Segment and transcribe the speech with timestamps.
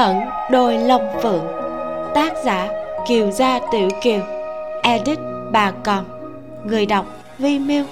[0.00, 1.46] ẩn đôi lông phượng.
[2.14, 2.68] Tác giả
[3.08, 4.20] kiều gia tiểu kiều.
[4.82, 5.18] Edit
[5.52, 6.04] bà còn.
[6.64, 7.06] Người đọc
[7.38, 7.84] vi miêu.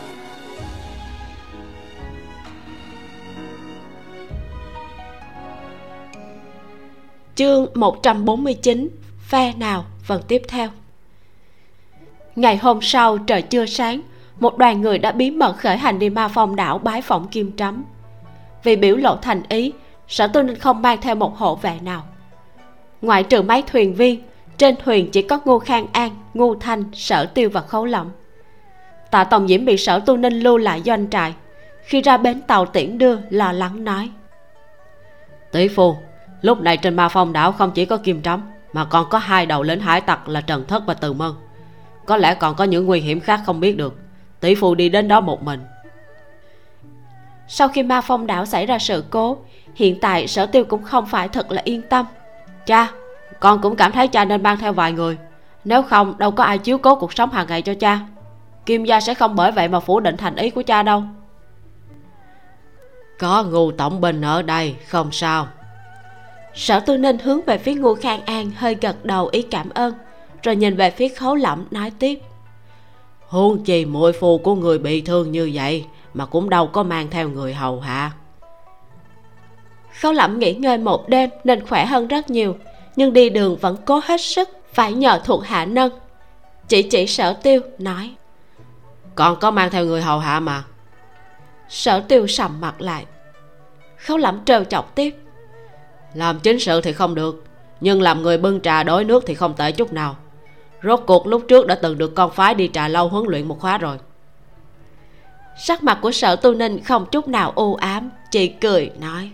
[7.34, 8.88] Chương 149
[9.28, 10.68] phe nào, phần tiếp theo.
[12.36, 14.00] Ngày hôm sau, trời chưa sáng,
[14.40, 17.56] một đoàn người đã bí mật khởi hành đi ma phong đảo bái phỏng kim
[17.56, 17.84] trắm
[18.62, 19.72] vì biểu lộ thành ý
[20.08, 22.02] sở tư ninh không mang theo một hộ vệ nào.
[23.02, 24.22] Ngoại trừ mấy thuyền viên
[24.56, 28.10] trên thuyền chỉ có ngô khang an ngô thanh sở tiêu và khấu lỏng
[29.10, 31.34] tạ tổng diễm bị sở tu ninh lưu lại doanh trại.
[31.82, 34.10] Khi ra bến tàu tiễn đưa lo lắng nói.
[35.52, 35.96] Tỷ phu
[36.40, 39.46] lúc này trên ma phong đảo không chỉ có kim trắm mà còn có hai
[39.46, 41.32] đầu lính hải tặc là trần thất và từ mân.
[42.06, 43.98] Có lẽ còn có những nguy hiểm khác không biết được.
[44.40, 45.60] Tỷ phu đi đến đó một mình.
[47.48, 49.38] Sau khi ma phong đảo xảy ra sự cố
[49.78, 52.06] hiện tại sở tiêu cũng không phải thật là yên tâm.
[52.66, 52.88] Cha
[53.40, 55.18] con cũng cảm thấy cha nên mang theo vài người.
[55.64, 58.00] Nếu không đâu có ai chiếu cố cuộc sống hàng ngày cho cha.
[58.66, 61.02] Kim gia sẽ không bởi vậy mà phủ định thành ý của cha đâu.
[63.18, 65.48] Có ngu tổng binh ở đây không sao.
[66.54, 69.94] Sở tư ninh hướng về phía ngu khang an hơi gật đầu ý cảm ơn
[70.42, 72.20] rồi nhìn về phía khấu lẩm nói tiếp.
[73.28, 77.08] Huống chi muội phu của người bị thương như vậy mà cũng đâu có mang
[77.10, 78.12] theo người hầu hạ
[80.00, 82.56] khấu lẩm nghỉ ngơi một đêm nên khỏe hơn rất nhiều
[82.96, 85.92] nhưng đi đường vẫn cố hết sức phải nhờ thuộc hạ nâng.
[86.68, 88.14] Chỉ chỉ sở tiêu nói.
[89.14, 90.64] Còn có mang theo người hầu hạ mà.
[91.68, 93.06] Sở tiêu sầm mặt lại.
[93.96, 95.14] Khấu lẩm trêu chọc tiếp.
[96.14, 97.44] Làm chính sự thì không được
[97.80, 100.16] nhưng làm người bưng trà đối nước thì không tệ chút nào.
[100.82, 103.60] Rốt cuộc lúc trước đã từng được con phái đi trà lâu huấn luyện một
[103.60, 103.98] khóa rồi.
[105.58, 109.30] Sắc mặt của sở tu ninh không chút nào u ám chỉ cười nói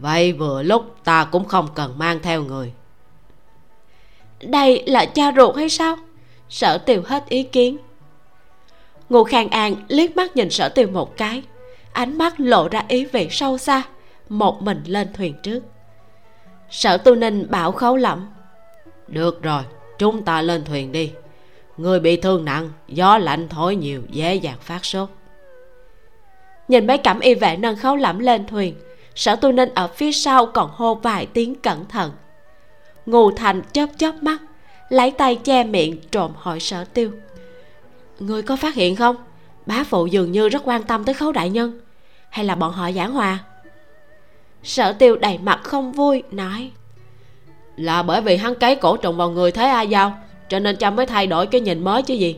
[0.00, 2.72] vậy vừa lúc ta cũng không cần mang theo người.
[4.40, 5.96] Đây là cha ruột hay sao?
[6.48, 7.78] Sở tiều hết ý kiến.
[9.08, 11.42] Ngô khang an liếc mắt nhìn sở tiều một cái.
[11.92, 13.82] Ánh mắt lộ ra ý vị sâu xa
[14.28, 15.60] một mình lên thuyền trước.
[16.70, 18.28] Sở tu ninh bảo khấu lẩm.
[19.08, 19.62] Được rồi
[19.98, 21.12] chúng ta lên thuyền đi.
[21.76, 25.08] Người bị thương nặng gió lạnh thổi nhiều dễ dàng phát sốt.
[26.68, 28.74] Nhìn mấy cẩm y vệ nâng khấu lẩm lên thuyền
[29.14, 32.12] sở tu ninh ở phía sau còn hô vài tiếng cẩn thận.
[33.06, 34.38] Ngô thành chớp chớp mắt,
[34.88, 37.10] lấy tay che miệng trộm hỏi sở tiêu.
[38.18, 39.16] Người có phát hiện không?
[39.66, 41.80] Bá phụ dường như rất quan tâm tới khấu đại nhân.
[42.30, 43.38] Hay là bọn họ giảng hòa?
[44.62, 46.70] Sở tiêu đầy mặt không vui, nói.
[47.76, 50.90] Là bởi vì hắn cấy cổ trùng vào người thế a giao, cho nên cha
[50.90, 52.36] mới thay đổi cái nhìn mới chứ gì.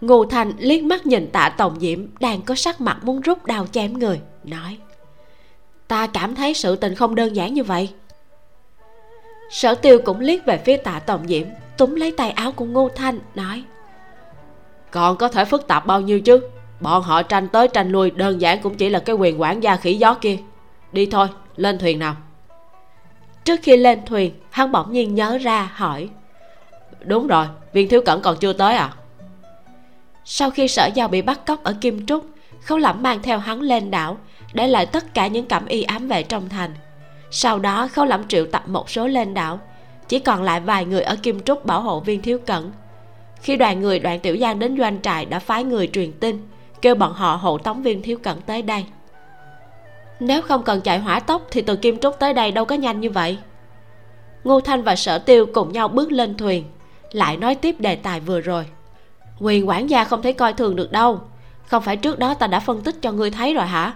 [0.00, 3.66] Ngô thành liếc mắt nhìn tạ tổng diễm đang có sắc mặt muốn rút đao
[3.66, 4.78] chém người, nói
[5.88, 7.92] ta cảm thấy sự tình không đơn giản như vậy.
[9.50, 12.88] Sở tiêu cũng liếc về phía tạ tổng diễm, túm lấy tay áo của ngô
[12.94, 13.64] thanh, nói,
[14.90, 16.40] còn có thể phức tạp bao nhiêu chứ?
[16.80, 19.76] Bọn họ tranh tới tranh lui đơn giản cũng chỉ là cái quyền quản gia
[19.76, 20.36] khỉ gió kia.
[20.92, 22.16] Đi thôi, lên thuyền nào.
[23.44, 26.08] Trước khi lên thuyền, hắn bỗng nhiên nhớ ra, hỏi,
[27.00, 28.92] đúng rồi, viên thiếu cẩn còn chưa tới à?
[30.24, 32.26] Sau khi sở giao bị bắt cóc ở kim trúc,
[32.62, 34.16] khấu lẩm mang theo hắn lên đảo
[34.52, 36.74] để lại tất cả những cẩm y ám vệ trong thành.
[37.30, 39.60] Sau đó khâu lẩm triệu tập một số lên đảo.
[40.08, 42.72] Chỉ còn lại vài người ở kim trúc bảo hộ viên thiếu cẩn.
[43.40, 46.48] Khi đoàn người đoạn tiểu giang đến doanh trại đã phái người truyền tin,
[46.82, 48.84] kêu bọn họ hộ tống viên thiếu cẩn tới đây.
[50.20, 53.00] Nếu không cần chạy hỏa tốc thì từ kim trúc tới đây đâu có nhanh
[53.00, 53.38] như vậy.
[54.44, 56.64] Ngô thanh và sở tiêu cùng nhau bước lên thuyền,
[57.12, 58.66] lại nói tiếp đề tài vừa rồi.
[59.40, 61.20] Quyền quản gia không thể coi thường được đâu.
[61.66, 63.94] Không phải trước đó ta đã phân tích cho ngươi thấy rồi hả?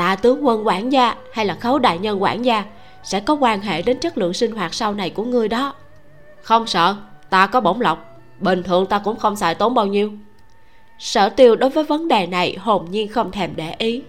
[0.00, 2.64] Tạ tướng quân quản gia hay là khấu đại nhân quản gia
[3.02, 5.74] sẽ có quan hệ đến chất lượng sinh hoạt sau này của ngươi đó.
[6.42, 6.96] Không sợ,
[7.30, 10.12] ta có bổng lộc, bình thường ta cũng không xài tốn bao nhiêu.
[10.98, 14.02] Sở tiêu đối với vấn đề này hồn nhiên không thèm để ý.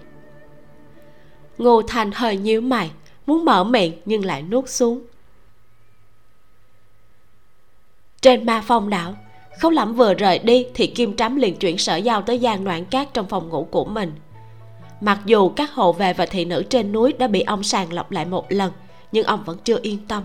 [1.58, 2.92] Ngô thành hơi nhíu mày,
[3.26, 5.02] muốn mở miệng nhưng lại nuốt xuống.
[8.22, 9.16] Trên ma phong đảo,
[9.60, 12.86] khấu lẩm vừa rời đi thì kim trắm liền chuyển sở giao tới gian noạn
[12.86, 14.12] cát trong phòng ngủ của mình
[15.02, 18.12] mặc dù các hộ về và thị nữ trên núi đã bị ông sàng lọc
[18.12, 18.72] lại một lần,
[19.12, 20.24] nhưng ông vẫn chưa yên tâm.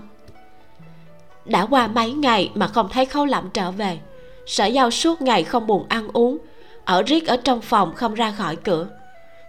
[1.44, 3.98] Đã qua mấy ngày mà không thấy khâu lẩm trở về,
[4.46, 6.38] sở giao suốt ngày không buồn ăn uống,
[6.84, 8.88] ở riết ở trong phòng không ra khỏi cửa.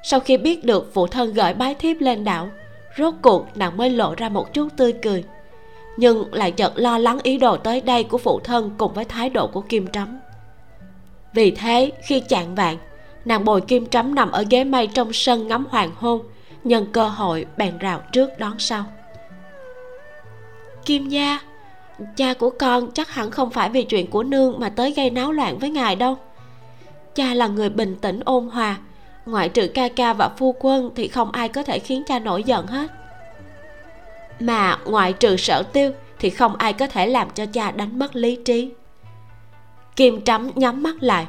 [0.03, 2.49] Sau khi biết được phụ thân gửi bái thiếp lên đảo,
[2.97, 5.23] rốt cuộc nàng mới lộ ra một chút tươi cười.
[5.97, 9.29] Nhưng lại chợt lo lắng ý đồ tới đây của phụ thân cùng với thái
[9.29, 10.19] độ của kim trắm
[11.37, 12.77] vì thế, khi chạng vạn
[13.27, 16.21] nàng bồi kim trắm nằm ở ghế mây trong sân ngắm hoàng hôn,
[16.63, 18.85] nhân cơ hội bèn rào trước đón sau.
[20.85, 21.39] Kim gia
[22.15, 25.31] cha của con chắc hẳn không phải vì chuyện của nương mà tới gây náo
[25.31, 26.17] loạn với ngài đâu.
[27.15, 28.77] Cha là người bình tĩnh ôn hòa,
[29.25, 32.43] ngoại trừ ca ca và phu quân thì không ai có thể khiến cha nổi
[32.43, 32.91] giận hết.
[34.39, 38.15] Mà ngoại trừ sở tiêu thì không ai có thể làm cho cha đánh mất
[38.15, 38.71] lý trí.
[39.95, 41.25] Kim trắm nhắm mắt lại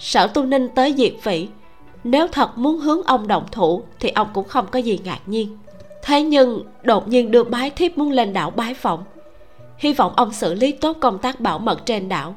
[0.00, 1.48] sở tu ninh tới diệt vĩ,
[2.04, 5.58] nếu thật muốn hướng ông động thủ thì ông cũng không có gì ngạc nhiên.
[6.02, 9.04] Thế nhưng đột nhiên đưa bái thiếp muốn lên đảo bái phỏng.
[9.78, 12.34] Hy vọng ông xử lý tốt công tác bảo mật trên đảo.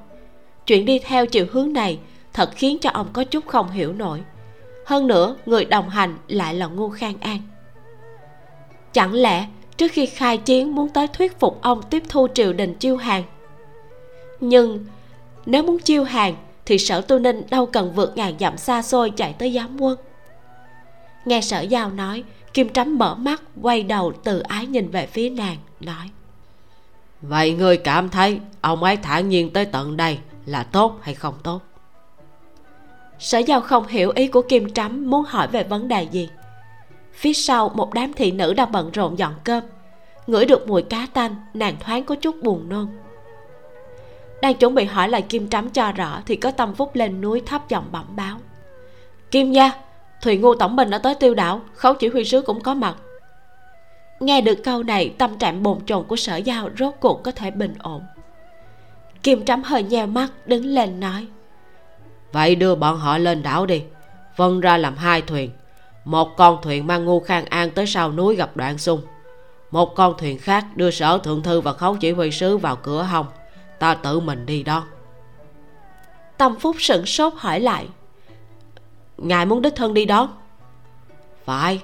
[0.66, 2.00] Chuyện đi theo chiều hướng này
[2.34, 4.22] thật khiến cho ông có chút không hiểu nổi.
[4.86, 7.40] Hơn nữa người đồng hành lại là ngô khang an.
[8.94, 9.46] Chẳng lẽ
[9.78, 13.24] trước khi khai chiến muốn tới thuyết phục ông tiếp thu triều đình chiêu hàng?
[14.40, 14.86] Nhưng
[15.46, 19.10] nếu muốn chiêu hàng thì sở tu ninh đâu cần vượt ngàn dặm xa xôi
[19.10, 19.98] chạy tới giám quân.
[21.26, 22.24] Nghe sở giao nói
[22.54, 26.10] kim trắm mở mắt quay đầu từ ái nhìn về phía nàng nói.
[27.22, 31.36] Vậy ngươi cảm thấy ông ấy thản nhiên tới tận đây là tốt hay không
[31.44, 31.62] tốt?
[33.20, 36.30] Sở giao không hiểu ý của kim trắm muốn hỏi về vấn đề gì.
[37.14, 39.64] Phía sau một đám thị nữ đang bận rộn dọn cơm.
[40.28, 42.88] Ngửi được mùi cá tanh nàng thoáng có chút buồn nôn
[44.44, 47.42] đang chuẩn bị hỏi lại kim trắm cho rõ thì có tâm phúc lên núi
[47.46, 48.38] thấp giọng bẩm báo.
[49.32, 49.72] Kim gia
[50.22, 52.96] thùy ngu tổng binh đã tới tiêu đảo, khấu chỉ huy sứ cũng có mặt.
[54.20, 57.52] Nghe được câu này, tâm trạng bồn chồn của sở giao rốt cuộc có thể
[57.52, 58.02] bình ổn.
[59.24, 61.28] Kim trắm hơi nheo mắt, đứng lên nói.
[62.32, 63.84] Vậy đưa bọn họ lên đảo đi
[64.36, 65.52] vân ra làm hai thuyền.
[66.06, 69.02] Một con thuyền mang ngu khang an tới sau núi gặp đoạn sung
[69.72, 73.04] một con thuyền khác đưa sở thượng thư và khấu chỉ huy sứ vào cửa
[73.04, 73.26] hồng
[73.84, 74.86] ta tự mình đi đó.
[76.38, 77.88] Tâm phúc sửng sốt hỏi lại,
[79.18, 80.34] ngài muốn đích thân đi đó?
[81.46, 81.82] Phải.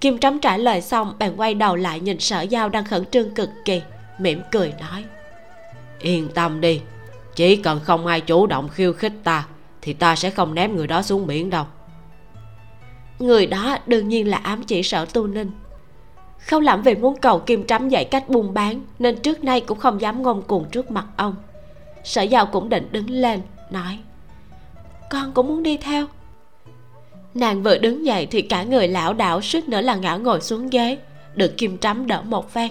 [0.00, 3.34] Kim trắm trả lời xong, bèn quay đầu lại nhìn sở giao đang khẩn trương
[3.34, 3.82] cực kỳ,
[4.18, 5.04] mỉm cười nói,
[5.98, 6.80] yên tâm đi,
[7.34, 9.46] chỉ cần không ai chủ động khiêu khích ta,
[9.82, 11.66] thì ta sẽ không ném người đó xuống biển đâu.
[13.18, 15.50] Người đó đương nhiên là ám chỉ sở tu ninh
[16.38, 19.78] khâu lẩm vì muốn cầu kim trắm dạy cách buôn bán nên trước nay cũng
[19.78, 21.34] không dám ngông cuồng trước mặt ông.
[22.04, 23.40] Sở giàu cũng định đứng lên
[23.70, 23.98] nói
[25.10, 26.06] con cũng muốn đi theo.
[27.34, 30.70] Nàng vừa đứng dậy thì cả người lão đảo suýt nữa là ngã ngồi xuống
[30.70, 30.98] ghế
[31.34, 32.70] được kim trắm đỡ một phen.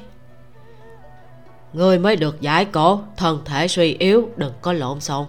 [1.73, 5.25] Người mới được giải cổ thân thể suy yếu đừng có lộn xộn.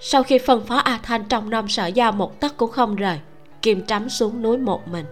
[0.00, 3.18] Sau khi phân phó a thanh trong năm sở giao một tấc cũng không rời
[3.62, 5.04] kim trắm xuống núi một mình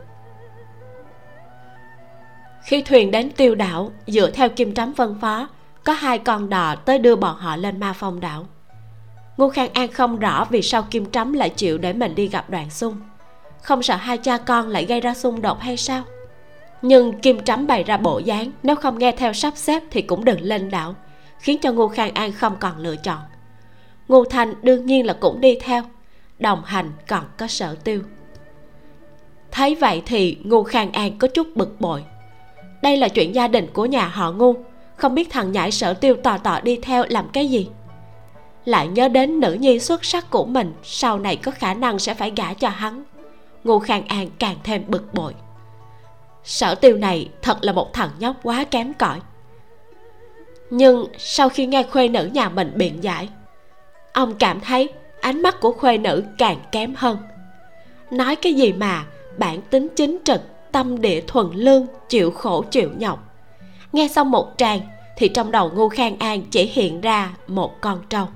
[2.65, 5.49] khi thuyền đến tiêu đảo, dựa theo kim trắm phân phó,
[5.85, 8.47] có hai con đò tới đưa bọn họ lên ma phong đảo.
[9.37, 12.51] Ngô khang an không rõ vì sao kim trắm lại chịu để mình đi gặp
[12.51, 12.97] đoàn xung.
[13.63, 16.03] Không sợ hai cha con lại gây ra xung đột hay sao?
[16.83, 20.25] Nhưng kim trắm bày ra bộ dáng, nếu không nghe theo sắp xếp thì cũng
[20.25, 20.95] đừng lên đảo,
[21.39, 23.19] khiến cho ngô khang an không còn lựa chọn.
[24.09, 25.83] Ngô thành đương nhiên là cũng đi theo,
[26.39, 28.03] đồng hành còn có sở tiêu.
[29.51, 32.05] Thấy vậy thì ngô khang an có chút bực bội
[32.83, 34.55] đây là chuyện gia đình của nhà họ ngu.
[34.97, 37.69] Không biết thằng nhãi sở tiêu tò tò đi theo làm cái gì.
[38.65, 42.15] Lại nhớ đến nữ nhi xuất sắc của mình, sau này có khả năng sẽ
[42.15, 43.03] phải gả cho hắn.
[43.65, 45.35] Ngô khang an càng thêm bực bội.
[46.45, 49.21] Sở tiêu này thật là một thằng nhóc quá kém cỏi.
[50.71, 53.29] Nhưng sau khi nghe khuê nữ nhà mình biện giải,
[54.13, 54.89] ông cảm thấy
[55.21, 57.19] ánh mắt của khuê nữ càng kém hơn.
[58.11, 59.05] Nói cái gì mà
[59.39, 60.41] bản tính chính trực
[60.73, 63.19] tâm địa thuần lương, chịu khổ, chịu nhọc.
[63.93, 64.81] Nghe xong một tràng,
[65.17, 68.27] thì trong đầu ngô khang an chỉ hiện ra một con trâu.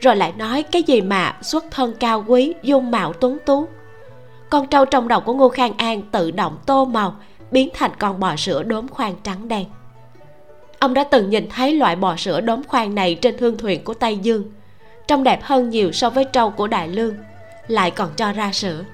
[0.00, 3.68] Rồi lại nói cái gì mà xuất thân cao quý, dung mạo tuấn tú.
[4.50, 7.16] Con trâu trong đầu của ngô khang an tự động tô màu,
[7.50, 9.64] biến thành con bò sữa đốm khoan trắng đen.
[10.78, 13.94] Ông đã từng nhìn thấy loại bò sữa đốm khoan này trên thương thuyền của
[13.94, 14.44] tây dương.
[15.08, 17.14] Trông đẹp hơn nhiều so với trâu của đại lương,
[17.68, 18.84] lại còn cho ra sữa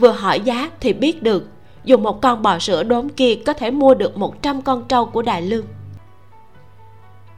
[0.00, 1.48] vừa hỏi giá thì biết được
[1.84, 5.22] dùng một con bò sữa đốm kia có thể mua được 100 con trâu của
[5.22, 5.66] Đại Lương.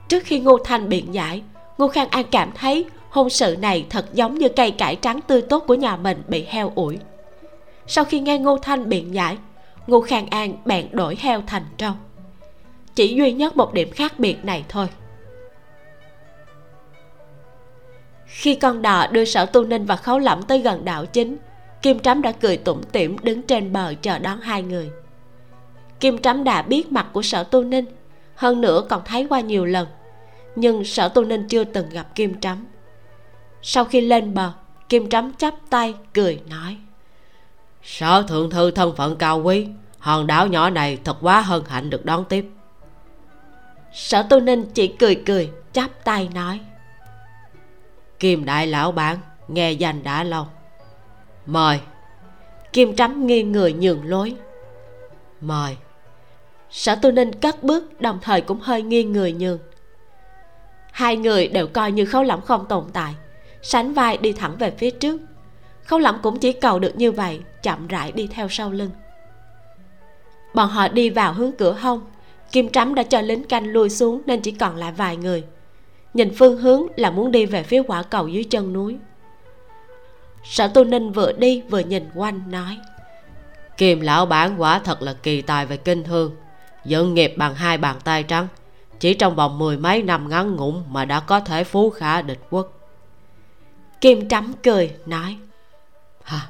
[0.08, 1.42] Trước khi Ngô Thanh biện giải,
[1.78, 5.42] Ngô Khang An cảm thấy hôn sự này thật giống như cây cải trắng tươi
[5.42, 6.98] tốt của nhà mình bị heo ủi.
[7.86, 9.38] Sau khi nghe Ngô Thanh biện giải,
[9.86, 11.92] Ngô Khang An bèn đổi heo thành trâu.
[12.94, 14.88] Chỉ duy nhất một điểm khác biệt này thôi.
[18.26, 21.36] Khi con đò đưa sở tu ninh và khấu lẫm tới gần đảo chính
[21.82, 24.90] kim trắm đã cười tủm tỉm đứng trên bờ chờ đón hai người.
[26.00, 27.84] Kim trắm đã biết mặt của sở tu ninh
[28.34, 29.88] hơn nữa còn thấy qua nhiều lần
[30.56, 32.66] nhưng sở tu ninh chưa từng gặp kim trắm.
[33.62, 34.52] Sau khi lên bờ
[34.88, 36.76] kim trắm chắp tay cười nói
[37.82, 39.66] sở thượng thư thân phận cao quý
[39.98, 42.46] hòn đảo nhỏ này thật quá hân hạnh được đón tiếp.
[43.92, 46.60] Sở tu ninh chỉ cười cười chắp tay nói
[48.20, 50.46] kim đại lão bản nghe danh đã lâu
[51.46, 51.80] mời.
[52.72, 54.34] Kim trắm nghiêng người nhường lối.
[55.40, 55.76] Mời.
[56.70, 59.58] Sở tu ninh cất bước, đồng thời cũng hơi nghiêng người nhường.
[60.92, 63.14] Hai người đều coi như khấu lẫm không tồn tại,
[63.62, 65.20] sánh vai đi thẳng về phía trước.
[65.84, 68.90] Khấu lẫm cũng chỉ cầu được như vậy, chậm rãi đi theo sau lưng.
[70.54, 72.00] Bọn họ đi vào hướng cửa hông,
[72.52, 75.44] kim trắm đã cho lính canh lui xuống nên chỉ còn lại vài người.
[76.14, 78.96] Nhìn phương hướng là muốn đi về phía quả cầu dưới chân núi
[80.44, 82.78] sở tu ninh vừa đi vừa nhìn quanh nói.
[83.76, 86.36] Kim lão bản quả thật là kỳ tài về kinh thương
[86.84, 88.48] dựng nghiệp bằng hai bàn tay trắng.
[89.00, 92.40] Chỉ trong vòng mười mấy năm ngắn ngủn mà đã có thể phú khả địch
[92.50, 92.72] quốc.
[94.00, 95.36] Kim trắm cười nói.
[96.24, 96.48] Hả?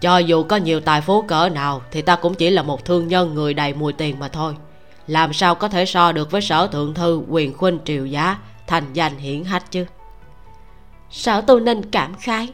[0.00, 3.08] cho dù có nhiều tài phú cỡ nào thì ta cũng chỉ là một thương
[3.08, 4.54] nhân người đầy mùi tiền mà thôi.
[5.06, 8.92] Làm sao có thể so được với sở thượng thư quyền khuynh triều giá thành
[8.92, 9.86] danh hiển hách chứ?
[11.10, 12.48] Sở tu ninh cảm khái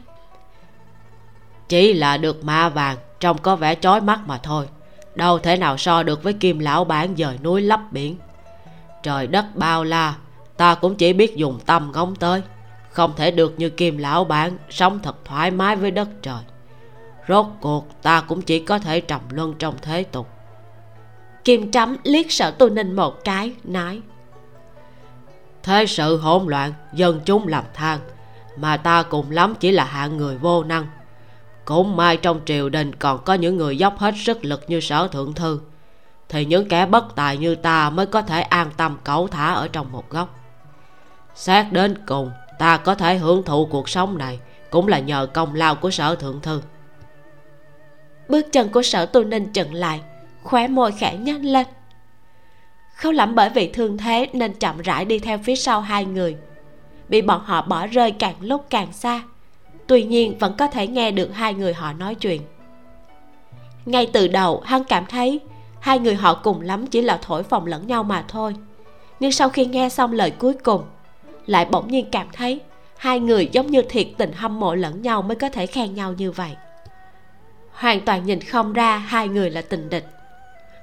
[1.69, 4.67] chỉ là được ma vàng, trông có vẻ chói mắt mà thôi.
[5.15, 8.17] Đâu thể nào so được với kim lão bản dời núi lấp biển.
[9.03, 10.15] Trời đất bao la,
[10.57, 12.41] ta cũng chỉ biết dùng tâm ngóng tới.
[12.91, 16.41] Không thể được như kim lão bản sống thật thoải mái với đất trời.
[17.27, 20.27] Rốt cuộc, ta cũng chỉ có thể trầm luân trong thế tục.
[21.43, 24.01] Kim trắm liếc sở tu ninh một cái, nói.
[25.63, 27.99] Thế sự hỗn loạn, dân chúng làm than,
[28.57, 30.87] mà ta cùng lắm chỉ là hạng người vô năng
[31.67, 35.07] cũng may trong triều đình còn có những người dốc hết sức lực như sở
[35.07, 35.59] thượng thư.
[36.29, 39.67] Thì những kẻ bất tài như ta mới có thể an tâm cẩu thả ở
[39.67, 40.39] trong một góc.
[41.35, 45.55] Xét đến cùng, ta có thể hưởng thụ cuộc sống này cũng là nhờ công
[45.55, 46.61] lao của sở thượng thư.
[48.29, 50.01] Bước chân của sở tu ninh chừng lại,
[50.43, 51.67] khóe môi khẽ nhăn lên.
[52.95, 56.35] Khâu lẩm bởi vì thương thế nên chậm rãi đi theo phía sau hai người.
[57.09, 59.21] Bị bọn họ bỏ rơi càng lúc càng xa
[59.87, 62.41] tuy nhiên, vẫn có thể nghe được hai người họ nói chuyện.
[63.85, 65.39] Ngay từ đầu, hắn cảm thấy
[65.79, 68.55] hai người họ cùng lắm chỉ là thổi phồng lẫn nhau mà thôi.
[69.19, 70.83] Nhưng sau khi nghe xong lời cuối cùng,
[71.45, 72.59] lại bỗng nhiên cảm thấy
[72.97, 76.13] hai người giống như thiệt tình hâm mộ lẫn nhau mới có thể khen nhau
[76.17, 76.51] như vậy.
[77.71, 80.05] Hoàn toàn nhìn không ra hai người là tình địch.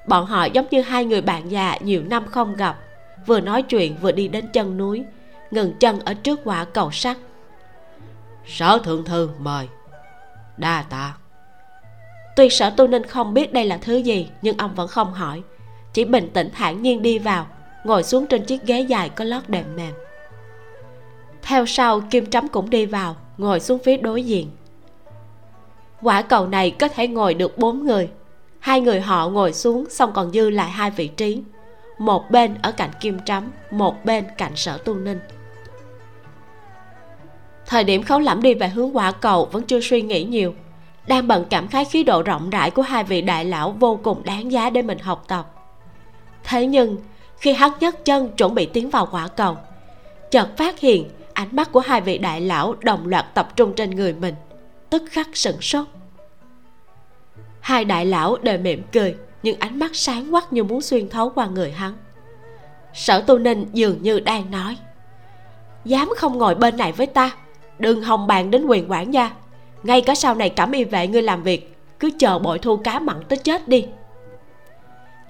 [0.08, 2.78] Bọn họ giống như hai người bạn già nhiều năm không gặp,
[3.26, 5.04] vừa nói chuyện vừa đi đến chân núi,
[5.50, 7.16] ngừng chân ở trước quả cầu sắt
[8.46, 9.68] sở thượng thư mời.
[10.56, 11.14] Đa tạ.
[12.36, 15.42] Tuy sở tu ninh không biết đây là thứ gì, nhưng ông vẫn không hỏi.
[15.92, 17.46] Chỉ bình tĩnh thản nhiên đi vào,
[17.84, 19.92] ngồi xuống trên chiếc ghế dài có lót đệm mềm.
[21.42, 24.50] Theo sau, kim trắm cũng đi vào, ngồi xuống phía đối diện.
[26.02, 28.10] Quả cầu này có thể ngồi được bốn người.
[28.58, 31.42] Hai người họ ngồi xuống, xong còn dư lại hai vị trí.
[31.98, 35.18] Một bên ở cạnh kim trắm một bên cạnh sở tu ninh
[37.66, 40.54] thời điểm khấu lẩm đi về hướng quả cầu vẫn chưa suy nghĩ nhiều.
[41.06, 44.25] Đang bận cảm khái khí độ rộng rãi của hai vị đại lão vô cùng
[44.25, 45.50] đáng giá để mình học tập.
[46.44, 46.97] Thế nhưng,
[47.38, 49.56] khi hắn nhấc chân chuẩn bị tiến vào quả cầu,
[50.30, 53.90] chợt phát hiện ánh mắt của hai vị đại lão đồng loạt tập trung trên
[53.90, 54.35] người mình,
[54.90, 55.87] tức khắc sửng sốt.
[57.61, 61.30] Hai đại lão đều mỉm cười, nhưng ánh mắt sáng quắc như muốn xuyên thấu
[61.30, 61.92] qua người hắn.
[62.94, 64.76] Sở tu ninh dường như đang nói,
[65.85, 67.30] dám không ngồi bên này với ta
[67.78, 69.31] đừng hòng bàn đến quyền quản gia.
[69.83, 72.99] Ngay cả sau này cảm y vệ ngươi làm việc, cứ chờ bội thu cá
[72.99, 73.87] mặn tới chết đi.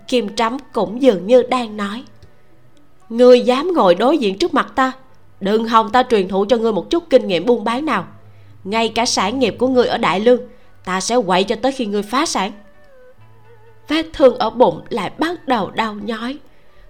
[0.08, 2.04] Kim trắm cũng dường như đang nói,
[3.08, 4.92] ngươi dám ngồi đối diện trước mặt ta,
[5.40, 8.06] đừng hòng ta truyền thụ cho ngươi một chút kinh nghiệm buôn bán nào.
[8.64, 10.40] Ngay cả sản nghiệp của ngươi ở đại lương,
[10.84, 12.52] ta sẽ quậy cho tới khi ngươi phá sản.
[13.88, 16.38] Vết thương ở bụng lại bắt đầu đau nhói.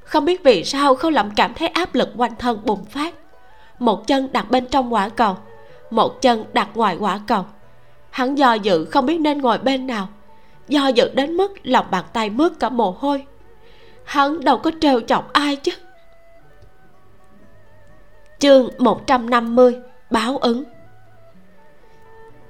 [0.04, 3.14] Không biết vì sao, không lẩm cảm thấy áp lực quanh thân bùng phát
[3.78, 5.36] một chân đặt bên trong quả cầu,
[5.90, 7.44] một chân đặt ngoài quả cầu.
[8.10, 10.08] Hắn do dự không biết nên ngồi bên nào,
[10.68, 13.26] do dự đến mức lòng bàn tay mướt cả mồ hôi.
[14.04, 15.72] Hắn đâu có trêu chọc ai chứ.
[18.38, 19.76] Chương 150
[20.10, 20.64] báo ứng.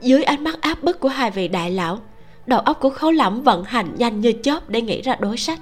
[0.00, 1.98] Dưới ánh mắt áp bức của hai vị đại lão,
[2.46, 5.60] đầu óc của khấu lẫm vận hành nhanh như chớp để nghĩ ra đối sách.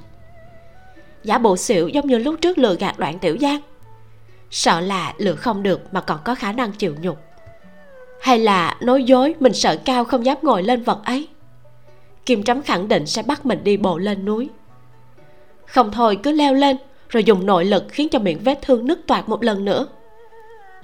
[1.25, 3.61] Giả bộ xỉu giống như lúc trước lừa gạt đoạn tiểu giang
[4.52, 7.18] sợ là lựa không được mà còn có khả năng chịu nhục.
[8.21, 11.28] Hay là nói dối mình sợ cao không dám ngồi lên vật ấy?
[12.26, 14.49] Kim trắm khẳng định sẽ bắt mình đi bộ lên núi.
[15.66, 16.76] Không thôi, cứ leo lên,
[17.09, 19.87] rồi dùng nội lực khiến cho miệng vết thương nứt toạc một lần nữa.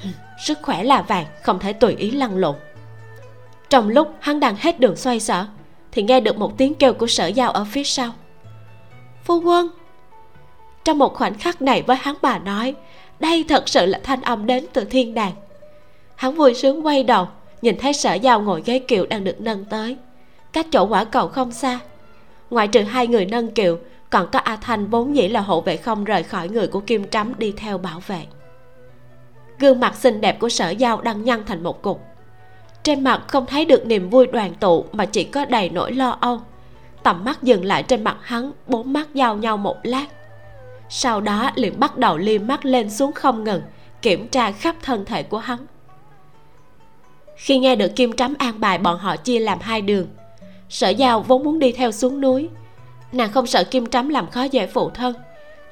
[0.45, 2.57] Sức khỏe là vàng, không thể tùy ý lăn lộn.
[3.71, 5.47] Trong lúc hắn đang hết đường xoay sở,
[5.93, 8.13] thì thì nghe được một tiếng kêu của sở giao ở phía sau.
[9.25, 9.69] Phu quân!
[10.85, 12.75] Trong một khoảnh khắc này với hắn bà nói
[13.21, 15.33] đây thật sự là thanh âm đến từ thiên đàng.
[16.17, 17.29] Hắn vui sướng quay đầu,
[17.63, 19.97] nhìn thấy sở giao ngồi ghế kiệu đang được nâng tới.
[20.53, 21.79] Cách chỗ quả cầu không xa.
[22.51, 23.79] Ngoại trừ hai người nâng kiệu,
[24.11, 27.09] còn có a thanh vốn dĩ là hộ vệ không rời khỏi người của kim
[27.09, 28.27] trắm đi theo bảo vệ.
[29.59, 32.01] Gương mặt xinh đẹp của sở giao đang nhăn thành một cục.
[32.83, 36.17] Trên mặt không thấy được niềm vui đoàn tụ mà chỉ có đầy nỗi lo
[36.21, 36.41] âu.
[37.03, 40.07] Tầm mắt dừng lại trên mặt hắn, bốn mắt giao nhau một lát
[40.89, 43.63] sau đó liền bắt đầu liêm mắt lên xuống không ngừng,
[44.03, 45.67] kiểm tra khắp thân thể của hắn.
[47.37, 50.09] Khi nghe được kim trắm an bài bọn họ chia làm hai đường,
[50.69, 52.49] sở giao vốn muốn đi theo xuống núi.
[53.13, 55.15] Nàng không sợ kim trắm làm khó dễ phụ thân,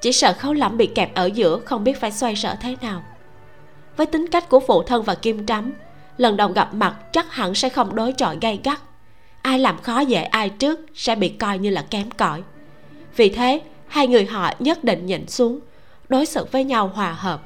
[0.01, 3.03] chỉ sợ khấu lẫm bị kẹp ở giữa không biết phải xoay sở thế nào.
[3.97, 5.73] Với tính cách của phụ thân và kim trắm
[6.17, 8.81] lần đầu gặp mặt chắc hẳn sẽ không đối chọi gay gắt.
[9.43, 12.43] Ai làm khó dễ ai trước sẽ bị coi như là kém cỏi.
[13.17, 15.61] Vì thế hai người họ nhất định nhịn xuống,
[16.09, 17.43] đối xử với nhau hòa hợp.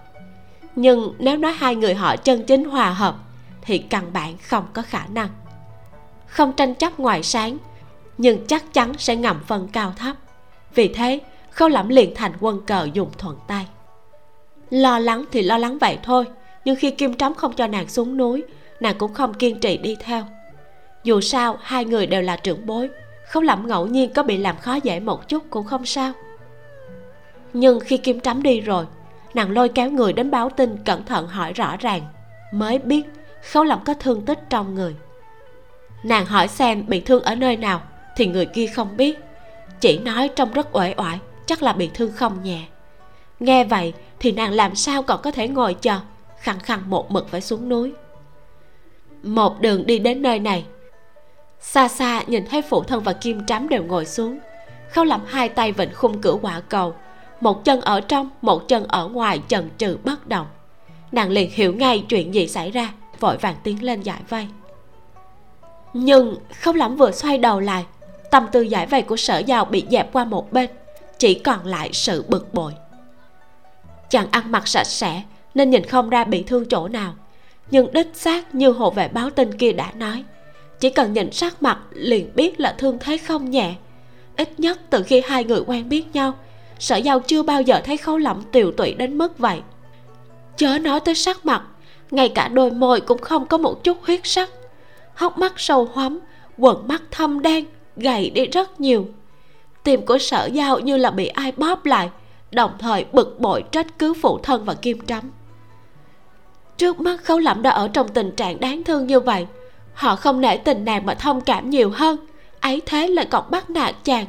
[0.76, 3.16] Nhưng nếu nói hai người họ chân chính hòa hợp,
[3.62, 5.28] thì căn bản không có khả năng.
[6.26, 7.58] Không tranh chấp ngoài sáng,
[8.18, 10.16] nhưng chắc chắn sẽ ngầm phân cao thấp.
[10.74, 11.20] Vì thế,
[11.50, 13.66] khâu lẩm liền thành quân cờ dùng thuận tay.
[14.70, 16.24] Lo lắng thì lo lắng vậy thôi,
[16.64, 18.42] nhưng khi kim trống không cho nàng xuống núi,
[18.80, 20.24] nàng cũng không kiên trì đi theo.
[21.04, 22.90] Dù sao, hai người đều là trưởng bối,
[23.30, 26.12] khâu lẩm ngẫu nhiên có bị làm khó dễ một chút cũng không sao
[27.52, 28.86] nhưng khi kim trắm đi rồi,
[29.34, 32.02] nàng lôi kéo người đến báo tin cẩn thận hỏi rõ ràng,
[32.52, 33.02] mới biết
[33.50, 34.94] khấu lẩm có thương tích trong người.
[36.02, 37.82] Nàng hỏi xem bị thương ở nơi nào
[38.16, 39.18] thì người kia không biết,
[39.80, 42.66] chỉ nói trông rất uể oải, chắc là bị thương không nhẹ.
[43.40, 45.98] Nghe vậy thì nàng làm sao còn có thể ngồi chờ,
[46.38, 47.92] khăng khăng một mực phải xuống núi.
[49.22, 50.64] Một đường đi đến nơi này,
[51.60, 54.38] xa xa nhìn thấy phụ thân và kim trám đều ngồi xuống
[54.90, 56.94] khâu lẩm hai tay vịnh khung cửa quả cầu
[57.40, 60.46] một chân ở trong, một chân ở ngoài chần chừ bất động.
[61.12, 64.48] Nàng liền hiểu ngay chuyện gì xảy ra, vội vàng tiến lên giải vây.
[65.92, 67.84] Nhưng không lắm vừa xoay đầu lại,
[68.30, 70.70] tâm tư giải vây của sở giàu bị dẹp qua một bên,
[71.18, 72.72] chỉ còn lại sự bực bội.
[74.10, 75.22] Chàng ăn mặc sạch sẽ,
[75.54, 77.14] nên nhìn không ra bị thương chỗ nào,
[77.70, 80.24] nhưng đích xác như hộ vệ báo tin kia đã nói,
[80.80, 83.74] chỉ cần nhìn sắc mặt liền biết là thương thế không nhẹ.
[84.36, 86.34] Ít nhất từ khi hai người quen biết nhau
[86.80, 89.60] sở giao chưa bao giờ thấy khấu lẩm tiều tụy đến mức vậy.
[90.56, 91.62] Chớ nói tới sắc mặt,
[92.10, 94.50] ngay cả đôi môi cũng không có một chút huyết sắc.
[95.14, 96.20] Hốc mắt sâu hoắm,
[96.58, 97.64] quần mắt thâm đen,
[97.96, 99.08] gầy đi rất nhiều.
[99.84, 102.10] Tim của sở giao như là bị ai bóp lại,
[102.50, 105.30] đồng thời bực bội trách cứ phụ thân và kim trắm.
[106.76, 109.46] Trước mắt khấu lẩm đã ở trong tình trạng đáng thương như vậy,
[109.94, 112.16] họ không nể tình nàng mà thông cảm nhiều hơn,
[112.60, 114.26] ấy thế lại còn bắt nạt chàng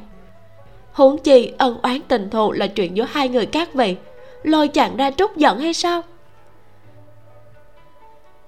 [1.02, 3.96] huống chi ân oán tình thù là chuyện giữa hai người các vị
[4.44, 6.02] lôi chàng ra trút giận hay sao?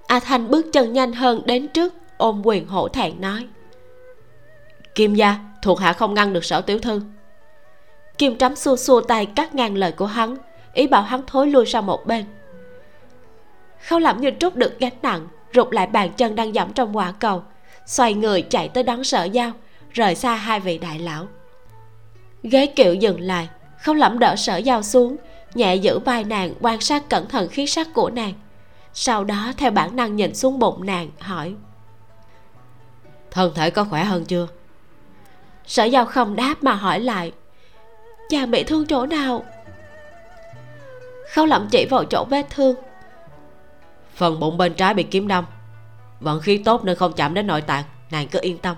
[0.06, 3.46] A thanh bước chân nhanh hơn đến trước, ôm quyền hổ thẹn nói.
[4.94, 7.00] Kim gia, thuộc hạ không ngăn được sở tiểu thư.
[8.18, 10.36] Kim trắm xua xua tay cắt ngang lời của hắn,
[10.74, 12.24] ý bảo hắn thối lui sang một bên.
[13.86, 17.12] Khâu lẩm như trút được gánh nặng, rụt lại bàn chân đang dẫm trong quả
[17.18, 17.42] cầu,
[17.86, 19.52] xoay người chạy tới đón sở giao,
[19.90, 21.26] rời xa hai vị đại lão
[22.50, 23.48] ghế kiệu dừng lại
[23.82, 25.16] khâu lẩm đỡ sở giao xuống
[25.54, 28.32] nhẹ giữ vai nàng quan sát cẩn thận khí sắc của nàng.
[28.92, 31.54] Sau đó theo bản năng nhìn xuống bụng nàng hỏi.
[33.30, 34.46] Thân thể có khỏe hơn chưa?
[35.66, 37.32] Sở giao không đáp mà hỏi lại.
[38.30, 39.44] Chàng bị thương chỗ nào?
[41.32, 42.76] Khâu lẩm chỉ vào chỗ vết thương.
[44.14, 45.44] Phần bụng bên trái bị kiếm đâm
[46.20, 48.76] vận khí tốt nên không chạm đến nội tạng nàng cứ yên tâm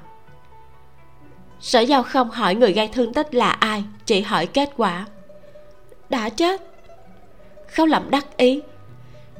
[1.60, 5.06] sở giao không hỏi người gây thương tích là ai chỉ hỏi kết quả.
[6.08, 6.62] Đã chết.
[7.66, 8.62] Khâu lẩm đắc ý.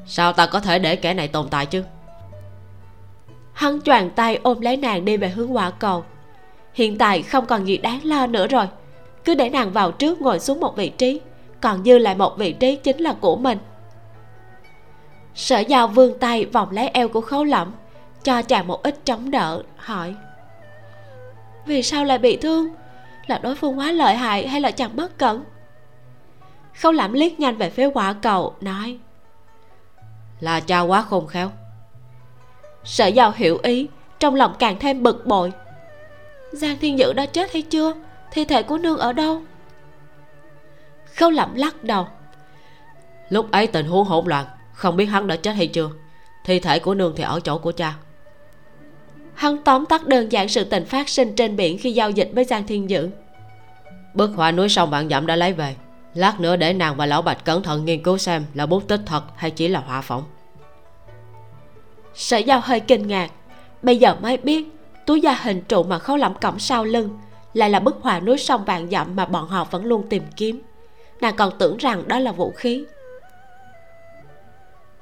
[0.07, 1.85] Sao ta có thể để kẻ này tồn tại chứ?
[3.53, 6.05] Hắn choàng tay ôm lấy nàng đi về hướng quả cầu.
[6.75, 8.69] Hiện tại không còn gì đáng lo nữa rồi.
[9.25, 11.21] Cứ để nàng vào trước ngồi xuống một vị trí
[11.61, 13.59] còn dư lại một vị trí chính là của mình.
[15.35, 17.73] Sở giao vươn tay vòng lấy eo của khấu lẩm
[18.25, 20.15] cho chàng một ít chống đỡ hỏi
[21.67, 22.69] vì sao lại bị thương?
[23.27, 25.45] Là đối phương quá lợi hại hay là chàng bất cẩn?
[26.81, 28.99] Khấu lẩm liếc nhanh về phía quả cầu nói
[30.41, 31.51] là cha quá khôn khéo.
[32.85, 35.53] Sở giao hiểu ý trong lòng càng thêm bực bội.
[36.53, 37.93] Giang thiên dự đã chết hay chưa?
[38.31, 39.43] Thi thể của nương ở đâu?
[41.15, 42.07] Khâu lẩm lắc đầu
[43.29, 45.91] lúc ấy tình huống hỗn loạn không biết hắn đã chết hay chưa?
[46.45, 47.95] Thi thể của nương thì ở chỗ của cha
[49.37, 52.45] hắn tóm tắt đơn giản sự tình phát sinh trên biển khi giao dịch với
[52.45, 53.11] giang thiên dữ.
[54.15, 55.75] Bức họa núi sông bạn dặm đã lấy về.
[56.15, 59.01] Lát nữa để nàng và lão bạch cẩn thận nghiên cứu xem là bút tích
[59.07, 60.25] thật hay chỉ là họa phỏng.
[62.15, 63.31] Sở giao hơi kinh ngạc.
[63.83, 64.67] Bây giờ mới biết
[65.07, 67.19] túi da hình trụ mà khấu lẩm cổng sau lưng
[67.55, 70.63] lại là bức họa núi sông vạn dặm mà bọn họ vẫn luôn tìm kiếm.
[71.21, 72.85] Nàng còn tưởng rằng đó là vũ khí.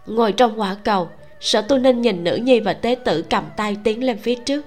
[0.07, 1.09] Ngồi trong quả cầu
[1.45, 4.65] sở tu ninh nhìn nữ nhi và tế tử cầm tay tiến lên phía trước.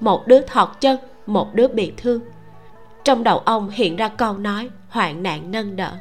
[0.00, 2.20] Một đứa thọt chân, một đứa bị thương.
[3.04, 5.92] Trong đầu ông hiện ra câu nói, hoạn nạn nâng đỡ.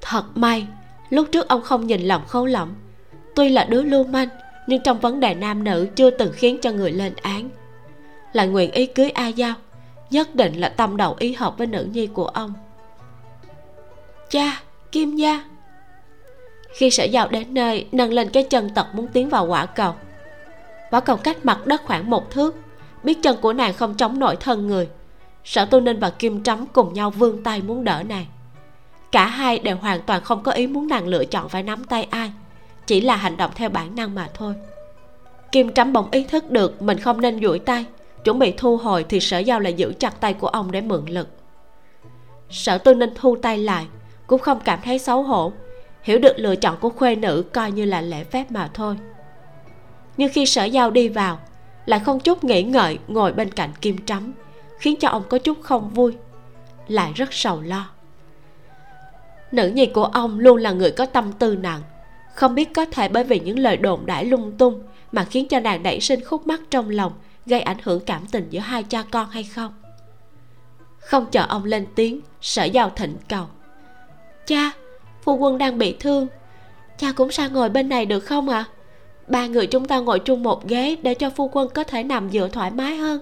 [0.00, 0.66] Thật may,
[1.10, 2.74] lúc trước ông không nhìn lòng khấu lỏng
[3.34, 4.28] tuy là đứa lưu manh,
[4.66, 7.48] nhưng trong vấn đề nam nữ chưa từng khiến cho người lên án.
[8.32, 9.54] Lại nguyện ý cưới a giao,
[10.10, 12.52] nhất định là tâm đầu ý hợp với nữ nhi của ông.
[14.28, 15.44] Cha, kim gia
[16.74, 19.94] khi sở giao đến nơi, nâng lên cái chân tật muốn tiến vào quả cầu.
[20.90, 22.56] Quả cầu cách mặt đất khoảng một thước.
[23.02, 24.88] Biết chân của nàng không chống nổi thân người.
[25.44, 28.26] Sở tu ninh và kim trắm cùng nhau vươn tay muốn đỡ nàng.
[29.12, 32.06] Cả hai đều hoàn toàn không có ý muốn nàng lựa chọn phải nắm tay
[32.10, 32.32] ai.
[32.86, 34.54] Chỉ là hành động theo bản năng mà thôi.
[35.52, 37.84] Kim trắm bỗng ý thức được mình không nên duỗi tay.
[38.24, 41.06] Chuẩn bị thu hồi thì sở giao lại giữ chặt tay của ông để mượn
[41.06, 41.28] lực.
[42.50, 43.86] Sở tu ninh thu tay lại,
[44.26, 45.52] cũng không cảm thấy xấu hổ
[46.02, 48.96] hiểu được lựa chọn của khuê nữ coi như là lễ phép mà thôi.
[50.16, 51.38] Nhưng khi sở giao đi vào,
[51.86, 54.32] lại không chút nghĩ ngợi ngồi bên cạnh kim trắm
[54.78, 56.16] khiến cho ông có chút không vui,
[56.88, 57.90] lại rất sầu lo.
[59.52, 61.80] Nữ nhi của ông luôn là người có tâm tư nặng,
[62.34, 64.82] không biết có thể bởi vì những lời đồn đãi lung tung
[65.12, 67.12] mà khiến cho nàng nảy sinh khúc mắc trong lòng,
[67.46, 69.72] gây ảnh hưởng cảm tình giữa hai cha con hay không.
[70.98, 73.46] Không chờ ông lên tiếng, sở giao thỉnh cầu.
[74.46, 74.72] Cha
[75.22, 76.26] phu quân đang bị thương.
[76.98, 78.64] Cha cũng sang ngồi bên này được không ạ?
[78.68, 78.70] À?
[79.26, 82.30] ba người chúng ta ngồi chung một ghế để cho phu quân có thể nằm
[82.30, 83.20] dựa thoải mái hơn.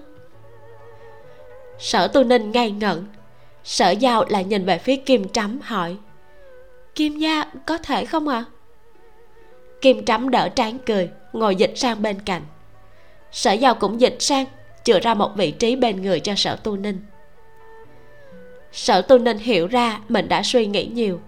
[1.79, 3.05] Sở tu ninh ngây ngẩn.
[3.63, 5.95] Sở giao lại nhìn về phía kim trắm hỏi,
[6.95, 8.45] kim gia có thể không ạ?
[8.47, 8.51] À?
[9.81, 12.41] kim trắm đỡ trán cười, ngồi dịch sang bên cạnh.
[13.31, 14.45] Sở giao cũng dịch sang,
[14.83, 16.99] chừa ra một vị trí bên người cho sở tu ninh.
[18.71, 21.19] Sở tu ninh hiểu ra mình đã suy nghĩ nhiều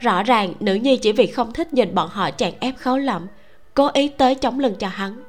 [0.00, 3.26] rõ ràng, nữ nhi chỉ vì không thích nhìn bọn họ chèn ép khấu lẩm
[3.74, 5.22] cố ý tới chống lưng cho hắn.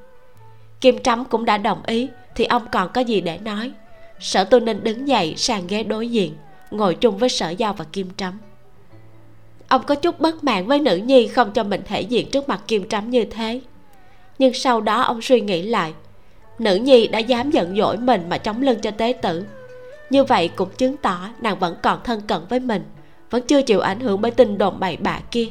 [0.82, 3.72] Kim trắm cũng đã đồng ý, thì ông còn có gì để nói.
[4.20, 6.34] Sở tu ninh đứng dậy sang ghế đối diện,
[6.72, 8.40] ngồi chung với sở giao và kim trắm.
[9.68, 12.62] Ông có chút bất mãn với nữ nhi không cho mình thể diện trước mặt
[12.68, 13.62] kim trắm như thế.
[14.40, 15.94] Nhưng sau đó ông suy nghĩ lại,
[16.60, 19.46] nữ nhi đã dám giận dỗi mình mà chống lưng cho tế tử.
[20.10, 22.84] Như vậy cũng chứng tỏ nàng vẫn còn thân cận với mình
[23.30, 25.48] vẫn chưa chịu ảnh hưởng bởi tin đồn bậy bạ kia.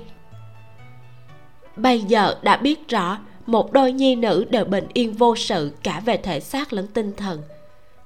[1.77, 6.01] Bây giờ đã biết rõ, một đôi nhi nữ đều bình yên vô sự cả
[6.01, 7.43] về thể xác lẫn tinh thần.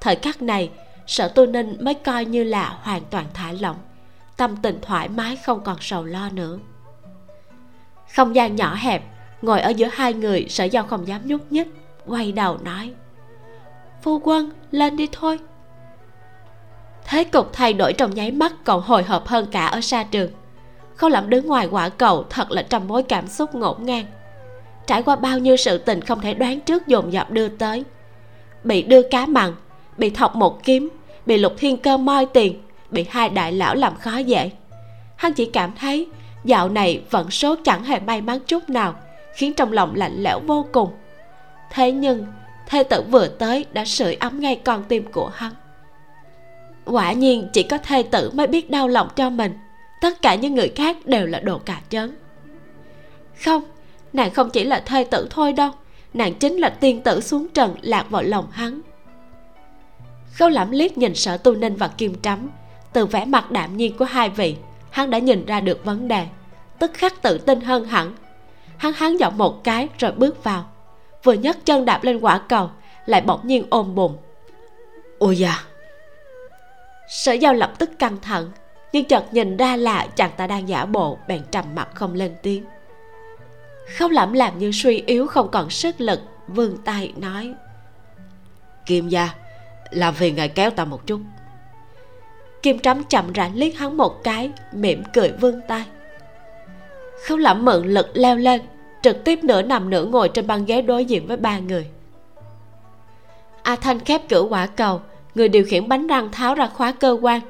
[0.01, 0.71] Thời khắc này,
[1.07, 3.77] sở tu ninh mới coi như là hoàn toàn thả lỏng,
[4.37, 6.59] tâm tình thoải mái không còn sầu lo nữa.
[8.15, 9.03] Không gian nhỏ hẹp,
[9.43, 11.69] ngồi ở giữa hai người, sở giao không dám nhúc nhích,
[12.07, 12.93] quay đầu nói,
[14.03, 15.39] phu quân, lên đi thôi
[17.11, 20.31] thế cục thay đổi trong nháy mắt còn hồi hộp hơn cả ở xa trường.
[20.97, 24.05] Khâu lẩm đứng ngoài quả cầu, thật là trong mối cảm xúc ngổn ngang.
[24.87, 27.85] Trải qua bao nhiêu sự tình không thể đoán trước dồn dập đưa tới.
[28.65, 29.53] Bị đưa cá mặn,
[29.99, 30.89] bị thọc một kiếm,
[31.27, 34.51] bị lục thiên cơ moi tiền, bị hai đại lão làm khó dễ.
[35.17, 36.07] Hắn chỉ cảm thấy
[36.45, 38.95] dạo này vận số chẳng hề may mắn chút nào,
[39.35, 40.91] khiến trong lòng lạnh lẽo vô cùng.
[41.71, 42.27] Thế nhưng
[42.67, 45.53] thê tử vừa tới đã sưởi ấm ngay con tim của hắn
[46.91, 49.59] quả nhiên, chỉ có thê tử mới biết đau lòng cho mình.
[50.01, 52.15] Tất cả những người khác đều là đồ cà chớn
[53.45, 53.63] không,
[54.13, 55.71] nàng không chỉ là thê tử thôi đâu.
[56.15, 58.81] Nàng chính là tiên tử xuống trần lạc vào lòng hắn.
[60.35, 62.51] Khâu lẩm liếc nhìn sở tu ninh và kim trắm.
[62.93, 64.57] Từ vẻ mặt đạm nhiên của hai vị,
[64.91, 66.27] hắn đã nhìn ra được vấn đề.
[66.79, 68.15] Tức khắc tự tin hơn hẳn.
[68.77, 70.65] Hắn hắn giọng một cái rồi bước vào.
[71.25, 72.71] Vừa nhấc chân đạp lên quả cầu,
[73.07, 74.17] lại bỗng nhiên ôm bụng.
[75.19, 75.70] Ôi da!
[77.11, 78.51] Sở giao lập tức căng thẳng
[78.93, 82.35] nhưng chợt nhìn ra là chàng ta đang giả bộ bèn trầm mặt không lên
[82.43, 82.65] tiếng.
[83.97, 87.55] Khâu lẩm làm như suy yếu không còn sức lực vươn tay nói
[88.91, 89.35] kim gia
[89.91, 91.21] làm phiền ngài kéo ta một chút.
[92.63, 95.85] Kim trắm chậm rãi liếc hắn một cái mỉm cười vươn tay.
[97.27, 98.61] Khâu lẩm mượn lực leo lên
[99.03, 101.87] trực tiếp nửa nằm nửa ngồi trên băng ghế đối diện với ba người.
[103.63, 105.01] A thanh khép cửa quả cầu
[105.35, 107.41] người điều khiển bánh răng tháo ra khóa cơ quan.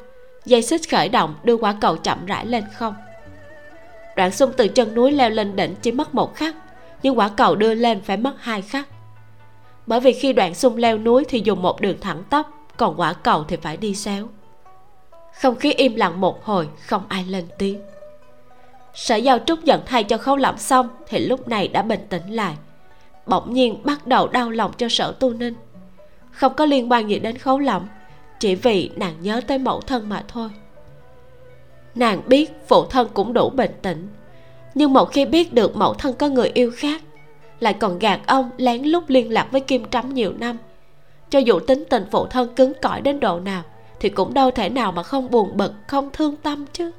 [0.45, 2.95] Dây xích khởi động, đưa quả cầu chậm rãi lên không.
[4.16, 6.57] Đoạn xung từ chân núi leo lên đỉnh chỉ mất một khắc,
[7.03, 8.88] nhưng quả cầu đưa lên phải mất hai khắc.
[9.87, 13.12] Bởi vì khi đoạn xung leo núi thì dùng một đường thẳng tắp, còn quả
[13.12, 14.29] cầu thì phải đi xéo.
[15.40, 17.81] Không khí im lặng một hồi, không ai lên tiếng.
[18.95, 22.35] Sở giao trúc giận thay cho khấu lẩm xong, thì lúc này đã bình tĩnh
[22.35, 22.55] lại.
[23.27, 25.55] Bỗng nhiên bắt đầu đau lòng cho sở tu ninh
[26.40, 27.87] không có liên quan gì đến khấu lộng
[28.38, 30.48] chỉ vì nàng nhớ tới mẫu thân mà thôi.
[31.94, 34.09] Nàng biết phụ thân cũng đủ bình tĩnh,
[34.74, 37.03] nhưng một khi biết được mẫu thân có người yêu khác,
[37.61, 40.57] lại còn gạt ông lén lút liên lạc với kim trắm nhiều năm.
[41.31, 43.62] Cho dù tính tình phụ thân cứng cỏi đến độ nào,
[44.00, 46.90] thì cũng đâu thể nào mà không buồn bực, không thương tâm chứ.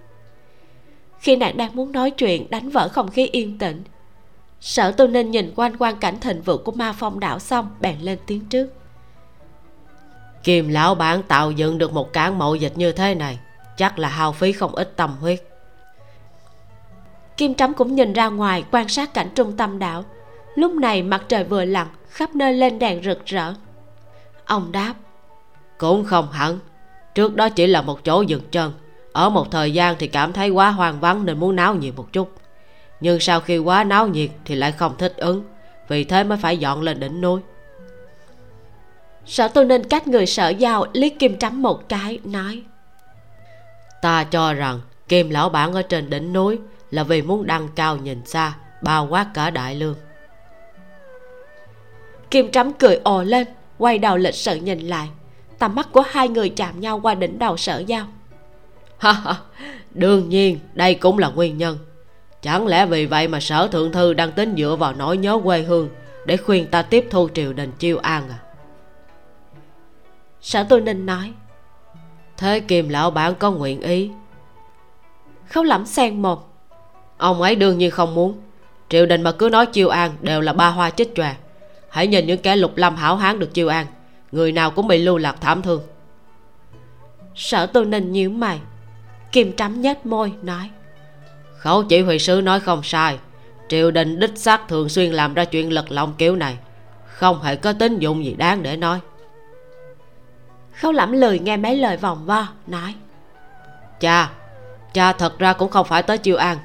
[1.19, 3.83] Khi nàng đang muốn nói chuyện, đánh vỡ không khí yên tĩnh,
[4.59, 7.99] sở tu ninh nhìn quanh quan cảnh thịnh vượng của ma phong đảo xong, bèn
[7.99, 8.67] lên tiếng trước
[10.43, 13.39] kim lão bản tạo dựng được một cảng mậu dịch như thế này
[13.77, 15.43] chắc là hao phí không ít tâm huyết.
[17.37, 20.03] Kim trắm cũng nhìn ra ngoài quan sát cảnh trung tâm đảo.
[20.55, 23.53] Lúc này mặt trời vừa lặn khắp nơi lên đèn rực rỡ.
[24.45, 24.93] Ông đáp
[25.77, 26.59] cũng không hẳn.
[27.15, 28.73] Trước đó chỉ là một chỗ dừng chân.
[29.13, 32.13] Ở một thời gian thì cảm thấy quá hoang vắng nên muốn náo nhiệt một
[32.13, 32.31] chút.
[32.99, 35.43] Nhưng sau khi quá náo nhiệt thì lại không thích ứng
[35.87, 37.41] vì thế mới phải dọn lên đỉnh núi
[39.25, 42.63] sở tu ninh cách người sở giao liếc kim trắm một cái, nói.
[44.01, 46.59] Ta cho rằng kim lão bản ở trên đỉnh núi
[46.91, 49.95] là vì muốn đăng cao nhìn xa, bao quát cả đại lương.
[52.31, 55.09] Kim trắm cười ồ lên, quay đầu lịch sự nhìn lại.
[55.59, 58.07] Tầm mắt của hai người chạm nhau qua đỉnh đầu sở giao.
[58.97, 59.35] Ha ha,
[59.91, 61.77] đương nhiên, đây cũng là nguyên nhân.
[62.41, 65.61] Chẳng lẽ vì vậy mà sở thượng thư đang tính dựa vào nỗi nhớ quê
[65.61, 65.89] hương
[66.25, 68.40] để khuyên ta tiếp thu triều đình chiêu an à?
[70.41, 71.33] Sở tu ninh nói.
[72.37, 74.09] Thế kim lão bản có nguyện ý?
[75.49, 76.53] Khấu lẩm xen một.
[77.17, 78.37] Ông ấy đương nhiên không muốn.
[78.89, 81.35] Triều đình mà cứ nói chiêu an đều là ba hoa chích chòe.
[81.89, 83.85] Hãy nhìn những kẻ lục lâm hảo hán được chiêu an
[84.31, 85.81] người nào cũng bị lưu lạc thảm thương.
[87.35, 88.59] Sở tu ninh nhíu mày.
[89.31, 90.69] Kim trắm nhếch môi nói.
[91.57, 93.19] Khấu chỉ huy sứ nói không sai.
[93.69, 96.57] Triều đình đích xác thường xuyên làm ra chuyện lật lòng kiểu này.
[97.05, 98.99] Không hề có tín dụng gì đáng để nói
[100.73, 102.95] khấu lẩm lười nghe mấy lời vòng vo nói.
[103.99, 104.29] Cha
[104.93, 106.57] cha thật ra cũng không phải tới chiêu an.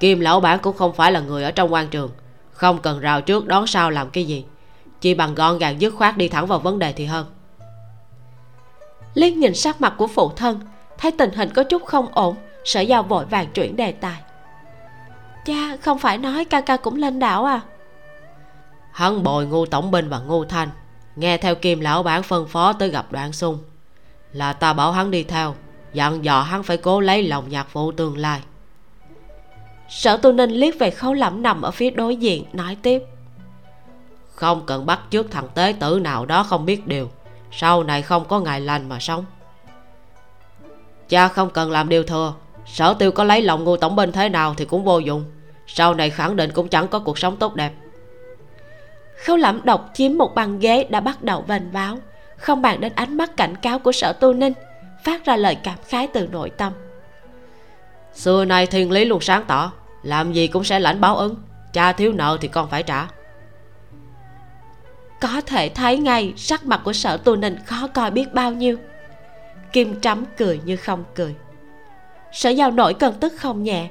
[0.00, 2.10] Kim lão bản cũng không phải là người ở trong quan trường.
[2.52, 4.44] Không cần rào trước đón sau làm cái gì.
[5.00, 7.26] Chỉ bằng gọn gàng dứt khoát đi thẳng vào vấn đề thì hơn.
[9.14, 10.60] Liếc nhìn sắc mặt của phụ thân
[10.98, 14.20] thấy tình hình có chút không ổn sở giao vội vàng chuyển đề tài.
[15.44, 17.60] Cha không phải nói ca ca cũng lên đảo à?
[18.92, 20.68] Hắn bồi ngu tổng binh và ngu thanh
[21.16, 23.58] nghe theo kim lão bản phân phó tới gặp đoạn sung
[24.32, 25.54] là ta bảo hắn đi theo
[25.92, 28.40] dặn dò hắn phải cố lấy lòng nhạc phụ tương lai.
[29.88, 33.02] Sở tu ninh liếc về khấu lẩm nằm ở phía đối diện nói tiếp.
[34.34, 37.10] Không cần bắt trước thằng tế tử nào đó không biết điều
[37.52, 39.24] sau này không có ngày lành mà sống.
[41.08, 42.34] Cha không cần làm điều thừa
[42.66, 45.24] sở tiêu có lấy lòng ngu tổng binh thế nào thì cũng vô dụng
[45.66, 47.72] sau này khẳng định cũng chẳng có cuộc sống tốt đẹp
[49.24, 51.98] khấu lẩm độc chiếm một băng ghế đã bắt đầu vênh báo
[52.36, 54.52] không bàn đến ánh mắt cảnh cáo của sở tu ninh
[55.04, 56.72] phát ra lời cảm khái từ nội tâm.
[58.14, 61.34] Xưa nay thiên lý luôn sáng tỏ làm gì cũng sẽ lãnh báo ứng
[61.72, 63.06] cha thiếu nợ thì con phải trả.
[65.20, 68.76] Có thể thấy ngay sắc mặt của sở tu ninh khó coi biết bao nhiêu.
[69.72, 71.34] Kim trắm cười như không cười.
[72.32, 73.88] Sở giao nổi cơn tức không nhẹ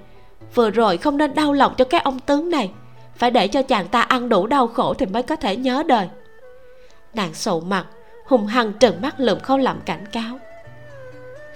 [0.56, 2.72] vừa rồi không nên đau lòng cho cái ông tướng này
[3.16, 6.08] phải để cho chàng ta ăn đủ đau khổ thì mới có thể nhớ đời.
[7.14, 7.86] Nàng sụ mặt,
[8.26, 10.40] hùng hăng trừng mắt lượm khâu lẩm cảnh cáo.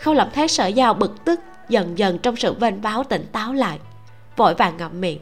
[0.02, 1.39] Khâu lẩm thấy sở giao bực tức,
[1.70, 3.80] dần dần trong sự vênh báo tỉnh táo lại,
[4.36, 5.20] vội vàng ngậm miệng.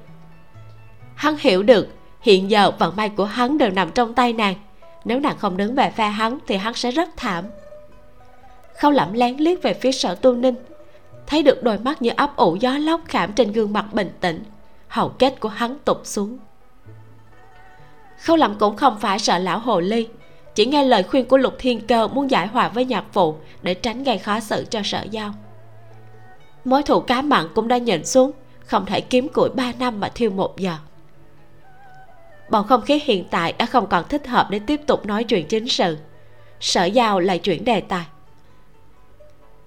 [1.15, 1.87] Hắn hiểu được,
[2.21, 4.55] hiện giờ vận may của hắn đều nằm trong tay nàng.
[5.05, 7.45] Nếu nàng không đứng về phe hắn thì hắn sẽ rất thảm.
[8.79, 10.55] Khâu lẩm lén liếc về phía sở tu ninh,
[11.27, 14.43] thấy được đôi mắt như ấp ủ gió lốc khảm trên gương mặt bình tĩnh
[14.95, 16.37] hầu kết của hắn tụt xuống.
[18.23, 20.07] Khâu lẩm cũng không phải sợ lão hồ ly,
[20.55, 23.73] chỉ nghe lời khuyên của lục thiên cơ muốn giải hòa với nhạc phụ để
[23.73, 25.33] tránh gây khó xử cho sở giao.
[26.65, 28.31] Mối thù cá mặn cũng đã nhìn xuống,
[28.65, 30.75] không thể kiếm củi ba năm mà thiêu một giờ.
[32.49, 35.47] Bầu không khí hiện tại đã không còn thích hợp để tiếp tục nói chuyện
[35.47, 35.97] chính sự.
[36.59, 38.05] Sở giao lại chuyển đề tài.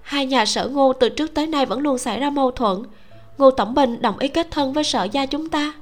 [0.02, 2.82] Hai nhà sở ngô từ trước tới nay vẫn luôn xảy ra mâu thuẫn
[3.38, 5.72] ngô tổng binh đồng ý kết thân với sở gia chúng ta.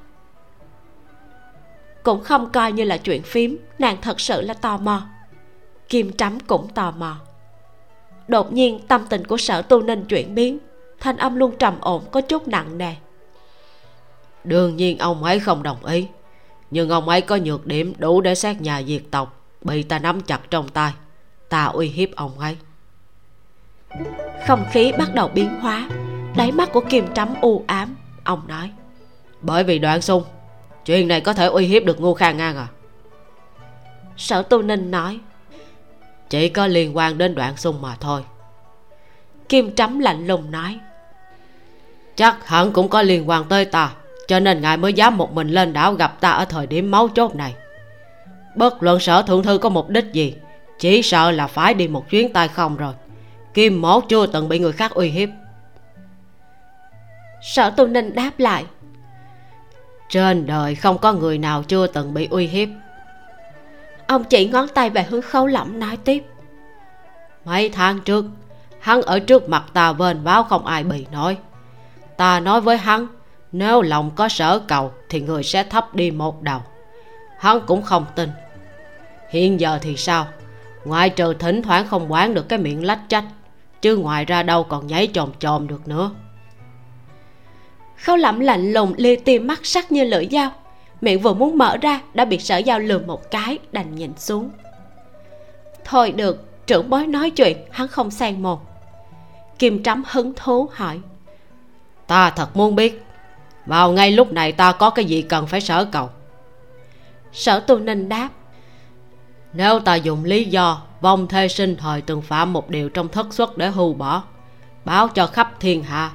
[2.02, 5.02] Cũng không coi như là chuyện phím nàng thật sự là tò mò.
[5.88, 7.16] Kim trắm cũng tò mò.
[8.28, 10.58] Đột nhiên tâm tình của sở tu ninh chuyển biến
[11.00, 12.94] thanh âm luôn trầm ổn có chút nặng nề.
[14.44, 16.06] Đương nhiên ông ấy không đồng ý
[16.70, 20.20] nhưng ông ấy có nhược điểm đủ để xét nhà diệt tộc bị ta nắm
[20.20, 20.92] chặt trong tay.
[21.48, 22.56] Ta uy hiếp ông ấy.
[24.46, 25.88] Không khí bắt đầu biến hóa
[26.36, 28.70] đáy mắt của kim trắm u ám ông nói.
[29.40, 30.22] Bởi vì đoạn sung
[30.84, 32.66] chuyện này có thể uy hiếp được ngô khang ngang à?
[34.16, 35.18] Sở tu ninh nói.
[36.30, 38.24] Chỉ có liên quan đến đoạn sung mà thôi.
[39.48, 40.78] Kim trắm lạnh lùng nói.
[42.16, 43.92] Chắc hẳn cũng có liên quan tới ta
[44.28, 47.08] cho nên ngài mới dám một mình lên đảo gặp ta ở thời điểm máu
[47.08, 47.54] chốt này.
[48.54, 50.34] Bất luận sở thượng thư có mục đích gì
[50.78, 52.94] chỉ sợ là phải đi một chuyến tay không rồi.
[53.54, 55.28] Kim mổ chưa từng bị người khác uy hiếp
[57.42, 58.64] sở tu ninh đáp lại.
[60.08, 62.68] Trên đời không có người nào chưa từng bị uy hiếp.
[64.06, 66.24] Ông chỉ ngón tay về hướng khấu lỏng nói tiếp.
[67.44, 68.24] Mấy tháng trước
[68.80, 71.36] hắn ở trước mặt ta vên báo không ai bị nói.
[72.16, 73.06] Ta nói với hắn
[73.52, 76.60] nếu lòng có sở cầu thì người sẽ thấp đi một đầu.
[77.38, 78.30] Hắn cũng không tin.
[79.30, 80.26] Hiện giờ thì sao?
[80.84, 83.24] Ngoại trừ thỉnh thoảng không quán được cái miệng lách trách
[83.82, 86.10] chứ ngoài ra đâu còn nháy chồm chồm được nữa
[88.02, 90.52] khâu lẩm lạnh lùng lia tim mắt sắc như lưỡi dao.
[91.00, 94.50] Miệng vừa muốn mở ra đã bị sở dao lườm một cái đành nhìn xuống.
[95.84, 98.60] Thôi được trưởng bối nói chuyện hắn không sang một
[99.58, 101.00] kim trắm hứng thú hỏi.
[102.06, 103.04] Ta thật muốn biết
[103.66, 106.10] vào ngay lúc này ta có cái gì cần phải sở cầu?
[107.32, 108.28] Sở tu ninh đáp.
[109.52, 113.34] Nếu ta dùng lý do vong thê sinh thời từng phạm một điều trong thất
[113.34, 114.22] xuất để hưu bỏ
[114.84, 116.10] báo cho khắp thiên hạ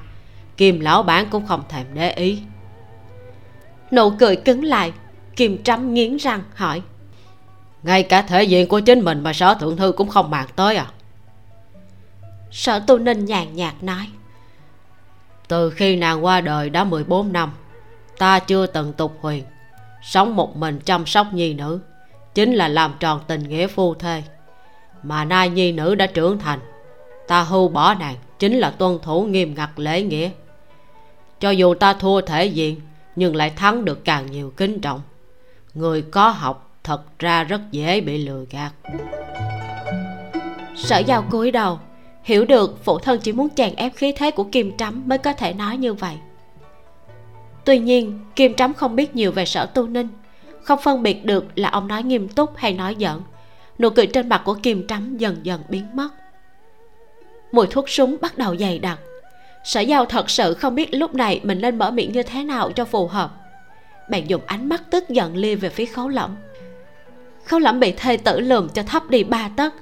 [0.56, 2.42] kim lão bản cũng không thèm để ý.
[3.92, 4.92] Nụ cười cứng lại,
[5.36, 6.82] kim trắm nghiến răng hỏi,
[7.82, 10.76] ngay cả thể diện của chính mình mà sở thượng thư cũng không màng tới
[10.76, 10.86] à?
[12.50, 14.08] Sở tu ninh nhàn nhạt nói,
[15.48, 17.52] từ khi nàng qua đời đã 14 năm,
[18.18, 19.44] ta chưa từng tục huyền,
[20.02, 21.80] sống một mình chăm sóc nhi nữ,
[22.34, 24.22] chính là làm tròn tình nghĩa phu thê.
[25.02, 26.58] Mà nay nhi nữ đã trưởng thành,
[27.28, 30.30] ta hưu bỏ nàng chính là tuân thủ nghiêm ngặt lễ nghĩa.
[31.40, 32.80] Cho dù ta thua thể diện,
[33.16, 35.00] nhưng lại thắng được càng nhiều kính trọng.
[35.74, 38.72] Người có học thật ra rất dễ bị lừa gạt.
[40.76, 41.78] Sở giao cúi đầu,
[42.22, 45.32] hiểu được phụ thân chỉ muốn chèn ép khí thế của kim trắm mới có
[45.32, 46.14] thể nói như vậy.
[47.64, 50.08] Tuy nhiên, kim trắm không biết nhiều về sở tu ninh,
[50.62, 53.22] không phân biệt được là ông nói nghiêm túc hay nói giận.
[53.78, 56.08] nụ cười trên mặt của kim trắm dần dần biến mất
[57.52, 58.98] mùi thuốc súng bắt đầu dày đặc.
[59.64, 62.70] Sở giao thật sự không biết lúc này mình nên mở miệng như thế nào
[62.72, 63.30] cho phù hợp.
[64.10, 66.36] Bạn dùng ánh mắt tức giận lia về phía khấu lẫm.
[67.44, 69.74] Khấu lẫm bị thê tử lườm cho thấp đi ba tấc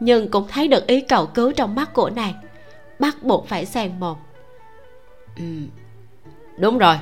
[0.00, 2.34] nhưng cũng thấy được ý cầu cứu trong mắt của nàng.
[2.98, 4.18] Bắt buộc phải xen một.
[5.36, 5.44] Ừ.
[6.58, 6.96] đúng rồi.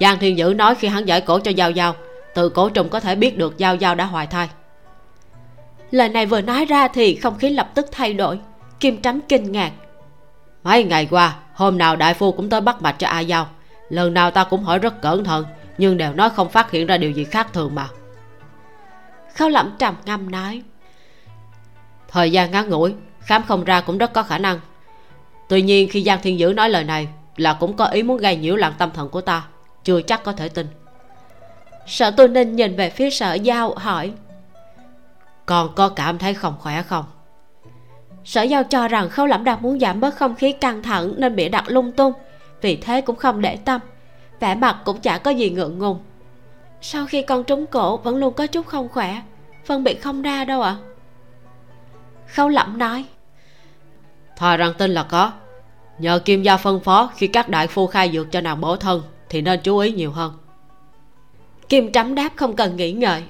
[0.00, 1.94] Giang thiên dữ nói khi hắn giải cổ cho giao giao
[2.34, 4.48] từ cổ trùng có thể biết được giao giao đã hoài thai.
[5.90, 8.38] Lời này vừa nói ra thì không khí lập tức thay đổi
[8.80, 9.72] kim trắm kinh ngạc.
[10.62, 13.48] Mấy ngày qua, hôm nào đại phu cũng tới bắt mạch cho a giao.
[13.88, 15.44] Lần nào ta cũng hỏi rất cẩn thận,
[15.78, 17.88] nhưng đều nói không phát hiện ra điều gì khác thường mà.
[19.34, 20.62] Khâu lẩm trầm ngâm nói,
[22.08, 24.60] thời gian ngắn ngủi, khám không ra cũng rất có khả năng.
[25.48, 28.36] Tuy nhiên khi giang thiên dữ nói lời này là cũng có ý muốn gây
[28.36, 29.44] nhiễu loạn tâm thần của ta,
[29.84, 30.66] chưa chắc có thể tin.
[31.86, 34.12] Sở Tô ninh nhìn về phía sở giao hỏi,
[35.46, 37.04] còn có cảm thấy không khỏe không?
[38.26, 41.36] Sở giao cho rằng khâu lẩm đang muốn giảm bớt không khí căng thẳng nên
[41.36, 42.12] bị đặt lung tung
[42.60, 43.80] vì thế cũng không để tâm.
[44.40, 45.98] Vẻ mặt cũng chả có gì ngượng ngùng.
[46.80, 49.22] Sau khi con trúng cổ vẫn luôn có chút không khỏe.
[49.64, 50.76] Phân biệt không ra đâu ạ.
[50.80, 50.82] À?
[52.26, 53.04] khâu lẩm nói
[54.36, 55.32] thà rằng tin là có.
[55.98, 59.02] Nhờ kim gia phân phó khi các đại phu khai dược cho nàng bổ thân
[59.28, 60.32] thì nên chú ý nhiều hơn.
[61.68, 63.22] Kim trắm đáp không cần nghĩ ngợi.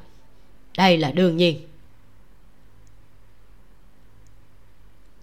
[0.77, 1.61] Đây là đương nhiên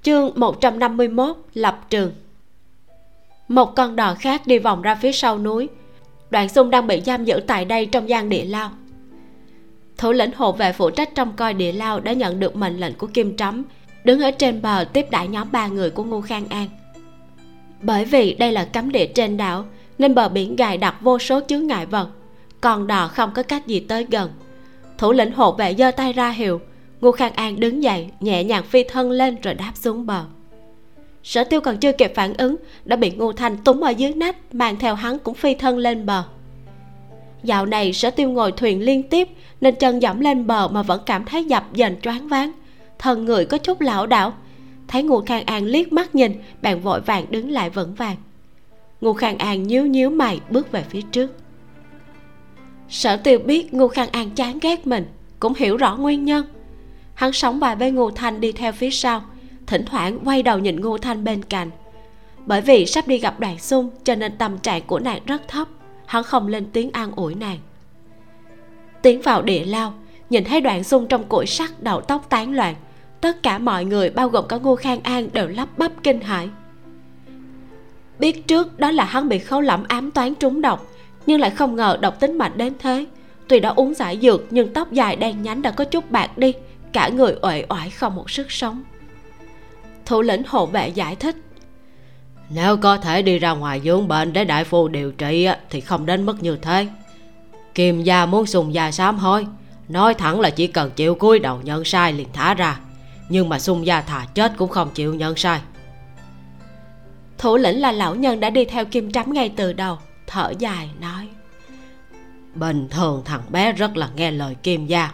[0.04, 2.12] chương 151 lập trường.
[3.48, 5.70] Một con đò khác đi vòng ra phía sau núi.
[6.30, 8.72] Đoạn xung đang bị giam giữ tại đây trong gian địa lao.
[9.98, 12.94] Thủ lĩnh hộ vệ phụ trách trong coi địa lao đã nhận được mệnh lệnh
[12.94, 13.64] của kim trắm
[14.04, 16.68] đứng ở trên bờ tiếp đãi nhóm ba người của ngô khang an.
[17.82, 19.66] Bởi vì đây là cấm địa trên đảo,
[19.98, 22.10] nên bờ biển gài đặt vô số chướng ngại vật
[22.62, 24.32] Con đò không có cách gì tới gần.
[24.98, 26.62] Thủ lĩnh hộ vệ giơ tay ra hiệu
[27.04, 30.26] ngô khang an đứng dậy, nhẹ nhàng phi thân lên rồi đáp xuống bờ.
[31.24, 34.56] Sở tiêu còn chưa kịp phản ứng, đã bị ngô thanh túm ở dưới nách,
[34.56, 36.24] mang theo hắn cũng phi thân lên bờ.
[37.44, 39.30] Dạo này, sở tiêu ngồi thuyền liên tiếp,
[39.62, 42.52] nên chân dẫm lên bờ mà vẫn cảm thấy dập dềnh choáng váng.
[43.00, 44.34] Thân người có chút lảo đảo.
[44.88, 46.32] Thấy ngô khang an liếc mắt nhìn
[46.62, 48.16] bạn vội vàng đứng lại vững vàng.
[49.02, 51.32] Ngô khang an nhíu nhíu mày, bước về phía trước.
[52.90, 55.06] Sở tiêu biết ngô khang an chán ghét mình,
[55.40, 56.46] cũng hiểu rõ nguyên nhân
[57.14, 59.24] hắn sống bài với ngô thanh đi theo phía sau,
[59.68, 61.70] thỉnh thoảng quay đầu nhìn ngô thanh bên cạnh.
[62.46, 65.68] Bởi vì sắp đi gặp đoàn xung, cho nên tâm trạng của nàng rất thấp,
[66.06, 67.58] hắn không lên tiếng an ủi nàng.
[69.02, 69.94] Tiến vào địa lao,
[70.30, 72.76] nhìn thấy đoạn xung trong củi sắt đầu tóc tán loạn,
[73.22, 76.50] tất cả mọi người bao gồm cả ngô khang an đều lắp bắp kinh hãi.
[78.20, 80.88] Biết trước đó là hắn bị khấu lẫm ám toán trúng độc,
[81.26, 83.06] nhưng lại không ngờ độc tính mạnh đến thế.
[83.48, 86.54] Tuy đã uống giải dược, nhưng tóc dài đen nhánh đã có chút bạc đi
[86.94, 88.84] cả người uể oải không một sức sống.
[90.06, 91.36] Thủ lĩnh hộ vệ giải thích.
[92.50, 96.06] Nếu có thể đi ra ngoài dưỡng bệnh để đại phu điều trị thì không
[96.06, 96.88] đến mức như thế.
[97.76, 99.46] Kim gia muốn sùng gia sám hối
[99.90, 102.80] nói thẳng là chỉ cần chịu cúi đầu nhận sai liền thả ra.
[103.30, 105.62] Nhưng mà sung gia thà chết cũng không chịu nhận sai.
[107.38, 110.90] Thủ lĩnh là lão nhân đã đi theo kim trắm ngay từ đầu thở dài
[111.00, 111.28] nói.
[112.56, 115.12] Bình thường thằng bé rất là nghe lời kim gia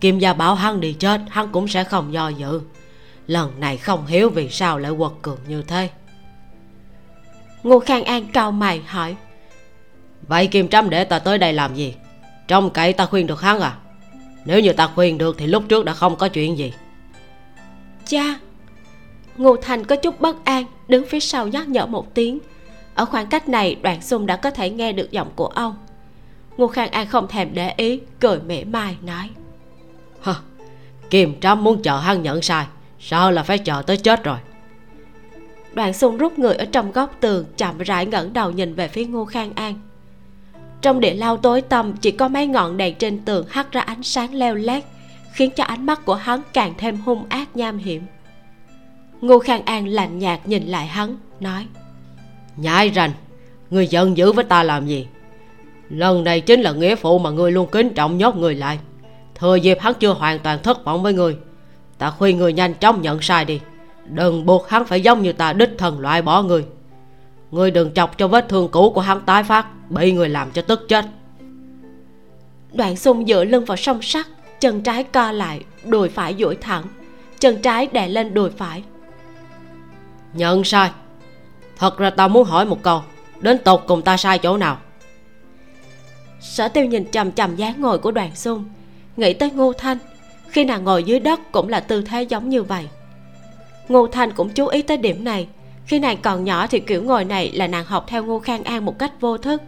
[0.00, 2.60] kim gia bảo hắn đi chết hắn cũng sẽ không do dự.
[3.26, 5.90] Lần này không hiểu vì sao lại quật cường như thế.
[7.62, 9.16] Ngô khang an cau mày hỏi.
[10.28, 11.94] Vậy kim trâm để ta tới đây làm gì?
[12.48, 13.76] Trong cậy ta khuyên được hắn à?
[14.44, 16.72] Nếu như ta khuyên được thì lúc trước đã không có chuyện gì.
[18.06, 18.38] Cha
[19.36, 22.38] ngô thành có chút bất an đứng phía sau nhắc nhở một tiếng.
[22.94, 25.74] Ở khoảng cách này đoạn xung đã có thể nghe được giọng của ông.
[26.56, 29.30] Ngô khang an không thèm để ý cười mỉa mai nói
[30.20, 30.34] hơ
[31.10, 32.66] kim trâm muốn chờ hắn nhận sai
[33.00, 34.38] sợ là phải chờ tới chết rồi.
[35.74, 39.04] Đoạn xung rút người ở trong góc tường chậm rãi ngẩng đầu nhìn về phía
[39.04, 39.74] ngô khang an.
[40.82, 44.02] Trong địa lao tối tăm chỉ có mấy ngọn đèn trên tường hắt ra ánh
[44.02, 44.84] sáng leo lét
[45.32, 48.02] khiến cho ánh mắt của hắn càng thêm hung ác nham hiểm.
[49.20, 51.66] Ngô khang an lạnh nhạt nhìn lại hắn nói
[52.56, 53.10] nhãi rành
[53.70, 55.06] người giận dữ với ta làm gì?
[55.88, 58.78] Lần này chính là nghĩa phụ mà người luôn kính trọng nhốt người lại
[59.38, 61.36] thừa dịp hắn chưa hoàn toàn thất vọng với người.
[61.98, 63.60] Ta khuyên người nhanh chóng nhận sai đi.
[64.04, 66.66] Đừng buộc hắn phải giống như ta đích thần loại bỏ người.
[67.50, 70.62] Người đừng chọc cho vết thương cũ của hắn tái phát bị người làm cho
[70.62, 71.04] tức chết.
[72.72, 74.26] Đoạn xung dựa lưng vào song sắt
[74.60, 76.84] chân trái co lại đùi phải duỗi thẳng.
[77.40, 78.82] Chân trái đè lên đùi phải.
[80.32, 80.90] Nhận sai.
[81.76, 83.02] Thật ra tao muốn hỏi một câu.
[83.40, 84.78] Đến tột cùng ta sai chỗ nào?
[86.40, 88.64] Sở tiêu nhìn chằm chằm dáng ngồi của đoàn xung
[89.18, 89.98] nghĩ tới ngô thanh,
[90.48, 92.88] khi nàng ngồi dưới đất cũng là tư thế giống như vậy.
[93.88, 95.48] Ngô thanh cũng chú ý tới điểm này,
[95.86, 98.84] khi nàng còn nhỏ thì kiểu ngồi này là nàng học theo ngô khang an
[98.84, 99.62] một cách vô thức.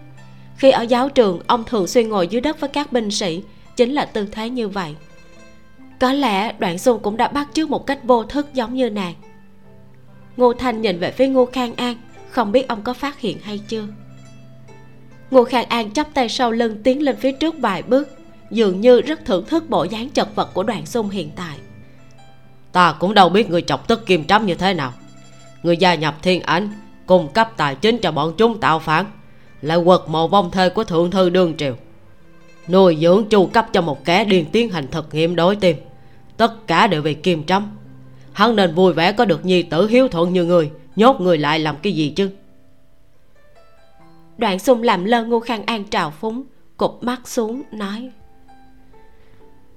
[0.57, 3.43] Khi ở giáo trường, ông thường xuyên ngồi dưới đất với các binh sĩ,
[3.77, 4.95] chính là tư thế như vậy.
[6.01, 9.15] Có lẽ đoạn xuân cũng đã bắt chước một cách vô thức giống như nàng.
[10.37, 11.97] Ngô thanh nhìn về phía ngô khang an,
[12.31, 13.87] không biết ông có phát hiện hay chưa.
[15.31, 18.20] Ngô khang an chắp tay sau lưng tiến lên phía trước vài bước
[18.51, 21.59] dường như rất thưởng thức bộ dáng chật vật của đoàn xung hiện tại.
[22.73, 24.93] Ta cũng đâu biết người chọc tức kim trắm như thế nào.
[25.63, 26.73] Người gia nhập thiên ảnh
[27.07, 29.07] cung cấp tài chính cho bọn chúng tạo phản
[29.63, 31.77] lại quật mộ vong thê của thượng thư đương triều.
[32.69, 35.77] Nuôi dưỡng chu cấp cho một kẻ điên tiến hành thực nghiệm đối tim.
[36.37, 37.77] Tất cả đều vì kim trắm
[38.33, 41.59] hắn nên vui vẻ có được nhi tử hiếu thuận như người nhốt người lại
[41.59, 42.31] làm cái gì chứ?
[44.39, 46.43] Đoạn xung làm lơ ngô khang an trào phúng
[46.77, 48.11] cụp mắt xuống nói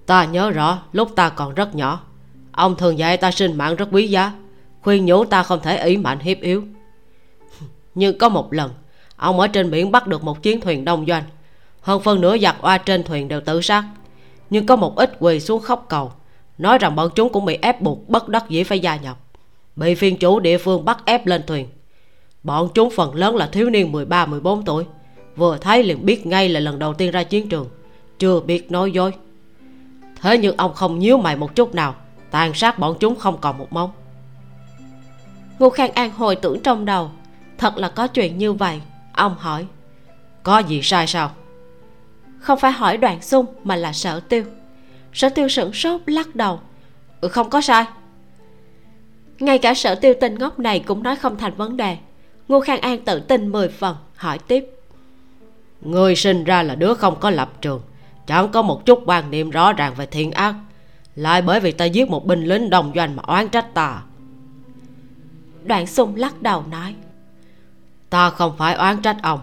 [0.06, 2.04] ta nhớ rõ, lúc ta còn rất nhỏ.
[2.51, 4.32] Ông thường dạy ta sinh mạng rất quý giá.
[4.82, 6.64] Khuyên nhủ ta không thể ý mạnh hiếp yếu.
[7.95, 8.72] Nhưng có một lần,
[9.16, 11.24] ông ở trên biển bắt được một chiến thuyền đông doanh.
[11.82, 13.84] Hơn phân nửa giặc oa trên thuyền đều tự sát.
[14.49, 16.12] Nhưng có một ít quỳ xuống khóc cầu,
[16.58, 19.18] nói rằng bọn chúng cũng bị ép buộc bất đắc dĩ phải gia nhập.
[19.76, 21.68] Bị phiên chủ địa phương bắt ép lên thuyền.
[22.43, 24.86] Bọn chúng phần lớn là thiếu niên 13-14 tuổi.
[25.36, 27.68] Vừa thấy liền biết ngay là lần đầu tiên ra chiến trường.
[28.20, 29.12] Chưa biết nói dối
[30.24, 31.95] thế nhưng ông không nhíu mày một chút nào.
[32.32, 33.91] Tàn sát bọn chúng không còn một móng
[35.63, 37.11] ngô khang an hồi tưởng trong đầu.
[37.57, 38.82] Thật là có chuyện như vậy.
[39.13, 39.65] Ông hỏi
[40.43, 41.32] có gì sai sao?
[42.39, 44.43] Không phải hỏi đoàn xung mà là sở tiêu.
[45.13, 46.59] Sở tiêu sửng sốt lắc đầu.
[47.21, 47.86] Ừ, không có sai.
[49.39, 51.97] Ngay cả sở tiêu tinh ngốc này cũng nói không thành vấn đề.
[52.47, 54.65] Ngô khang an tự tin mười phần hỏi tiếp.
[55.82, 57.82] Người sinh ra là đứa không có lập trường
[58.28, 60.55] chẳng có một chút quan niệm rõ ràng về thiện ác.
[61.15, 64.01] Lại bởi vì ta giết một binh lính đồng doanh mà oán trách ta.
[65.63, 66.95] Đoạn sung lắc đầu nói,
[68.09, 69.39] ta không phải oán trách ông.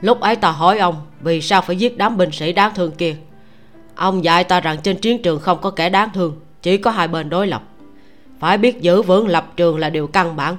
[0.00, 3.16] Lúc ấy ta hỏi ông vì sao phải giết đám binh sĩ đáng thương kia.
[3.94, 7.08] Ông dạy ta rằng trên chiến trường không có kẻ đáng thương, chỉ có hai
[7.08, 7.62] bên đối lập.
[8.40, 10.56] Phải biết giữ vững lập trường là điều căn bản.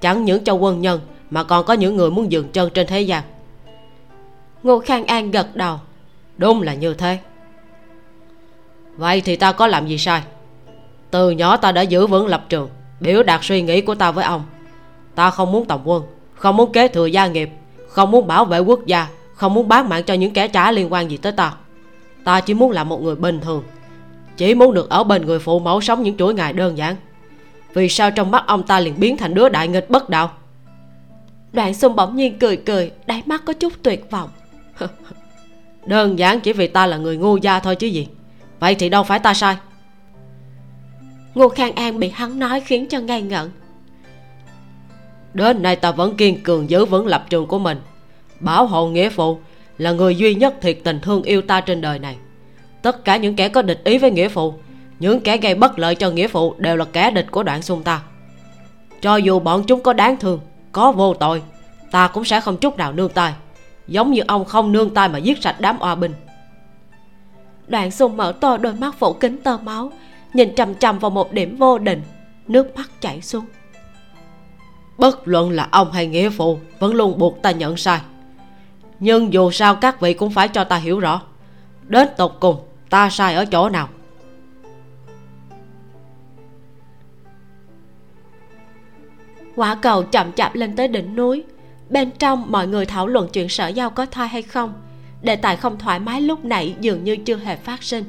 [0.00, 3.00] Chẳng những cho quân nhân mà còn có những người muốn dừng chân trên thế
[3.00, 3.22] gian.
[4.62, 5.78] Ngô khang an gật đầu
[6.42, 7.18] đúng là như thế.
[8.96, 10.22] Vậy thì ta có làm gì sai?
[11.10, 12.70] Từ nhỏ ta đã giữ vững lập trường
[13.00, 14.42] biểu đạt suy nghĩ của ta với ông.
[15.14, 16.02] Ta không muốn tổng quân
[16.34, 17.50] không muốn kế thừa gia nghiệp
[17.88, 20.92] không muốn bảo vệ quốc gia không muốn bán mạng cho những kẻ trả liên
[20.92, 21.54] quan gì tới ta.
[22.24, 23.64] Ta chỉ muốn là một người bình thường
[24.36, 26.96] chỉ muốn được ở bên người phụ mẫu sống những chuỗi ngày đơn giản.
[27.74, 30.30] Vì sao trong mắt ông ta liền biến thành đứa đại nghịch bất đạo?
[31.52, 34.30] Đoạn xung bỗng nhiên cười cười đáy mắt có chút tuyệt vọng
[35.86, 38.08] đơn giản chỉ vì ta là người ngu gia thôi chứ gì.
[38.60, 39.56] Vậy thì đâu phải ta sai.
[41.34, 43.50] Ngô khang an bị hắn nói khiến cho ngây ngẩn.
[45.34, 47.80] Đến nay ta vẫn kiên cường giữ vững lập trường của mình.
[48.40, 49.38] Bảo hộ nghĩa phụ
[49.78, 52.16] là người duy nhất thiệt tình thương yêu ta trên đời này.
[52.82, 54.54] Tất cả những kẻ có địch ý với nghĩa phụ,
[54.98, 57.82] những kẻ gây bất lợi cho nghĩa phụ đều là kẻ địch của đoạn xung
[57.82, 58.02] ta.
[59.00, 60.40] Cho dù bọn chúng có đáng thương,
[60.72, 61.42] có vô tội,
[61.90, 63.32] ta cũng sẽ không chút nào nương tay
[63.92, 66.12] giống như ông không nương tay mà giết sạch đám oa binh
[67.72, 69.92] đoạn xung mở to đôi mắt phủ kính tơ máu,
[70.32, 72.02] nhìn chằm chằm vào một điểm vô định,
[72.46, 73.44] nước mắt chảy xuống.
[74.98, 78.00] Bất luận là ông hay nghĩa phụ, vẫn luôn buộc ta nhận sai.
[79.00, 81.22] Nhưng dù sao các vị cũng phải cho ta hiểu rõ,
[81.88, 82.56] đến tột cùng
[82.90, 83.88] ta sai ở chỗ nào.
[89.56, 91.44] Quả cầu chậm chạp lên tới đỉnh núi
[91.92, 94.72] bên trong mọi người thảo luận chuyện sở giao có thai hay không.
[95.22, 98.04] Đề tài không thoải mái lúc nãy dường như chưa hề phát sinh.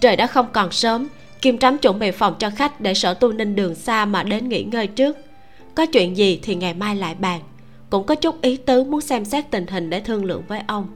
[0.00, 1.08] Trời đã không còn sớm,
[1.42, 4.48] kim trắm chuẩn bị phòng cho khách để sở tu ninh đường xa mà đến
[4.48, 5.16] nghỉ ngơi trước.
[5.74, 7.40] Có chuyện gì thì ngày mai lại bàn.
[7.90, 10.86] Cũng có chút ý tứ muốn xem xét tình hình để thương lượng với ông.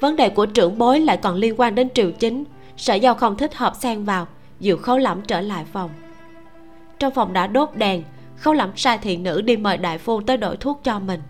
[0.00, 2.44] Vấn đề của trưởng bối lại còn liên quan đến triều chính.
[2.76, 4.26] Sở giao không thích hợp xen vào
[4.60, 5.90] dìu khấu lẫm trở lại phòng.
[6.98, 8.02] Trong phòng đã đốt đèn
[8.44, 11.20] khấu lẫm sai thị nữ đi mời đại phu tới đổi thuốc cho mình.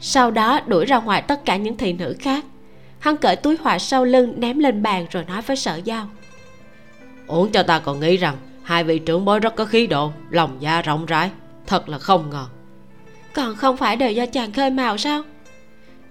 [0.00, 2.44] Sau đó đuổi ra ngoài tất cả những thị nữ khác.
[2.98, 6.08] Hắn cởi túi họa sau lưng ném lên bàn rồi nói với sở giao.
[7.26, 10.56] Uống cho ta còn nghĩ rằng hai vị trưởng bối rất có khí độ lòng
[10.60, 11.30] dạ rộng rãi
[11.66, 12.46] thật là không ngờ.
[13.34, 15.22] Còn không phải đều do chàng khơi màu sao?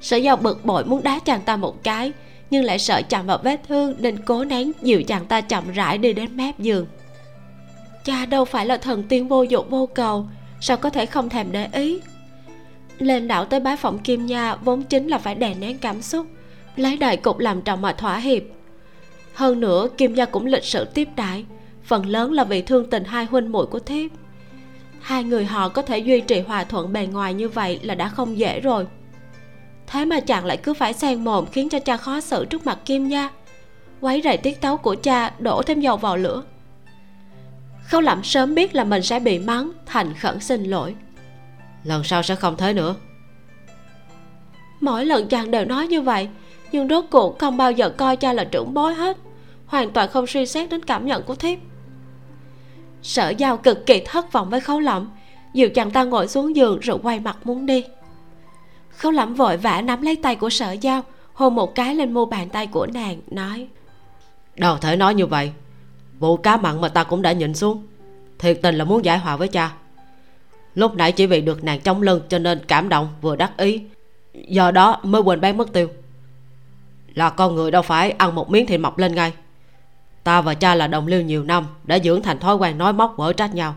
[0.02, 2.12] Sở giao bực bội muốn đá chàng ta một cái
[2.50, 5.98] nhưng lại sợ chạm vào vết thương nên cố nén dịu chàng ta chậm rãi
[5.98, 6.86] đi đến mép giường
[8.04, 10.26] cha đâu phải là thần tiên vô dụng vô cầu,
[10.62, 12.02] sao có thể không thèm để ý?
[12.98, 16.26] Lên đảo tới bái phòng kim nha vốn chính là phải đè nén cảm xúc,
[16.76, 18.44] lấy đại cục làm trọng mà thỏa hiệp.
[19.34, 21.46] Hơn nữa, kim gia cũng lịch sự tiếp đãi
[21.84, 24.12] phần lớn là vì thương tình hai huynh muội của thiếp.
[25.02, 28.10] Hai người họ có thể duy trì hòa thuận bề ngoài như vậy là đã
[28.10, 28.88] không dễ rồi.
[29.88, 32.80] Thế mà chàng lại cứ phải xen mồm khiến cho cha khó xử trước mặt
[32.86, 33.30] kim gia
[34.02, 36.44] quấy rầy tiết tấu của cha đổ thêm dầu vào lửa
[37.92, 40.96] khâu lẩm sớm biết là mình sẽ bị mắng thành khẩn xin lỗi.
[41.84, 42.96] Lần sau sẽ không thế nữa.
[44.82, 46.30] Mỗi lần chàng đều nói như vậy
[46.72, 49.18] nhưng rốt cuộc không bao giờ coi cha là trưởng bối hết
[49.66, 51.60] hoàn toàn không suy xét đến cảm nhận của thiếp.
[53.04, 55.12] Sở giao cực kỳ thất vọng với khấu lẩm
[55.54, 57.86] dìu chàng ta ngồi xuống giường rồi quay mặt muốn đi.
[58.90, 61.02] Khấu lẩm vội vã nắm lấy tay của sở giao
[61.34, 63.68] hôn một cái lên mu bàn tay của nàng nói
[64.56, 65.52] đâu thể nói như vậy
[66.22, 67.88] vụ cá mặn mà ta cũng đã nhịn xuống.
[68.40, 69.72] Thiệt tình là muốn giải hòa với cha.
[70.76, 73.82] Lúc nãy chỉ vì được nàng chống lưng cho nên cảm động vừa đắc ý.
[74.34, 75.90] Do đó mới quên bán mất tiêu.
[77.14, 79.34] Là con người đâu phải ăn một miếng thì mọc lên ngay.
[80.24, 83.14] Ta và cha là đồng liêu nhiều năm đã dưỡng thành thói quen nói móc
[83.18, 83.76] vỡ trách nhau.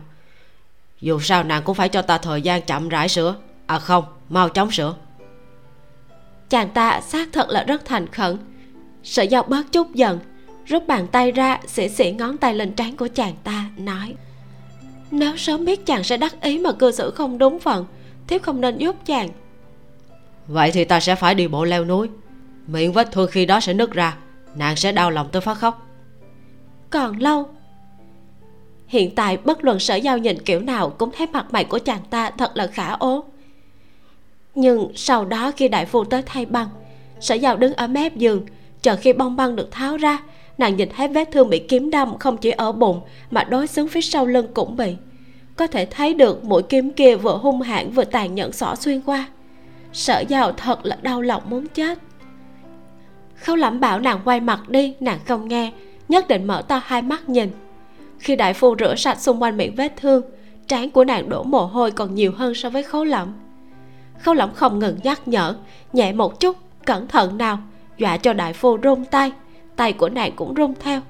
[1.01, 3.35] Dù sao nàng cũng phải cho ta thời gian chậm rãi sửa.
[3.65, 4.95] À không, mau chóng sửa.
[6.49, 8.37] Chàng ta xác thật là rất thành khẩn.
[9.03, 10.19] Sợ do bớt chút giận
[10.65, 14.15] rút bàn tay ra xỉ xỉ ngón tay lên trán của chàng ta nói
[15.11, 17.85] nếu sớm biết chàng sẽ đắc ý mà cư xử không đúng phận
[18.27, 19.29] thiếp không nên giúp chàng.
[20.47, 22.09] Vậy thì ta sẽ phải đi bộ leo núi.
[22.67, 24.17] Miệng vết thương khi đó sẽ nứt ra
[24.55, 25.87] nàng sẽ đau lòng tới phát khóc.
[26.89, 27.49] Còn lâu?
[28.87, 32.01] Hiện tại bất luận sở giao nhìn kiểu nào cũng thấy mặt mày của chàng
[32.09, 33.23] ta thật là khả ố.
[34.55, 36.69] Nhưng sau đó khi đại phu tới thay băng
[37.19, 38.45] sở giao đứng ở mép giường
[38.81, 40.19] chờ khi bông băng được tháo ra
[40.57, 43.01] nàng nhìn thấy vết thương bị kiếm đâm không chỉ ở bụng,
[43.31, 44.95] mà đối xứng phía sau lưng cũng bị.
[45.55, 49.01] Có thể thấy được mũi kiếm kia vừa hung hãn vừa tàn nhẫn xỏ xuyên
[49.01, 49.27] qua.
[49.93, 51.99] Sở giàu thật là đau lòng muốn chết.
[53.35, 55.71] Khâu lẩm bảo nàng quay mặt đi, nàng không nghe,
[56.09, 57.49] nhất định mở to hai mắt nhìn.
[58.19, 60.21] Khi đại phu rửa sạch xung quanh miệng vết thương,
[60.67, 63.33] trán của nàng đổ mồ hôi còn nhiều hơn so với khấu lẩm
[64.25, 65.55] khấu lẩm không ngừng nhắc nhở,
[65.93, 67.59] nhẹ một chút, cẩn thận nào,
[67.97, 69.31] dọa cho đại phu run tay
[69.75, 71.01] tay của nàng cũng run theo.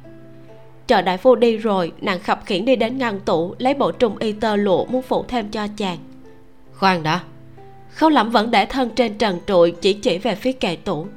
[0.88, 4.18] Chờ đại phu đi rồi nàng khập khiển đi đến ngăn tủ lấy bộ trung
[4.18, 5.98] y tơ lụa muốn phụ thêm cho chàng.
[6.74, 7.20] Khoan đã.
[7.90, 11.08] Khâu lẩm vẫn để thân trên trần trụi chỉ chỉ về phía kệ tủ.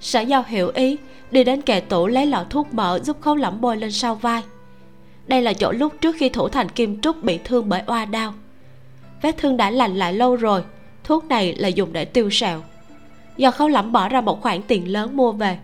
[0.00, 0.96] Sở giao hiểu ý
[1.30, 4.42] đi đến kệ tủ lấy lọ thuốc mỡ giúp khâu lẩm bôi lên sau vai.
[5.26, 8.34] Đây là chỗ lúc trước khi thủ thành kim trúc bị thương bởi oa đao
[9.22, 10.62] vết thương đã lành lại lâu rồi
[11.04, 12.62] thuốc này là dùng để tiêu sẹo.
[13.36, 15.58] Do khâu lẩm bỏ ra một khoản tiền lớn mua về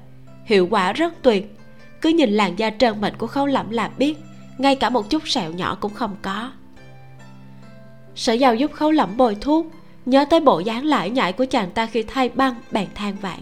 [0.44, 1.56] hiệu quả rất tuyệt.
[2.00, 4.14] Cứ nhìn làn da trơn mịn của khâu lẩm là biết,
[4.58, 6.50] ngay cả một chút sẹo nhỏ cũng không có.
[8.14, 9.66] Sở giàu giúp khâu lẩm bồi thuốc,
[10.06, 13.38] nhớ tới bộ dáng lải nhải của chàng ta khi thay băng, bèn than vãn.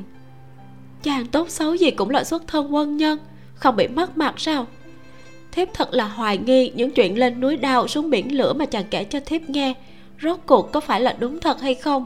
[1.03, 3.19] Chàng tốt xấu gì cũng là xuất thân quân nhân,
[3.55, 4.67] không bị mất mặt sao?
[5.53, 8.85] Thiếp thật là hoài nghi những chuyện lên núi đao xuống biển lửa mà chàng
[8.91, 9.75] kể cho thiếp nghe,
[10.23, 12.05] rốt cuộc có phải là đúng thật hay không?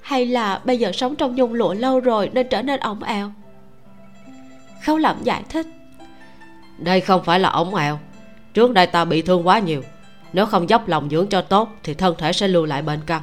[0.00, 3.32] Hay là bây giờ sống trong nhung lụa lâu rồi nên trở nên ổng ẻo
[4.84, 5.66] khâu lẩm giải thích.
[6.78, 7.98] Đây không phải là ổng ẹo
[8.54, 9.82] trước đây ta bị thương quá nhiều.
[10.32, 13.22] Nếu không dốc lòng dưỡng cho tốt, thì thân thể sẽ lưu lại bệnh căn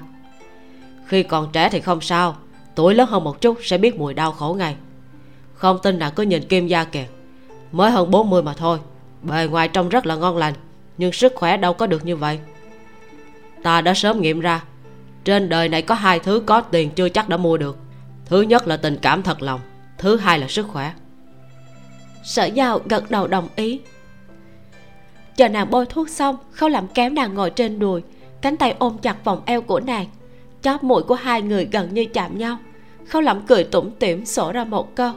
[1.08, 2.36] khi còn trẻ thì không sao.
[2.76, 4.76] Tuổi lớn hơn một chút sẽ biết mùi đau khổ ngay.
[5.54, 7.06] Không tin là cứ nhìn kim gia kìa.
[7.72, 8.80] Mới hơn 40 mà thôi.
[9.22, 10.54] Bề ngoài trông rất là ngon lành,
[10.98, 12.40] nhưng sức khỏe đâu có được như vậy.
[13.64, 14.64] Ta đã sớm nghiệm ra.
[15.24, 17.78] Trên đời này có hai thứ có tiền chưa chắc đã mua được.
[18.26, 19.62] Thứ nhất là tình cảm thật lòng,
[19.98, 20.94] thứ hai là sức khỏe
[22.28, 23.80] sở giao gật đầu đồng ý.
[25.36, 28.02] Chờ nàng bôi thuốc xong khâu làm kéo nàng ngồi trên đùi.
[28.42, 30.06] Cánh tay ôm chặt vòng eo của nàng.
[30.62, 32.58] Chóp mũi của hai người gần như chạm nhau.
[33.08, 35.12] Khâu lẩm cười tủm tỉm sổ ra một câu.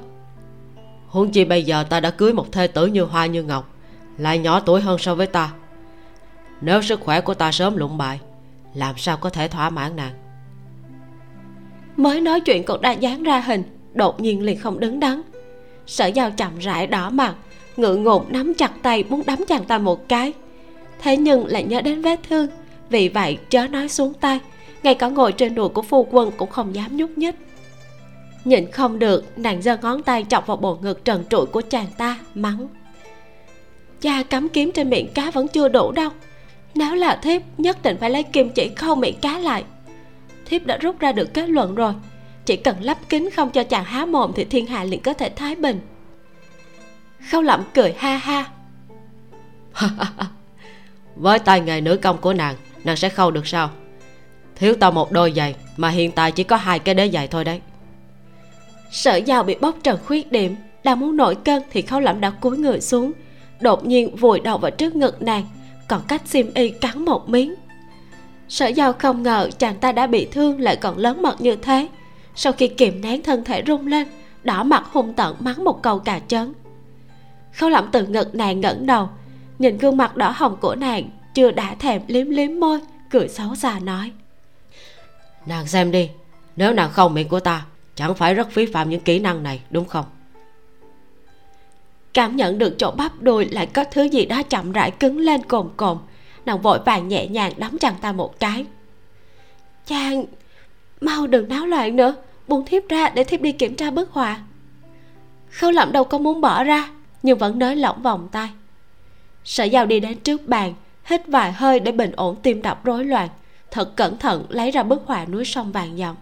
[1.09, 3.75] Huống chi bây giờ ta đã cưới một thê tử như hoa như ngọc
[4.19, 5.53] lại nhỏ tuổi hơn so với ta.
[6.61, 8.21] Nếu sức khỏe của ta sớm lụng bại
[8.75, 10.13] làm sao có thể thỏa mãn nàng?
[11.97, 13.63] Mới nói chuyện còn đã dán ra hình
[13.95, 15.23] đột nhiên liền không đứng đắn
[15.91, 17.34] sở giao chậm rãi đỏ mặt
[17.76, 20.32] ngượng ngùng nắm chặt tay muốn đấm chàng ta một cái.
[21.03, 22.47] Thế nhưng lại nhớ đến vết thương,
[22.91, 24.38] vì vậy chớ nói xuống tay,
[24.82, 27.34] ngay cả ngồi trên đùi của phu quân cũng không dám nhúc nhích.
[28.45, 31.86] Nhìn không được, nàng giơ ngón tay chọc vào bộ ngực trần trụi của chàng
[31.99, 32.68] ta, mắng.
[34.01, 36.11] Cha cắm kiếm trên miệng cá vẫn chưa đủ đâu.
[36.74, 39.64] Nếu là thiếp, nhất định phải lấy kim chỉ khâu miệng cá lại.
[40.47, 41.93] Thiếp đã rút ra được kết luận rồi
[42.47, 45.28] chỉ cần lắp kính không cho chàng há mồm thì thiên hạ liền có thể
[45.28, 45.80] thái bình.
[47.30, 48.45] Khâu lẩm cười ha ha.
[51.16, 53.70] Với tay nghề nữ công của nàng nàng sẽ khâu được sao?
[54.57, 57.45] Thiếu ta một đôi giày mà hiện tại chỉ có hai cái đế giày thôi
[57.45, 57.61] đấy.
[58.91, 62.30] Sở giàu bị bóc trần khuyết điểm đang muốn nổi cơn thì khâu lẩm đã
[62.30, 63.12] cúi người xuống
[63.61, 65.47] đột nhiên vùi đầu vào trước ngực nàng
[65.88, 67.55] còn cách sim y cắn một miếng.
[68.49, 71.88] Sở giao không ngờ chàng ta đã bị thương lại còn lớn mật như thế
[72.41, 74.07] sau khi kiềm nén thân thể rung lên
[74.43, 76.53] đỏ mặt hung tợn mắng một câu cà chớn
[77.53, 79.09] khâu lẩm từ ngực nàng ngẩng đầu
[79.59, 82.80] nhìn gương mặt đỏ hồng của nàng chưa đã thèm liếm liếm môi
[83.11, 84.12] cười xấu xa nói.
[85.47, 86.11] Nàng xem đi
[86.57, 89.61] nếu nàng không miệng của ta chẳng phải rất phí phạm những kỹ năng này
[89.70, 90.05] đúng không?
[92.14, 95.43] Cảm nhận được chỗ bắp đùi lại có thứ gì đó chậm rãi cứng lên
[95.43, 95.99] cồn cồn
[96.45, 98.66] nàng vội vàng nhẹ nhàng đấm chàng ta một cái.
[99.86, 100.24] Chàng
[101.01, 102.14] mau đừng náo loạn nữa
[102.51, 104.40] buông thiếp ra để thiếp đi kiểm tra bức họa.
[105.51, 106.90] Khâu lẩm đâu có muốn bỏ ra,
[107.22, 108.48] nhưng vẫn nới lỏng vòng tay.
[109.44, 110.74] Sở giao đi đến trước bàn,
[111.05, 113.28] hít vài hơi để bình ổn tim đập rối loạn,
[113.70, 116.16] thật cẩn thận lấy ra bức họa núi sông vàng dòng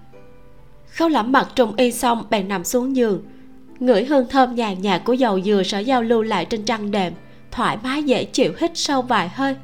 [0.98, 3.22] khâu lẩm mặc trùng y xong, bèn nằm xuống giường.
[3.80, 7.12] Ngửi hương thơm nhàn nhạt của dầu dừa sở giao lưu lại trên trăng đệm,
[7.50, 9.56] thoải mái dễ chịu hít sâu vài hơi.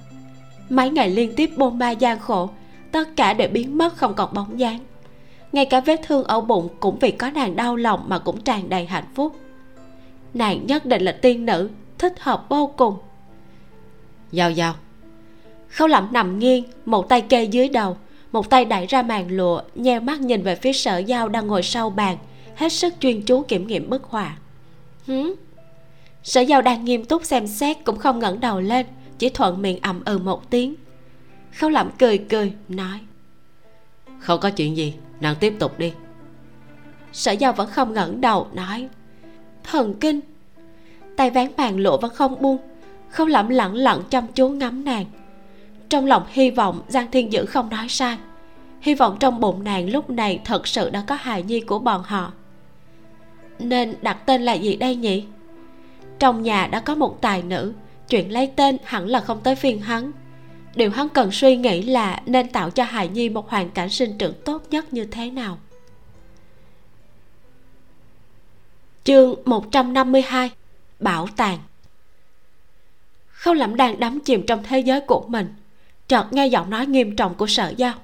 [0.69, 2.51] Mấy ngày liên tiếp bôn ba gian khổ,
[2.93, 4.79] tất cả đều biến mất không còn bóng dáng
[5.55, 8.69] ngay cả vết thương ở bụng cũng vì có nàng đau lòng mà cũng tràn
[8.69, 9.37] đầy hạnh phúc.
[10.35, 12.97] Nàng nhất định là tiên nữ, thích hợp vô cùng.
[14.33, 14.75] Giao giao.
[15.69, 17.97] Khâu lẩm nằm nghiêng, một tay kê dưới đầu,
[18.33, 21.63] một tay đẩy ra màn lụa, nheo mắt nhìn về phía sở giao đang ngồi
[21.63, 22.17] sau bàn,
[22.57, 24.37] hết sức chuyên chú kiểm nghiệm bức họa.
[25.07, 25.35] Hứ
[26.23, 28.87] sở giao đang nghiêm túc xem xét cũng không ngẩng đầu lên,
[29.19, 30.75] chỉ thuận miệng ậm ừ một tiếng.
[31.59, 32.99] Khâu lẩm cười cười, nói.
[34.19, 34.95] Không có chuyện gì?
[35.25, 35.93] Nàng tiếp tục đi.
[37.13, 38.89] Sở giao vẫn không ngẩng đầu, nói,
[39.65, 40.21] thần kinh.
[41.17, 42.59] Tay ván bàn lộ vẫn không buông,
[43.09, 45.05] không lẩm lặng lặng chăm chú ngắm nàng.
[45.89, 48.19] Trong lòng hy vọng, giang thiên dữ không nói sai.
[48.81, 52.03] Hy vọng trong bụng nàng lúc này thật sự đã có hài nhi của bọn
[52.03, 52.33] họ.
[53.59, 55.25] Nên đặt tên là gì đây nhỉ?
[56.19, 57.73] Trong nhà đã có một tài nữ,
[58.09, 60.13] chuyện lấy tên hẳn là không tới phiên hắn
[60.77, 64.19] điều hắn cần suy nghĩ là nên tạo cho hài nhi một hoàn cảnh sinh
[64.19, 65.59] trưởng tốt nhất như thế nào.
[69.05, 70.51] Chương 152
[71.01, 71.59] Bảo tàng.
[73.29, 75.55] Khâu lẩm đang đắm chìm trong thế giới của mình
[76.09, 77.95] chợt nghe giọng nói nghiêm trọng của sở giao.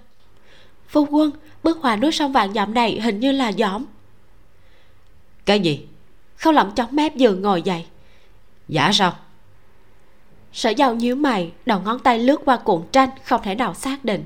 [0.88, 1.30] Phu quân
[1.62, 3.84] bức họa núi sông vàng dặm này hình như là giỏm.
[5.44, 5.86] Cái gì?
[6.36, 7.86] Khâu lẩm chóng mép giường ngồi dậy.
[8.68, 9.16] Giả sao
[10.52, 14.04] sở giao nhíu mày, đầu ngón tay lướt qua cuộn tranh, không thể nào xác
[14.04, 14.24] định.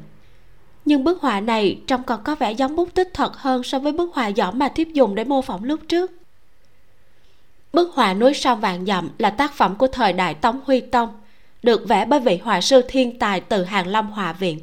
[0.84, 3.92] Nhưng bức họa này trông còn có vẻ giống bút tích thật hơn so với
[3.92, 6.12] bức họa giỏm mà thiếp dùng để mô phỏng lúc trước.
[7.72, 11.08] Bức họa núi sông vạn dặm là tác phẩm của thời đại tống huy tông,
[11.62, 14.60] được vẽ bởi vị họa sư thiên tài từ hàng lâm họa viện.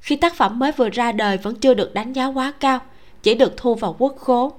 [0.00, 2.78] Khi tác phẩm mới vừa ra đời vẫn chưa được đánh giá quá cao,
[3.22, 4.52] chỉ được thu vào quốc khố.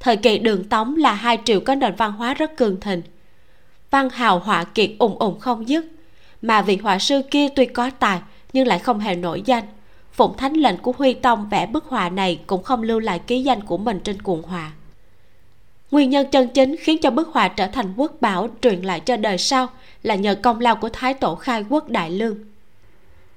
[0.00, 3.02] Thời kỳ đường tống là hai triều có nền văn hóa rất cường thịnh
[3.90, 5.84] văn hào họa kiệt ùng ùng không dứt.
[6.42, 8.20] Mà vị họa sư kia tuy có tài,
[8.52, 9.64] nhưng lại không hề nổi danh.
[10.12, 13.42] Phụng thánh lệnh của huy tông vẽ bức họa này cũng không lưu lại ký
[13.42, 14.72] danh của mình trên cuộn họa.
[15.90, 19.16] Nguyên nhân chân chính khiến cho bức họa trở thành quốc bảo truyền lại cho
[19.16, 19.68] đời sau
[20.02, 22.38] là nhờ công lao của thái tổ khai quốc đại lương.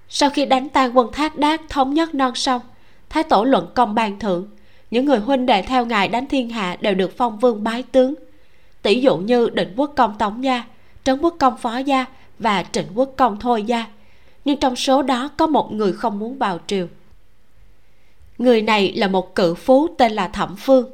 [0.10, 2.62] Sau khi đánh tan quân thác đát thống nhất non sông,
[3.10, 4.47] thái tổ luận công ban thưởng.
[4.91, 8.14] Những người huynh đệ theo ngài đánh thiên hạ đều được phong vương bái tướng
[8.82, 10.64] tỷ dụ như định quốc công tống gia,
[11.04, 12.06] trấn quốc công phó gia
[12.40, 13.86] và trịnh quốc công thôi gia.
[14.46, 16.88] Nhưng trong số đó có một người không muốn vào triều.
[18.38, 20.90] Người này là một cự phú tên là thẩm phương.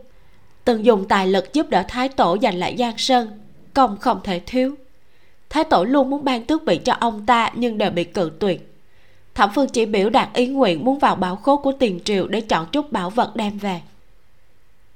[0.64, 3.40] Từng dùng tài lực giúp đỡ thái tổ giành lại giang sơn,
[3.74, 4.76] công không thể thiếu.
[5.50, 8.74] Thái tổ luôn muốn ban tước vị cho ông ta nhưng đều bị cự tuyệt.
[9.36, 12.42] Thẩm phương chỉ biểu đạt ý nguyện muốn vào bảo khố của tiền triều để
[12.42, 13.82] chọn chút bảo vật đem về.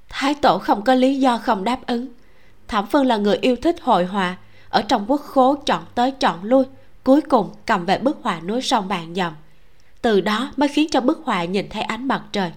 [0.09, 2.07] Thái tổ không có lý do không đáp ứng
[2.71, 4.37] thẩm phương là người yêu thích hội họa.
[4.69, 6.65] Ở trong quốc khố chọn tới chọn lui,
[7.03, 9.33] cuối cùng cầm về bức họa núi sông bàn dầm
[10.01, 12.51] từ đó mới khiến cho bức họa nhìn thấy ánh mặt trời.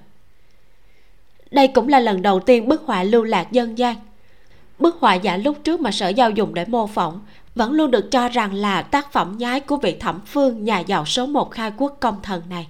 [1.50, 3.96] Đây cũng là lần đầu tiên bức họa lưu lạc dân gian.
[4.78, 7.20] Bức họa giả lúc trước mà sở giao dùng để mô phỏng
[7.54, 11.04] vẫn luôn được cho rằng là tác phẩm nhái của vị thẩm phương nhà giàu
[11.06, 12.68] số một khai quốc công thần này.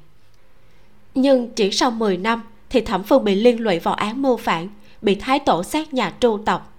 [1.15, 4.69] Nhưng chỉ sau 10 năm thì thẩm phương bị liên lụy vào án mưu phản,
[5.03, 6.74] bị thái tổ sát nhà tru tộc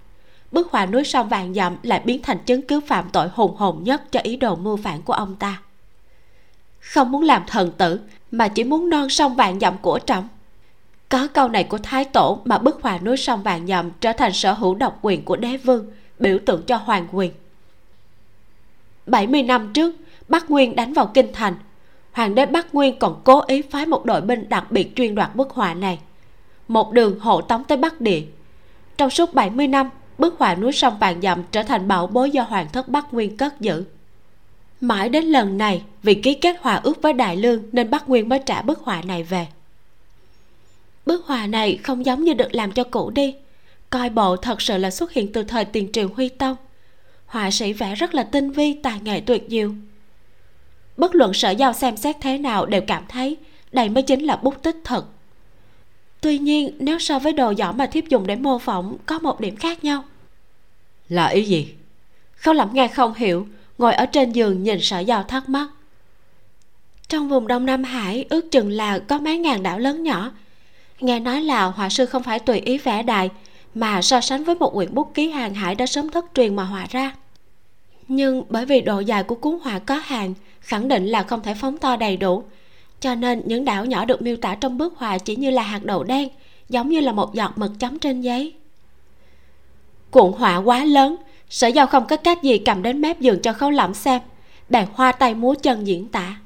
[0.56, 3.84] bức họa núi sông vàng dặm lại biến thành chứng cứ phạm tội hùng hồn
[3.84, 5.62] nhất cho ý đồ mưu phản của ông ta.
[6.80, 8.00] Không muốn làm thần tử,
[8.32, 10.28] mà chỉ muốn non sông vàng dặm của trọng
[11.10, 14.34] có câu này của thái tổ mà bức họa núi sông vàng dặm trở thành
[14.34, 15.86] sở hữu độc quyền của đế vương,
[16.20, 17.32] biểu tượng cho hoàng quyền.
[19.06, 19.96] 70 năm trước,
[20.28, 21.56] Bắc Nguyên đánh vào kinh thành.
[22.12, 25.36] Hoàng đế Bắc Nguyên còn cố ý phái một đội binh đặc biệt chuyên đoạt
[25.36, 26.00] bức họa này.
[26.68, 28.22] Một đường hộ tống tới Bắc Địa.
[28.98, 32.44] Trong suốt 70 năm Bức họa núi sông vàng dặm trở thành bảo bối do
[32.44, 33.84] Hoàng thất Bắc Nguyên cất giữ.
[34.82, 38.30] Mãi đến lần này Vì ký kết hòa ước với Đại Lương Nên Bắc Nguyên
[38.30, 39.48] mới trả bức họa này về.
[41.06, 43.36] Bức họa này không giống như được làm cho cũ đi.
[43.90, 46.56] Coi bộ thật sự là xuất hiện từ thời tiền triều Huy Tông.
[47.26, 49.74] Họa sĩ vẽ rất là tinh vi, tài nghệ tuyệt diệu.
[50.98, 53.38] Bất luận sở giao xem xét thế nào đều cảm thấy
[53.72, 55.06] đây mới chính là bút tích thật
[56.26, 59.40] tuy nhiên nếu so với đồ giỏ mà thiếp dùng để mô phỏng có một
[59.40, 60.04] điểm khác nhau.
[61.10, 61.74] Là ý gì?
[62.36, 63.48] Khâu lẩm nghe không hiểu
[63.78, 65.68] ngồi ở trên giường nhìn sở giao thắc mắc.
[67.08, 70.32] Trong vùng đông nam hải ước chừng là có mấy ngàn đảo lớn nhỏ.
[71.00, 73.30] Nghe nói là họa sư không phải tùy ý vẽ đại
[73.76, 76.64] mà so sánh với một quyển bút ký hàng hải đã sớm thất truyền mà
[76.64, 77.16] họa ra.
[78.08, 81.54] Nhưng bởi vì độ dài của cuốn họa có hạn khẳng định là không thể
[81.54, 82.44] phóng to đầy đủ
[83.06, 85.84] cho nên những đảo nhỏ được miêu tả trong bức họa chỉ như là hạt
[85.84, 86.30] đậu đen
[86.70, 88.54] giống như là một giọt mực chấm trên giấy.
[90.12, 91.16] Cuộn họa quá lớn
[91.50, 94.22] sở giao không có cách gì cầm đến mép giường cho khấu lẩm xem
[94.70, 96.38] bèn hoa tay múa chân diễn tả.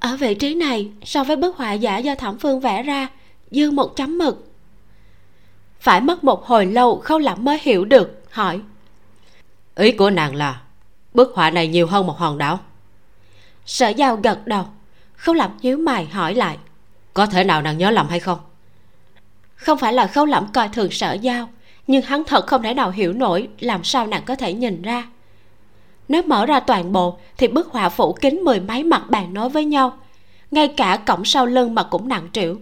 [0.00, 3.08] Ở vị trí này so với bức họa giả do thẩm phương vẽ ra
[3.50, 4.52] dư một chấm mực.
[5.80, 8.60] Phải mất một hồi lâu khâu lẩm mới hiểu được hỏi.
[9.74, 10.60] Ý của nàng là
[11.14, 12.60] bức họa này nhiều hơn một hòn đảo.
[13.66, 14.64] Sở giao gật đầu
[15.16, 16.58] khâu lẩm nhíu mày hỏi lại,
[17.14, 18.38] có thể nào nàng nhớ lầm hay không?
[19.54, 21.48] Không phải là khâu lẩm coi thường sở giao,
[21.86, 25.06] nhưng hắn thật không thể nào hiểu nổi làm sao nàng có thể nhìn ra.
[26.08, 29.48] Nếu mở ra toàn bộ thì bức họa phủ kính mười mấy mặt bàn nối
[29.48, 29.98] với nhau,
[30.50, 32.56] ngay cả cổng sau lưng mà cũng nặng trĩu.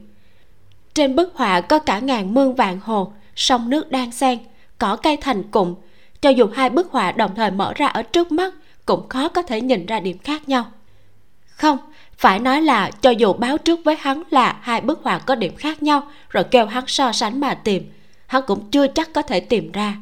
[0.95, 4.39] Trên bức họa có cả ngàn mương vàng hồ, sông nước đang xen,
[4.79, 5.75] cỏ cây thành cụm.
[6.21, 8.55] Cho dù hai bức họa đồng thời mở ra ở trước mắt,
[8.87, 10.65] cũng khó có thể nhìn ra điểm khác nhau.
[11.47, 11.79] Không
[12.19, 15.57] phải nói là cho dù báo trước với hắn là hai bức họa có điểm
[15.57, 17.93] khác nhau, rồi kêu hắn so sánh mà tìm,
[18.27, 19.97] hắn cũng chưa chắc có thể tìm ra.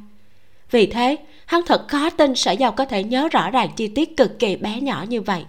[0.71, 4.17] Vì thế, hắn thật khó tin sở giàu có thể nhớ rõ ràng chi tiết
[4.17, 5.45] cực kỳ bé nhỏ như vậy.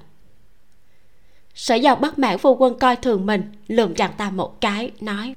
[1.55, 5.35] Sở giàu bắt mãn phu quân coi thường mình, lườm chàng ta một cái, nói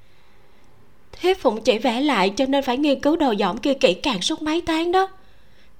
[1.20, 4.22] thiếp phụng chỉ vẽ lại cho nên phải nghiên cứu đồ dõm kia kỹ càng
[4.22, 5.08] suốt mấy tháng đó.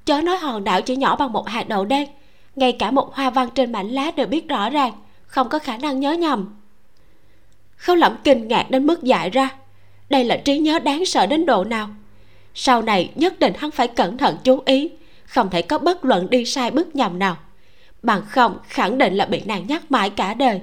[0.05, 2.09] Chớ nói hòn đảo chỉ nhỏ bằng một hạt đậu đen,
[2.57, 4.93] ngay cả một hoa văn trên mảnh lá đều biết rõ ràng
[5.27, 6.57] không có khả năng nhớ nhầm.
[7.77, 9.49] Khâu lẩm kinh ngạc đến mức dại ra,
[10.09, 11.89] đây là trí nhớ đáng sợ đến độ nào?
[12.55, 14.91] Sau này nhất định hắn phải cẩn thận chú ý,
[15.25, 17.37] không thể có bất luận đi sai bước nhầm nào,
[18.03, 20.61] bằng không khẳng định là bị nàng nhắc mãi cả đời.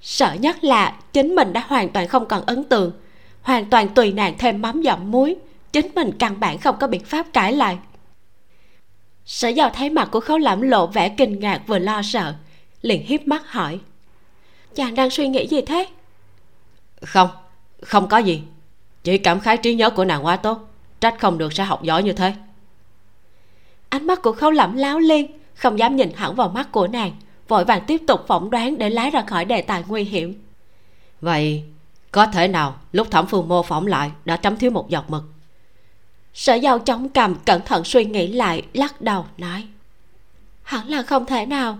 [0.00, 2.92] Sợ nhất là chính mình đã hoàn toàn không còn ấn tượng,
[3.42, 5.36] hoàn toàn tùy nàng thêm mắm dặm muối,
[5.72, 7.78] chính mình căn bản không có biện pháp cãi lại.
[9.24, 12.34] Sở giao thấy mặt của khấu lẩm lộ vẻ kinh ngạc vừa lo sợ
[12.82, 13.80] liền hiếp mắt hỏi.
[14.74, 15.86] Chàng đang suy nghĩ gì thế?
[17.02, 17.28] Không
[17.82, 18.42] không có gì.
[19.04, 20.68] Chỉ cảm khái trí nhớ của nàng quá tốt
[21.00, 22.34] trách không được sẽ học giỏi như thế.
[23.88, 27.12] Ánh mắt của khấu lẩm láo liên không dám nhìn hẳn vào mắt của nàng
[27.48, 30.42] vội vàng tiếp tục phỏng đoán để lái ra khỏi đề tài nguy hiểm.
[31.20, 31.62] Vậy
[32.12, 35.24] có thể nào lúc thẩm phương mô phỏng lại đã chấm thiếu một giọt mực?
[36.34, 39.66] Sở giao chống cầm cẩn thận suy nghĩ lại lắc đầu nói.
[40.62, 41.78] Hẳn là không thể nào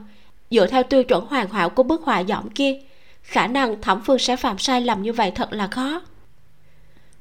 [0.51, 2.81] dựa theo tiêu chuẩn hoàn hảo của bức họa giọng kia,
[3.23, 6.03] khả năng thẩm phương sẽ phạm sai lầm như vậy thật là khó.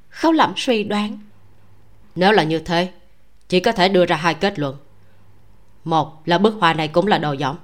[0.09, 1.19] Khấu lẩm suy đoán.
[2.15, 2.91] Nếu là như thế,
[3.49, 4.78] chỉ có thể đưa ra hai kết luận.
[5.84, 7.57] Một là bức họa này cũng là đồ giỏng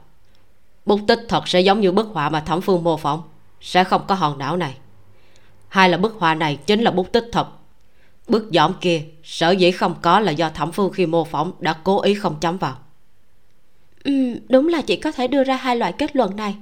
[0.85, 3.21] bút tích thật sẽ giống như bức họa mà thẩm phương mô phỏng,
[3.61, 4.77] sẽ không có hòn đảo này.
[5.67, 7.47] Hai là bức họa này chính là bút tích thật.
[8.27, 11.73] Bức giỏm kia sở dĩ không có là do thẩm phương khi mô phỏng đã
[11.83, 12.77] cố ý không chấm vào
[14.03, 14.11] ừ,
[14.49, 16.55] đúng là chỉ có thể đưa ra hai loại kết luận này.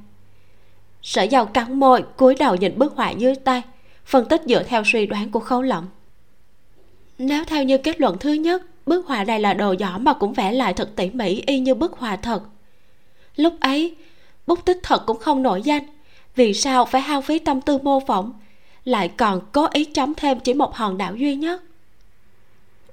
[1.02, 3.62] Sở giàu cắn môi cúi đầu nhìn bức họa dưới tay
[4.06, 5.88] phân tích dựa theo suy đoán của khấu lộng.
[7.18, 10.34] nếu theo như kết luận thứ nhất bức họa này là đồ giỏ mà cũng
[10.34, 12.44] vẽ lại thật tỉ mỉ y như bức họa thật.
[13.36, 13.96] Lúc ấy
[14.48, 15.84] bút tích thật cũng không nổi danh
[16.36, 18.34] vì sao phải hao phí tâm tư mô phỏng
[18.86, 21.64] lại còn cố ý chấm thêm chỉ một hòn đảo duy nhất?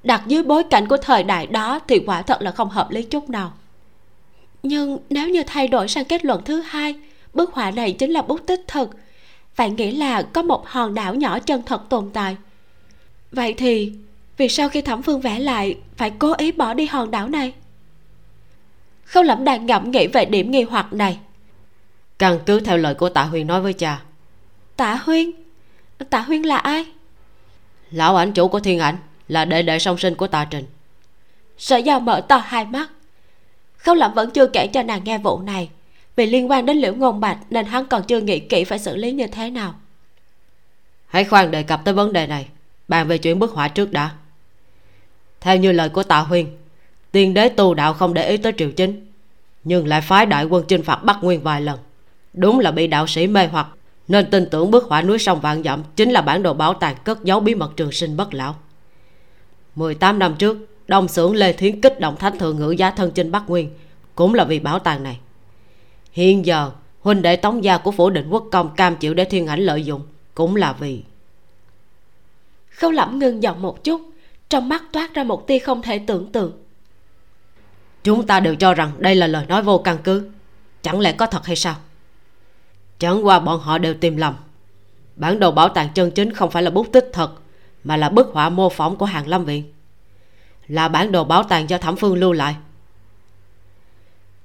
[0.03, 3.03] Đặt dưới bối cảnh của thời đại đó thì quả thật là không hợp lý
[3.03, 3.53] chút nào
[4.63, 6.95] nhưng nếu như thay đổi sang kết luận thứ hai
[7.35, 8.91] bức họa này chính là bút tích thực
[9.59, 12.37] vậy nghĩa là có một hòn đảo nhỏ chân thật tồn tại.
[13.33, 13.93] Vậy thì
[14.37, 17.53] vì sao khi thẩm phương vẽ lại phải cố ý bỏ đi hòn đảo này?
[19.05, 21.19] Khâu lẩm đang ngẫm nghĩ về điểm nghi hoặc này.
[22.19, 24.03] Căn cứ theo lời của tạ huyền nói với cha.
[24.77, 25.31] Tạ huyên?
[26.11, 26.87] Tạ huyên là ai?
[27.91, 28.97] Lão ảnh chủ của thiên ảnh
[29.29, 30.65] là đệ đệ song sinh của tạ trình.
[31.59, 32.89] Sở giao mở to hai mắt
[33.89, 35.69] khấu lẩm vẫn chưa kể cho nàng nghe vụ này.
[36.17, 38.97] Vì liên quan đến liễu ngôn bạch nên hắn còn chưa nghĩ kỹ phải xử
[38.97, 39.75] lý như thế nào.
[41.07, 42.49] Hãy khoan đề cập tới vấn đề này,
[42.89, 44.11] bàn về chuyện bức họa trước đã.
[45.41, 46.47] Theo như lời của tạ huyên
[47.13, 49.07] tiên đế tu đạo không để ý tới triều chính,
[49.65, 51.79] nhưng lại phái đại quân chinh phạt bắc nguyên vài lần.
[52.33, 53.67] Đúng là bị đạo sĩ mê hoặc,
[54.09, 56.97] nên tin tưởng bức họa núi sông vạn dặm chính là bản đồ bảo tàng
[57.05, 58.57] cất giấu bí mật trường sinh bất lão.
[59.75, 60.59] 18 năm trước
[60.89, 63.71] đông xưởng lê thiến kích động thánh thượng ngữ giá thân chinh bắc nguyên.
[64.15, 65.19] Cũng là vì bảo tàng này.
[66.13, 66.71] Hiện giờ
[67.01, 69.85] huynh đệ tống gia của phủ định quốc công cam chịu để thiên ảnh lợi
[69.85, 70.03] dụng
[70.35, 71.03] cũng là vì
[72.71, 74.01] khâu lẩm ngưng giọng một chút
[74.49, 76.53] trong mắt toát ra một tia không thể tưởng tượng.
[78.05, 80.31] Chúng ta đều cho rằng đây là lời nói vô căn cứ.
[80.83, 81.77] Chẳng lẽ có thật hay sao?
[82.99, 84.35] Chẳng qua bọn họ đều tìm lầm.
[85.17, 87.31] Bản đồ bảo tàng chân chính không phải là bút tích thật
[87.85, 89.73] mà là bức họa mô phỏng của hàng lâm viện
[90.69, 92.57] là bản đồ bảo tàng do thẩm phương lưu lại.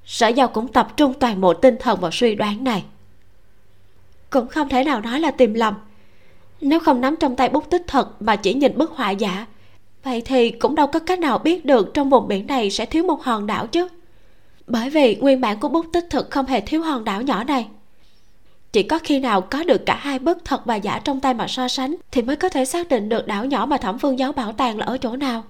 [0.06, 2.84] Sở giao cũng tập trung toàn bộ tinh thần vào suy đoán này.
[4.30, 5.74] Cũng không thể nào nói là tìm lầm.
[6.62, 9.46] Nếu không nắm trong tay bút tích thật mà chỉ nhìn bức họa giả,
[10.04, 13.04] vậy thì cũng đâu có cách nào biết được trong vùng biển này sẽ thiếu
[13.04, 13.88] một hòn đảo chứ.
[14.68, 17.68] Bởi vì nguyên bản của bút tích thực không hề thiếu hòn đảo nhỏ này.
[18.72, 21.48] Chỉ có khi nào có được cả hai bức thật và giả trong tay mà
[21.48, 24.32] so sánh thì mới có thể xác định được đảo nhỏ mà thẩm phương giấu
[24.32, 25.44] bảo tàng là ở chỗ nào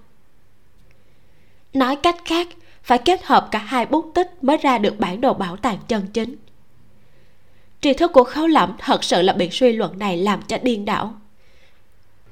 [1.73, 2.47] nói cách khác,
[2.83, 6.07] phải kết hợp cả hai bút tích mới ra được bản đồ bảo tàng chân
[6.13, 6.35] chính.
[7.81, 10.85] Tri thức của khấu lẩm thật sự là bị suy luận này làm cho điên
[10.85, 11.13] đảo.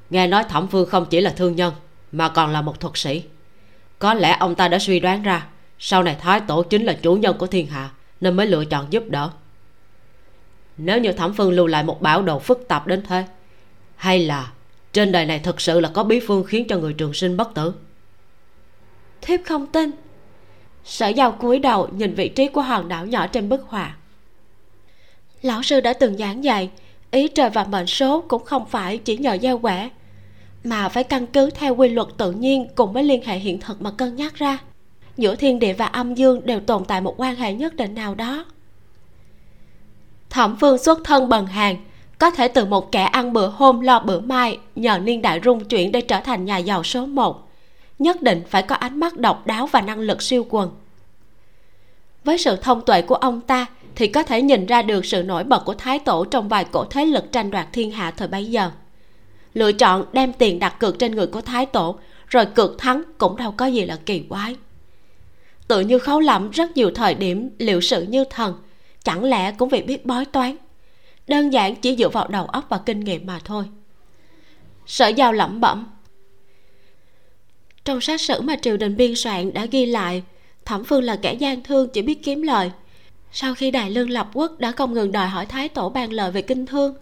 [0.09, 1.73] Nghe nói thẩm phương không chỉ là thương nhân,
[2.11, 3.23] mà còn là một thuật sĩ.
[3.99, 5.47] Có lẽ ông ta đã suy đoán ra,
[5.79, 7.89] sau này thái tổ chính là chủ nhân của thiên hạ,
[8.21, 9.29] nên mới lựa chọn giúp đỡ.
[10.77, 13.23] Nếu như thẩm phương lưu lại một bảo đồ phức tạp đến thế,
[13.95, 14.51] hay là
[14.93, 17.53] trên đời này thực sự là có bí phương khiến cho người trường sinh bất
[17.53, 17.73] tử
[19.21, 19.91] thiếp không tin.
[20.83, 23.95] Sở giao cúi đầu nhìn vị trí của hòn đảo nhỏ trên bức họa.
[25.41, 26.69] Lão sư đã từng giảng dạy,
[27.11, 29.89] ý trời và mệnh số cũng không phải chỉ nhờ gieo quẻ
[30.63, 33.81] mà phải căn cứ theo quy luật tự nhiên cùng với liên hệ hiện thực
[33.81, 34.57] mà cân nhắc ra.
[35.17, 38.15] Giữa thiên địa và âm dương đều tồn tại một quan hệ nhất định nào
[38.15, 38.45] đó.
[40.29, 41.75] Thẩm phương xuất thân bần hàng
[42.19, 45.65] có thể từ một kẻ ăn bữa hôm lo bữa mai nhờ niên đại rung
[45.65, 47.50] chuyển để trở thành nhà giàu số một
[48.01, 50.71] nhất định phải có ánh mắt độc đáo và năng lực siêu quần.
[52.23, 55.43] Với sự thông tuệ của ông ta, thì có thể nhìn ra được sự nổi
[55.43, 58.45] bật của thái tổ trong vài cổ thế lực tranh đoạt thiên hạ thời bấy
[58.45, 58.71] giờ.
[59.53, 61.95] Lựa chọn đem tiền đặt cược trên người của thái tổ,
[62.27, 64.55] rồi cược thắng cũng đâu có gì là kỳ quái.
[65.67, 68.55] Tự như khấu lẩm rất nhiều thời điểm liệu sự như thần,
[69.03, 70.55] chẳng lẽ cũng vì biết bói toán.
[71.27, 73.65] Đơn giản chỉ dựa vào đầu óc và kinh nghiệm mà thôi.
[74.85, 75.87] Sở giao lẩm bẩm
[77.85, 80.23] trong sách sử mà triều đình biên soạn đã ghi lại,
[80.65, 82.71] thẩm phương là kẻ gian thương chỉ biết kiếm lời.
[83.31, 86.31] Sau khi đại lương lập quốc đã không ngừng đòi hỏi thái tổ ban lời
[86.31, 86.95] về kinh thương,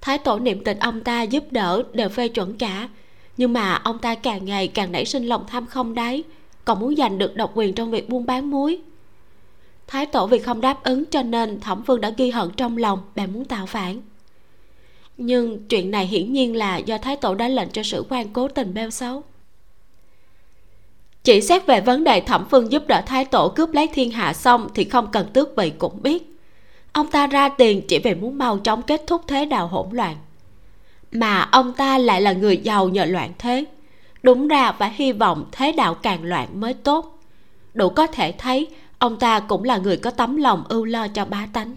[0.00, 2.88] thái tổ niệm tình ông ta giúp đỡ đều phê chuẩn cả.
[3.36, 6.22] Nhưng mà ông ta càng ngày càng nảy sinh lòng tham không đáy,
[6.64, 8.80] còn muốn giành được độc quyền trong việc buôn bán muối.
[9.86, 12.98] Thái tổ vì không đáp ứng cho nên thẩm phương đã ghi hận trong lòng,
[13.14, 14.02] bèn muốn tạo phản.
[15.16, 18.48] Nhưng chuyện này hiển nhiên là do thái tổ đã lệnh cho sử quan cố
[18.48, 19.22] tình bêu xấu
[21.24, 24.32] chỉ xét về vấn đề thẩm phương giúp đỡ thái tổ cướp lấy thiên hạ
[24.32, 26.38] xong thì không cần tước vị cũng biết.
[26.92, 30.16] Ông ta ra tiền chỉ vì muốn mau chóng kết thúc thế đạo hỗn loạn.
[31.12, 33.64] Mà ông ta lại là người giàu nhờ loạn thế.
[34.22, 37.18] Đúng ra phải hy vọng thế đạo càng loạn mới tốt.
[37.74, 38.68] Đủ có thể thấy,
[38.98, 41.76] ông ta cũng là người có tấm lòng ưu lo cho bá tánh.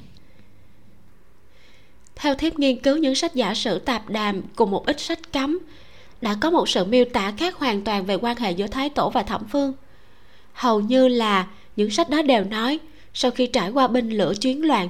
[2.15, 5.59] Theo thiếp nghiên cứu những sách giả sử tạp đàm cùng một ít sách cấm
[6.25, 9.09] đã có một sự miêu tả khác hoàn toàn về quan hệ giữa thái tổ
[9.09, 9.73] và thẩm phương.
[10.53, 12.79] Hầu như là những sách đó đều nói,
[13.13, 14.89] sau khi trải qua binh lửa chuyến loạn,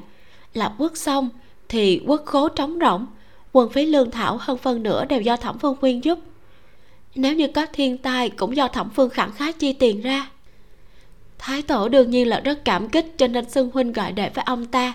[0.54, 1.30] lập quốc xong
[1.70, 3.06] thì quốc khố trống rỗng,
[3.52, 6.20] quân phí lương thảo hơn phân nửa đều do thẩm phương quyên giúp.
[7.16, 10.30] Nếu như có thiên tai cũng do thẩm phương khẳng khái chi tiền ra.
[11.38, 14.44] Thái tổ đương nhiên là rất cảm kích cho nên xưng huynh gọi đệ với
[14.48, 14.94] ông ta.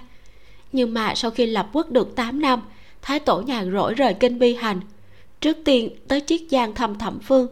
[0.73, 2.63] Nhưng mà sau khi lập quốc được 8 năm,
[3.03, 4.81] thái tổ nhàn rỗi rời kinh bi hành
[5.41, 7.47] trước tiên, tới chiết giang thăm thẩm phương.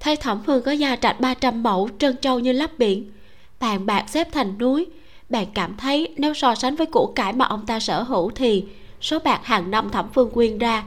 [0.00, 3.12] Thấy thẩm phương có gia trạch 300 mẫu trân châu như lấp biển,
[3.60, 4.86] bàn bạc xếp thành núi,
[5.28, 8.64] bạn cảm thấy nếu so sánh với củ cải mà ông ta sở hữu thì
[9.00, 10.84] số bạc hàng năm thẩm phương quyên ra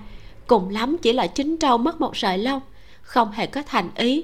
[0.48, 2.62] cùng lắm chỉ là chín trâu mất một sợi lông,
[3.02, 4.24] không hề có thành ý.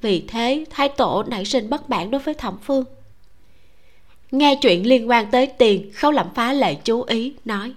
[0.00, 2.84] Vì thế, thái tổ nảy sinh bất mãn đối với thẩm phương.
[4.30, 7.72] Nghe chuyện liên quan tới tiền khâu lẩm phá lệ chú ý, nói,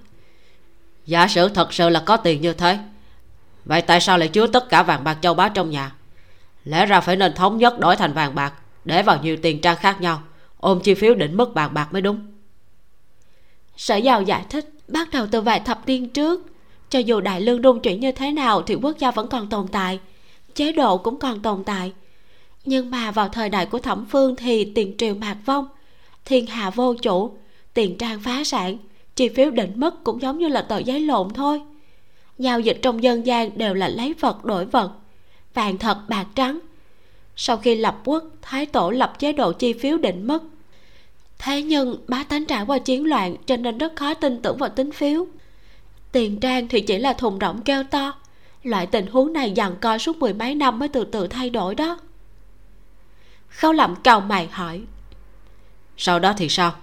[1.06, 2.78] giả sử thật sự là có tiền như thế
[3.68, 5.92] vậy tại sao lại chứa tất cả vàng bạc châu báu trong nhà?
[6.64, 8.54] Lẽ ra phải nên thống nhất đổi thành vàng bạc
[8.86, 10.22] để vào nhiều tiền trang khác nhau,
[10.58, 12.20] ôm chi phiếu định mức vàng bạc mới đúng.
[13.78, 16.46] Sở giàu giải thích, bắt đầu từ vài thập niên trước,
[16.90, 19.68] cho dù đại lương rung chuyển như thế nào thì quốc gia vẫn còn tồn
[19.68, 20.00] tại,
[20.56, 21.94] chế độ cũng còn tồn tại.
[22.66, 25.68] Nhưng mà vào thời đại của thẩm phương thì tiền triều mạc vong,
[26.26, 27.38] thiên hạ vô chủ,
[27.74, 28.78] tiền trang phá sản,
[29.16, 31.62] chi phiếu định mất cũng giống như là tờ giấy lộn thôi
[32.40, 34.92] giao dịch trong dân gian đều là lấy vật đổi vật.
[35.54, 36.60] Vàng thật bạc trắng.
[37.36, 40.44] Sau khi lập quốc thái tổ lập chế độ chi phiếu định mất
[41.40, 44.70] thế nhưng bá tánh trải qua chiến loạn cho nên rất khó tin tưởng vào
[44.70, 45.28] tính phiếu.
[46.12, 48.14] Tiền trang thì chỉ là thùng rỗng kêu to.
[48.64, 51.76] Loại tình huống này dằn co suốt mười mấy năm mới từ từ thay đổi
[51.76, 52.00] đó.
[53.50, 54.82] Khâu lẩm cầu mày hỏi
[55.98, 56.76] sau đó thì sao?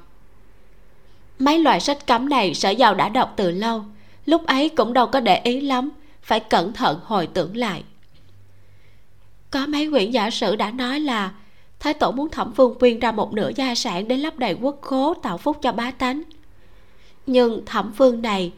[1.39, 3.85] Mấy loại sách cấm này sở giàu đã đọc từ lâu
[4.27, 5.91] lúc ấy cũng đâu có để ý lắm,
[6.23, 7.83] phải cẩn thận hồi tưởng lại.
[9.51, 11.33] Có mấy quyển giả sử đã nói là
[11.81, 14.79] thái tổ muốn thẩm phương quyên ra một nửa gia sản để lấp đầy quốc
[14.81, 16.23] khố tạo phúc cho bá tánh.
[17.27, 18.53] Nhưng thẩm phương này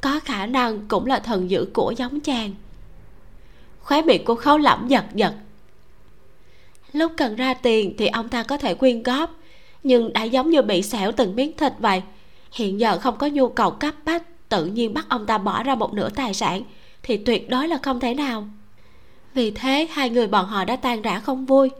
[0.00, 2.54] có khả năng cũng là thần dữ của giống chàng.
[3.80, 5.34] Khóe miệng của khấu lẩm giật giật.
[6.92, 9.40] Lúc cần ra tiền thì ông ta có thể quyên góp,
[9.82, 12.02] nhưng đã giống như bị xẻo từng miếng thịt vậy,
[12.52, 15.74] hiện giờ không có nhu cầu cấp bách tự nhiên bắt ông ta bỏ ra
[15.74, 16.62] một nửa tài sản,
[17.02, 18.48] thì tuyệt đối là không thể nào.
[19.34, 21.70] Vì thế, hai người bọn họ đã tan rã không vui.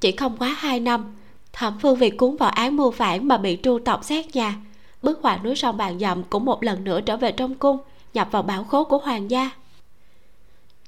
[0.00, 1.14] Chỉ không quá hai năm,
[1.52, 4.54] thẩm phương vì cuốn vào án mưu phản mà bị tru tộc xét nhà
[5.02, 7.78] bức họa núi sông bàn dầm cũng một lần nữa trở về trong cung,
[8.14, 9.50] nhập vào bảo khố của hoàng gia.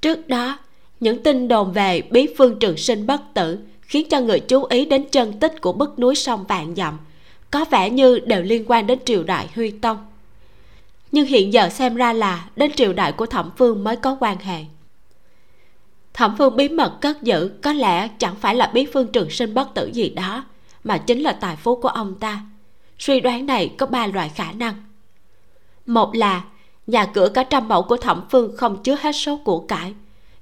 [0.01, 0.59] Trước đó,
[1.01, 4.85] những tin đồn về bí phương trường sinh bất tử khiến cho người chú ý
[4.85, 6.99] đến chân tích của bức núi sông vạn dặm
[7.51, 9.97] có vẻ như đều liên quan đến triều đại huy tông
[11.15, 14.39] nhưng hiện giờ xem ra là đến triều đại của thẩm phương mới có quan
[14.39, 14.65] hệ.
[16.15, 19.55] Thẩm phương bí mật cất giữ, có lẽ chẳng phải là bí phương trường sinh
[19.55, 20.45] bất tử gì đó,
[20.85, 22.41] mà chính là tài phú của ông ta.
[22.99, 24.75] Suy đoán này có ba loại khả năng.
[25.87, 26.45] Một là,
[26.87, 29.95] nhà cửa cả trăm mẫu của thẩm phương không chứa hết số của cải,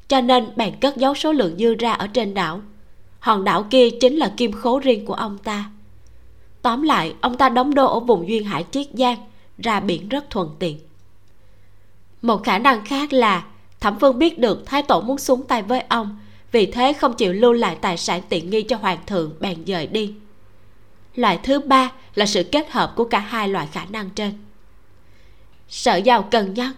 [0.09, 2.61] cho nên bèn cất giấu số lượng dư ra ở trên đảo.
[3.18, 5.70] Hòn đảo kia chính là kim khố riêng của ông ta.
[6.62, 9.16] Tóm lại, ông ta đóng đô ở vùng duyên hải chiết giang
[9.63, 10.79] ra biển rất thuận tiện.
[12.23, 13.45] Một khả năng khác là
[13.81, 16.19] thẩm phương biết được thái tổ muốn xuống tay với ông,
[16.53, 19.87] vì thế không chịu lưu lại tài sản tiện nghi cho hoàng thượng bèn dời
[19.87, 20.15] đi.
[21.15, 24.33] Loại thứ ba là sự kết hợp của cả hai loại khả năng trên.
[25.69, 26.73] Sở giàu cân nhắc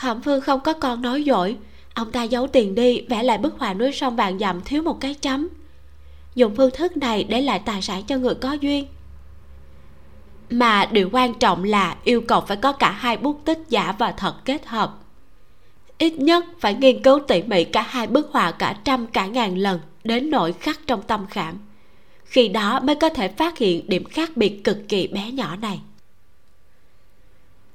[0.00, 1.56] thẩm phương không có con nói dối,
[1.94, 5.00] ông ta giấu tiền đi, vẽ lại bức họa núi sông vàng dặm thiếu một
[5.00, 5.48] cái chấm.
[6.34, 8.86] Dùng phương thức này để lại tài sản cho người có duyên
[10.50, 14.12] mà điều quan trọng là yêu cầu phải có cả hai bút tích giả và
[14.12, 14.94] thật kết hợp.
[15.98, 19.58] Ít nhất phải nghiên cứu tỉ mỉ cả hai bức họa cả trăm cả ngàn
[19.58, 21.54] lần đến nỗi khắc trong tâm khảm.
[22.24, 25.80] Khi đó mới có thể phát hiện điểm khác biệt cực kỳ bé nhỏ này.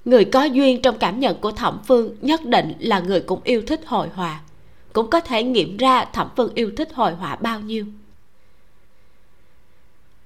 [0.06, 3.64] Người có duyên trong cảm nhận của thẩm phương nhất định là người cũng yêu
[3.68, 4.40] thích hội họa.
[4.94, 7.86] Cũng có thể nghiệm ra thẩm phương yêu thích hội họa bao nhiêu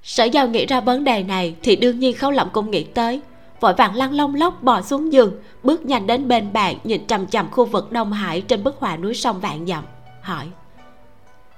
[0.09, 3.21] sở giao nghĩ ra vấn đề này thì đương nhiên khấu lẩm cũng nghĩ tới.
[3.59, 5.33] Vội vàng lăn lông lóc bò xuống giường
[5.63, 8.97] bước nhanh đến bên bạn nhìn chằm chằm khu vực đông hải trên bức họa
[8.97, 9.83] núi sông vạn dặm
[10.21, 10.45] hỏi.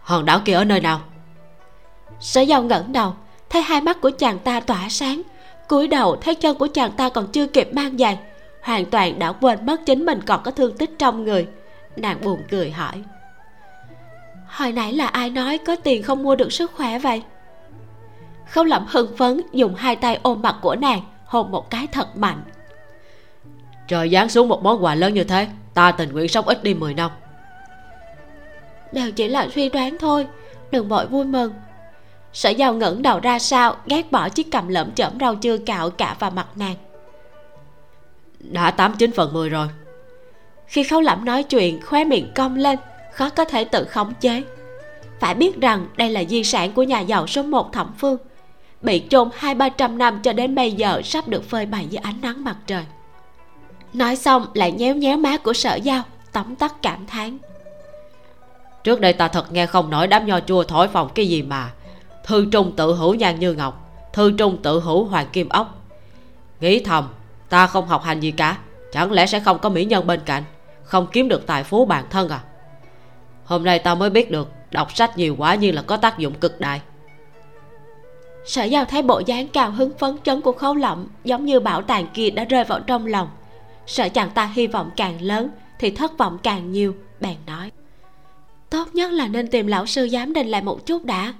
[0.01, 1.01] Hòn đảo kia ở nơi nào?
[2.19, 3.13] Sở giao ngẩng đầu
[3.49, 5.21] thấy hai mắt của chàng ta tỏa sáng.
[5.67, 8.17] Cúi đầu thấy chân của chàng ta còn chưa kịp mang giày
[8.61, 11.47] hoàn toàn đã quên mất chính mình còn có thương tích trong người.
[11.95, 13.03] Nàng buồn cười hỏi.
[14.47, 17.21] Hồi nãy là ai nói có tiền không mua được sức khỏe vậy
[18.51, 22.17] khâu lẩm hưng phấn dùng hai tay ôm mặt của nàng hôn một cái thật
[22.17, 22.43] mạnh.
[23.87, 26.73] Trời giáng xuống một món quà lớn như thế ta tình nguyện sống ít đi
[26.73, 27.11] 10 năm.
[28.91, 30.27] Đều chỉ là suy đoán thôi
[30.71, 31.53] đừng vội vui mừng.
[32.33, 35.89] Sở giao ngẩng đầu ra sao ghét bỏ chiếc cầm lợm chởm rau chưa cạo
[35.89, 36.75] cả vào mặt nàng.
[38.39, 39.67] Đã tám chín phần mười rồi.
[40.67, 42.79] Khi khâu lẩm nói chuyện khóe miệng cong lên
[43.13, 44.43] khó có thể tự khống chế.
[45.19, 48.17] Phải biết rằng đây là di sản của nhà giàu số một thẩm phương
[48.81, 51.97] bị chôn hai, ba trăm năm cho đến bây giờ sắp được phơi bày dưới
[51.97, 52.85] ánh nắng mặt trời.
[53.93, 57.37] Nói xong lại nhéo nhéo má của sở giao tấm tắc cảm thán.
[58.83, 61.71] Trước đây ta thật nghe không nổi đám nho chua thổi phòng cái gì mà.
[62.25, 65.77] Thư trung tự hữu nhan như ngọc, thư trung tự hữu hoàng kim ốc.
[66.59, 67.07] Nghĩ thầm,
[67.49, 68.57] ta không học hành gì cả,
[68.91, 70.43] chẳng lẽ sẽ không có mỹ nhân bên cạnh,
[70.83, 72.39] không kiếm được tài phú bản thân à?
[73.45, 76.33] Hôm nay ta mới biết được, đọc sách nhiều quá như là có tác dụng
[76.33, 76.81] cực đại
[78.45, 81.81] sở giao thấy bộ dáng cao hứng phấn chấn của khấu lộng giống như bảo
[81.81, 83.29] tàng kia đã rơi vào trong lòng.
[83.85, 87.71] Sợ chàng ta hy vọng càng lớn thì thất vọng càng nhiều, bèn nói.
[88.69, 91.33] Tốt nhất là nên tìm lão sư giám định lại một chút đã.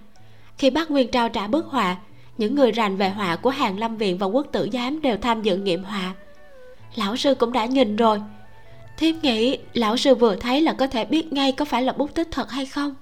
[0.58, 1.98] Khi bác nguyên trao trả bức họa,
[2.38, 5.42] những người rành về họa của hàng lâm viện và quốc tử giám đều tham
[5.42, 6.14] dự nghiệm họa.
[6.96, 8.22] Lão sư cũng đã nhìn rồi.
[8.98, 12.14] Thiếp nghĩ lão sư vừa thấy là có thể biết ngay có phải là bút
[12.14, 12.96] tích thật hay không?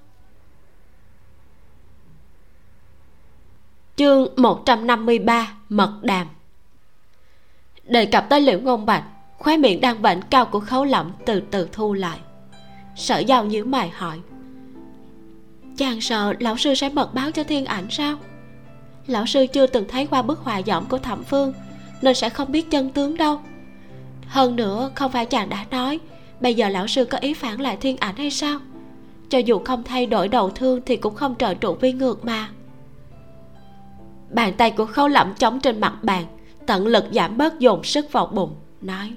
[3.99, 6.27] Chương 153 mật đàm.
[7.83, 9.03] Đề cập tới liễu ngôn bạch,
[9.37, 12.19] khóe miệng đang bệnh cao của khấu lẩm từ từ thu lại.
[12.95, 14.19] Sở giao nhíu mày hỏi,
[15.77, 18.17] chàng sợ lão sư sẽ mật báo cho thiên ảnh sao?
[19.07, 21.53] Lão sư chưa từng thấy qua bức họa dõm của thẩm phương,
[22.01, 23.39] nên sẽ không biết chân tướng đâu.
[24.27, 25.99] Hơn nữa, không phải chàng đã nói,
[26.41, 28.59] bây giờ lão sư có ý phản lại thiên ảnh hay sao?
[29.29, 32.49] Cho dù không thay đổi đầu thương thì cũng không trợ trụ vi ngược mà
[34.29, 36.25] bàn tay của khâu lẩm chống trên mặt bàn
[36.69, 39.13] tận lực giảm bớt dồn sức vào bụng nói.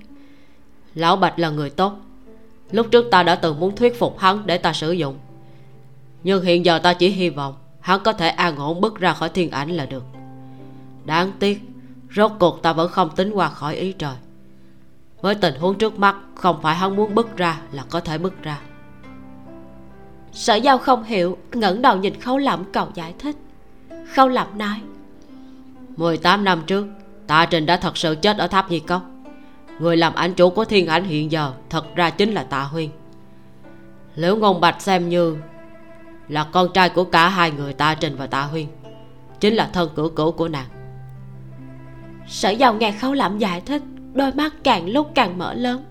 [0.94, 1.96] Lão bạch là người tốt.
[2.70, 5.18] Lúc trước ta đã từng muốn thuyết phục hắn để ta sử dụng.
[6.24, 9.28] Nhưng hiện giờ ta chỉ hy vọng hắn có thể an ổn bước ra khỏi
[9.28, 10.04] thiên ảnh là được.
[11.04, 11.60] Đáng tiếc
[12.16, 14.14] rốt cuộc ta vẫn không tính qua khỏi ý trời.
[15.20, 18.42] Với tình huống trước mắt không phải hắn muốn bước ra là có thể bước
[18.42, 18.60] ra.
[20.32, 23.36] Sở giao không hiểu ngẩng đầu nhìn khâu lẩm cầu giải thích.
[24.14, 24.80] Khâu lẩm nói
[25.96, 26.86] 18 năm trước
[27.26, 29.02] Tạ Trình đã thật sự chết ở tháp Nhi Cốc.
[29.78, 32.90] Người làm ảnh chủ của thiên ảnh hiện giờ Thật ra chính là Tạ Huyên.
[34.14, 35.36] Liễu Ngôn Bạch xem như
[36.28, 38.66] Là con trai của cả hai người Tạ Trình và Tạ Huyên,
[39.40, 40.66] Chính là thân cửu cửu của nàng.
[42.28, 43.82] Sở giàu nghe khấu lẩm giải thích,
[44.14, 45.84] Đôi mắt càng lúc càng mở lớn.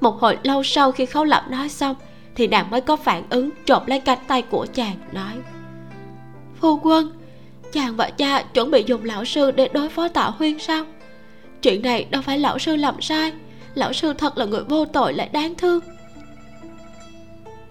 [0.00, 1.96] Một hồi lâu sau khi khấu lẩm nói xong,
[2.34, 5.32] Thì nàng mới có phản ứng, trộm lấy cánh tay của chàng, Nói,
[6.60, 7.17] Phu quân
[7.72, 10.84] chàng và cha chuẩn bị dùng lão sư để đối phó tạ huyên sao?
[11.62, 13.32] Chuyện này đâu phải lão sư làm sai.
[13.74, 15.80] Lão sư thật là người vô tội lại đáng thương.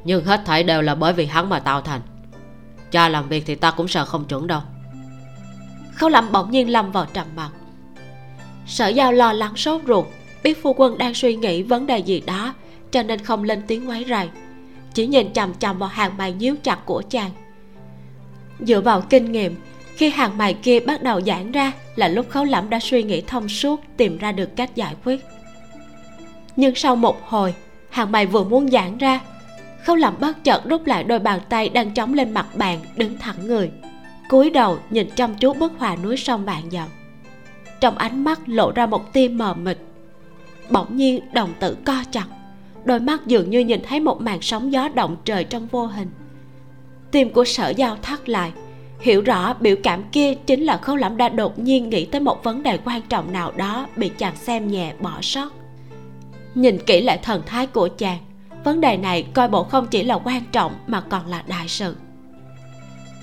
[0.03, 2.01] Nhưng hết thảy đều là bởi vì hắn mà tạo thành.
[2.91, 4.61] Cha làm việc thì ta cũng sợ không chuẩn đâu.
[5.95, 7.49] Khâu lẩm bỗng nhiên lâm vào trầm mặc.
[8.67, 10.05] Sở giao lo lắng sốt ruột
[10.43, 12.53] biết phu quân đang suy nghĩ vấn đề gì đó
[12.91, 14.29] cho nên không lên tiếng quấy rầy.
[14.93, 17.31] Chỉ nhìn chằm chằm vào hàng mày nhíu chặt của chàng.
[18.59, 19.55] Dựa vào kinh nghiệm
[19.97, 23.21] khi hàng mày kia bắt đầu giãn ra là lúc khấu lẫm đã suy nghĩ
[23.21, 25.25] thông suốt tìm ra được cách giải quyết.
[26.55, 27.53] Nhưng sau một hồi,
[27.89, 29.19] hàng mày vừa muốn giãn ra,
[29.83, 33.17] khấu lẫm bất chợt rút lại đôi bàn tay đang chống lên mặt bàn đứng
[33.17, 33.71] thẳng người,
[34.29, 36.87] cúi đầu nhìn chăm chú bức họa núi sông vạn dặm.
[37.79, 39.77] Trong ánh mắt lộ ra một tia mờ mịt,
[40.69, 42.27] bỗng nhiên đồng tử co chặt,
[42.85, 46.09] đôi mắt dường như nhìn thấy một màn sóng gió động trời trong vô hình.
[47.11, 48.51] Tim của sở giao thắt lại
[48.99, 52.43] hiểu rõ biểu cảm kia chính là khâu lẩm đã đột nhiên nghĩ tới một
[52.43, 55.49] vấn đề quan trọng nào đó bị chàng xem nhẹ bỏ sót.
[56.55, 58.17] Nhìn kỹ lại thần thái của chàng
[58.63, 61.95] vấn đề này coi bộ không chỉ là quan trọng mà còn là đại sự.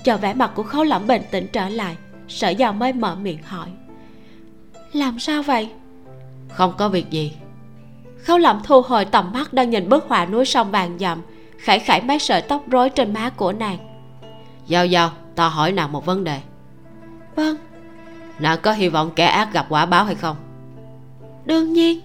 [0.03, 1.95] Chờ vẻ mặt của khâu lẩm bình tĩnh trở lại
[2.27, 3.67] sở giao mới mở miệng hỏi.
[4.93, 5.69] Làm sao vậy?
[6.49, 7.33] Không có việc gì.
[8.17, 11.21] Khâu lẩm thu hồi tầm mắt đang nhìn bức họa núi sông vàng dặm
[11.57, 13.77] khải khải mấy sợi tóc rối trên má của nàng.
[14.67, 16.39] Giao giao ta hỏi nàng một vấn đề.
[17.35, 17.55] Vâng.
[18.39, 20.35] Nàng có hy vọng kẻ ác gặp quả báo hay không?
[21.45, 22.01] Đương nhiên.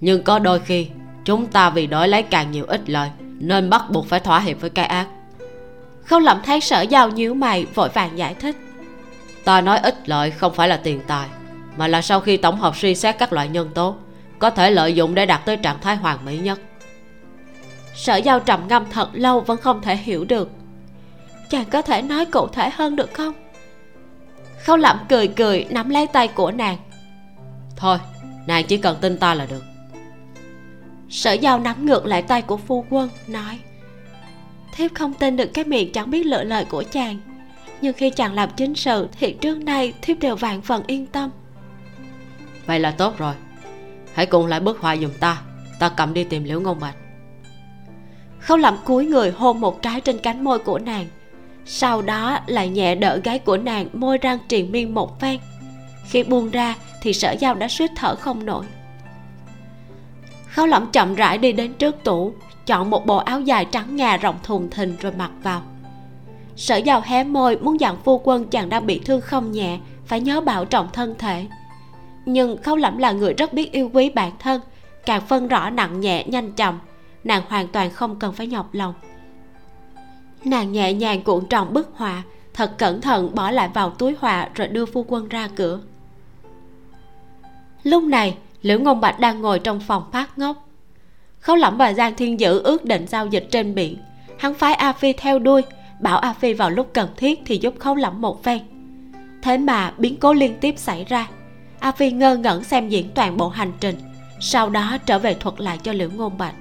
[0.00, 0.88] Nhưng có đôi khi
[1.24, 4.60] chúng ta vì đổi lấy càng nhiều ích lợi nên bắt buộc phải thỏa hiệp
[4.60, 5.06] với cái ác.
[6.04, 8.56] Khâu lẩm thấy sở giao nhíu mày vội vàng giải thích.
[9.44, 11.28] Ta nói ích lợi không phải là tiền tài
[11.76, 13.94] mà là sau khi tổng hợp suy xét các loại nhân tố
[14.38, 16.60] có thể lợi dụng để đạt tới trạng thái hoàn mỹ nhất.
[17.94, 20.50] Sở giao trầm ngâm thật lâu vẫn không thể hiểu được
[21.50, 23.34] chàng có thể nói cụ thể hơn được không?
[24.64, 26.76] Khâu lẩm cười cười nắm lấy tay của nàng.
[27.76, 27.98] Thôi
[28.46, 29.64] nàng chỉ cần tin ta là được.
[31.08, 33.58] Sở giao nắm ngược lại tay của phu quân nói
[34.80, 37.18] thiếp không tin được cái miệng chẳng biết lựa lời của chàng.
[37.80, 41.30] Nhưng khi chàng làm chính sự thì trước nay thiếp đều vạn phần yên tâm.
[42.66, 43.34] Vậy là tốt rồi.
[44.14, 45.42] Hãy cùng lại bức họa giùm ta.
[45.78, 46.96] Ta cầm đi tìm liễu ngôn bạch.
[48.40, 51.06] Khâu lẩm cúi người hôn một trái trên cánh môi của nàng
[51.66, 55.40] sau đó lại nhẹ đỡ gái của nàng môi răng triền miên một phen.
[56.10, 58.64] Khi buông ra thì sở giao đã suýt thở không nổi.
[60.46, 62.32] Khấu lỏng chậm rãi đi đến trước tủ,
[62.66, 65.62] chọn một bộ áo dài trắng ngà rộng thùng thình rồi mặc vào.
[66.56, 70.20] Sở giao hé môi muốn dặn phu quân chàng đang bị thương không nhẹ, phải
[70.20, 71.46] nhớ bảo trọng thân thể.
[72.26, 74.60] Nhưng khấu lẩm là người rất biết yêu quý bản thân,
[75.06, 76.78] càng phân rõ nặng nhẹ, nhanh chậm,
[77.24, 78.94] nàng hoàn toàn không cần phải nhọc lòng
[80.44, 82.22] nàng nhẹ nhàng cuộn tròn bức họa,
[82.54, 85.80] thật cẩn thận bỏ lại vào túi họa rồi đưa phu quân ra cửa.
[87.82, 90.68] Lúc này liễu ngôn bạch đang ngồi trong phòng phát ngốc.
[91.40, 93.98] Khấu lẩm và giang thiên dữ ước định giao dịch trên biển.
[94.38, 95.62] Hắn phái a phi theo đuôi,
[96.00, 98.58] bảo a phi vào lúc cần thiết thì giúp khấu lẩm một phen.
[99.42, 101.28] Thế mà biến cố liên tiếp xảy ra.
[101.78, 103.96] A phi ngơ ngẩn xem diễn toàn bộ hành trình,
[104.40, 106.54] sau đó trở về thuật lại cho liễu ngôn bạch.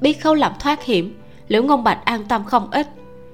[0.00, 1.18] Biết khấu lẩm thoát hiểm
[1.48, 2.88] liễu ngôn bạch an tâm không ít,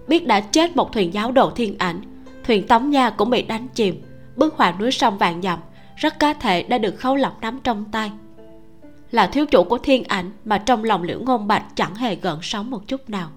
[0.09, 2.01] biết đã chết một thuyền giáo đồ thiên ảnh.
[2.45, 4.03] Thuyền tống nha cũng bị đánh chìm
[4.37, 5.59] bức họa núi sông vàng dặm,
[5.97, 8.13] rất có thể đã được khấu lọc nắm trong tay.
[9.11, 12.39] Là thiếu chủ của thiên ảnh mà trong lòng liễu ngôn bạch chẳng hề gợn
[12.43, 13.29] sóng một chút nào.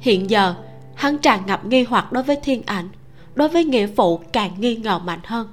[0.00, 0.54] Hiện giờ,
[0.94, 2.88] hắn tràn ngập nghi hoặc đối với thiên ảnh,
[3.34, 5.48] đối với nghĩa phụ càng nghi ngờ mạnh hơn.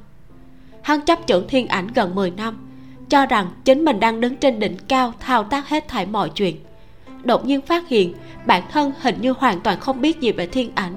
[0.81, 2.69] Hắn chấp trưởng thiên ảnh gần 10 năm,
[3.09, 6.55] cho rằng chính mình đang đứng trên đỉnh cao thao tác hết thảy mọi chuyện
[7.23, 8.13] đột nhiên phát hiện
[8.45, 10.93] bản thân hình như hoàn toàn không biết gì về thiên ảnh.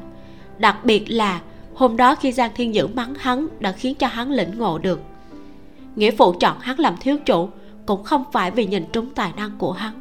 [0.59, 1.41] Đặc biệt là
[1.75, 5.01] hôm đó khi giang thiên dữ mắng hắn đã khiến cho hắn lĩnh ngộ được.
[5.97, 7.49] Nghĩa phụ chọn hắn làm thiếu chủ
[7.87, 10.01] cũng không phải vì nhìn trúng tài năng của hắn.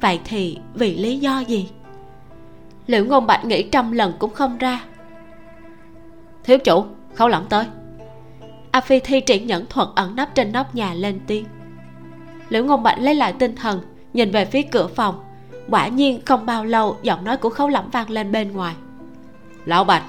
[0.00, 1.68] Vậy thì vì lý do gì?
[2.86, 4.84] Liễu ngôn bạch nghĩ trăm lần cũng không ra.
[6.44, 6.84] Thiếu chủ,
[7.14, 7.64] khấu lỏng tới.
[8.70, 11.44] A phi thi triển nhẫn thuật ẩn nấp trên nóc nhà lên tiếng.
[12.48, 13.80] Liễu ngôn bạch lấy lại tinh thần
[14.12, 15.24] nhìn về phía cửa phòng,
[15.68, 18.74] quả nhiên không bao lâu giọng nói của khấu lẩm vang lên bên ngoài.
[19.64, 20.02] Lão bạch.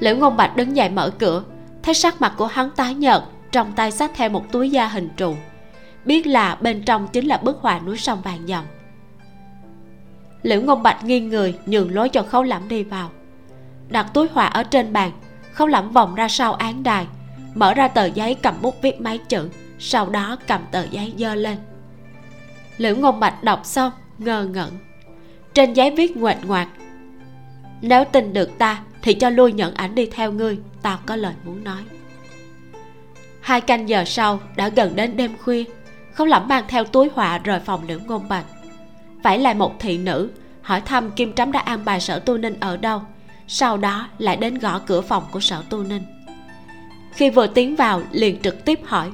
[0.00, 1.42] Liễu ngôn bạch đứng dậy mở cửa,
[1.82, 3.22] thấy sắc mặt của hắn tái nhợt,
[3.52, 5.34] trong tay xách theo một túi da hình trụ.
[6.04, 8.64] Biết là bên trong chính là bức họa núi sông vàng dòng.
[10.42, 13.10] Liễu ngôn bạch nghiêng người, nhường lối cho khấu lẩm đi vào.
[13.88, 15.12] Đặt túi họa ở trên bàn,
[15.52, 17.06] khấu lẩm vòng ra sau án đài,
[17.54, 19.48] mở ra tờ giấy cầm bút viết mấy chữ,
[19.78, 21.56] sau đó cầm tờ giấy dơ lên
[22.78, 24.70] liễu ngôn bạch đọc xong ngơ ngẩn.
[25.54, 26.68] Trên giấy viết ngoệt ngoạc,
[27.80, 31.34] nếu tin được ta thì cho lui nhận ảnh đi theo ngươi, tao có lời
[31.44, 31.82] muốn nói.
[33.40, 35.64] Hai canh giờ sau đã gần đến đêm khuya
[36.12, 38.44] không lẩm mang theo túi họa rời phòng liễu ngôn bạch.
[39.22, 40.30] Phải lại một thị nữ,
[40.62, 43.02] hỏi thăm kim trắm đã an bài sở tu ninh ở đâu,
[43.48, 46.02] sau đó lại đến gõ cửa phòng của sở tu ninh.
[47.12, 49.10] Khi vừa tiến vào liền trực tiếp hỏi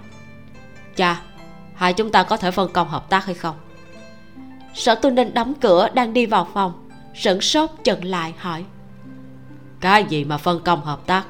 [0.96, 1.22] cha
[1.80, 3.56] hai chúng ta có thể phân công hợp tác hay không?
[4.74, 6.88] Sở tu ninh đóng cửa, đang đi vào phòng.
[7.14, 8.64] Sửng sốt chừng lại hỏi.
[9.80, 11.24] Cái gì mà phân công hợp tác?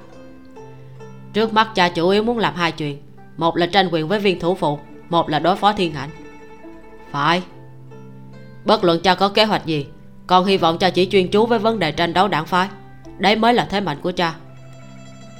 [1.33, 3.03] Trước mắt cha chủ yếu muốn làm hai chuyện.
[3.37, 4.79] Một là tranh quyền với viên thủ phụ,
[5.09, 6.11] một là đối phó thiên hạnh
[7.11, 7.43] phải.
[8.65, 9.87] Bất luận cha có kế hoạch gì,
[10.27, 12.69] con hy vọng cha chỉ chuyên chú với vấn đề tranh đấu đảng phái.
[13.19, 14.35] Đấy mới là thế mạnh của cha.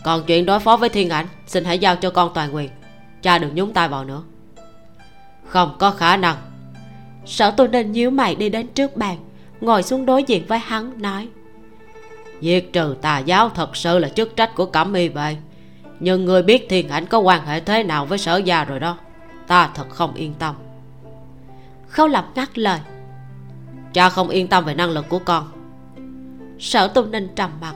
[0.05, 2.71] Còn chuyện đối phó với thiên ảnh, xin hãy giao cho con toàn quyền.
[3.23, 4.23] Cha đừng nhúng tay vào nữa
[5.51, 6.37] không có khả năng.
[7.27, 9.17] Sở tu ninh nhíu mày đi đến trước bàn,
[9.61, 11.29] ngồi xuống đối diện với hắn, nói.
[12.41, 15.37] Diệt trừ tà giáo thật sự là chức trách của cẩm y vậy.
[16.01, 18.99] Nhưng người biết thiên ảnh có quan hệ thế nào với sở gia rồi đó,
[19.47, 20.55] ta thật không yên tâm.
[21.89, 22.81] Khâu lập ngắt lời.
[23.93, 25.49] Cha không yên tâm về năng lực của con.
[26.59, 27.75] Sở tu ninh trầm mặt.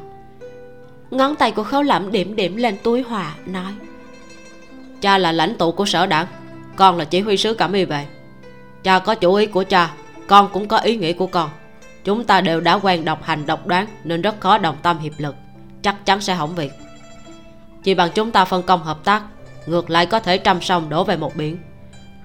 [1.10, 3.72] Ngón tay của khấu lẩm điểm điểm lên túi hòa, nói.
[5.00, 6.26] Cha là lãnh tụ của sở đảng
[6.76, 8.06] con là chỉ huy sứ cẩm y về
[8.84, 9.94] cha có chủ ý của cha,
[10.26, 11.50] con cũng có ý nghĩ của con.
[12.04, 15.12] Chúng ta đều đã quen độc hành độc đoán nên rất khó đồng tâm hiệp
[15.18, 15.34] lực.
[15.82, 16.72] Chắc chắn sẽ hỏng việc.
[17.82, 19.22] Chỉ bằng chúng ta phân công hợp tác,
[19.66, 21.58] ngược lại có thể trăm sông đổ về một biển.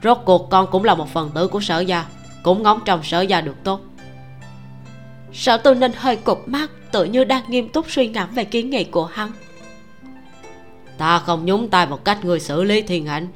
[0.04, 2.06] Rốt cuộc con cũng là một phần tử của sở gia,
[2.44, 3.82] cũng ngóng trong sở gia được tốt.
[5.34, 8.70] Sở tư ninh hơi cụp mắt, tự như đang nghiêm túc suy ngẫm về kiến
[8.70, 9.32] nghị của hắn.
[10.98, 13.28] Ta không nhúng tay vào cách người xử lý thiên ảnh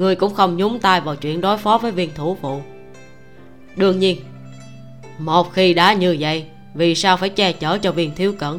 [0.00, 2.62] người cũng không nhúng tay vào chuyện đối phó với viên thủ phụ.
[3.76, 4.20] Đương nhiên,
[5.18, 6.44] một khi đã như vậy,
[6.74, 8.58] vì sao phải che chở cho viên thiếu cẩn?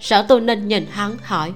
[0.00, 1.52] Sở tu ninh nhìn hắn hỏi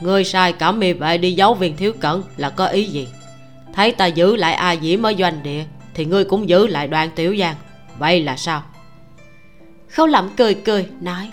[0.00, 3.08] người sai cảm mì vệ đi giấu viên thiếu cẩn là có ý gì?
[3.74, 5.64] Thấy ta giữ lại a diễm ở doanh địa
[5.94, 7.56] thì ngươi cũng giữ lại đoàn tiểu giang,
[7.98, 8.62] vậy là sao?
[9.88, 11.30] Khâu lẩm cười cười nói,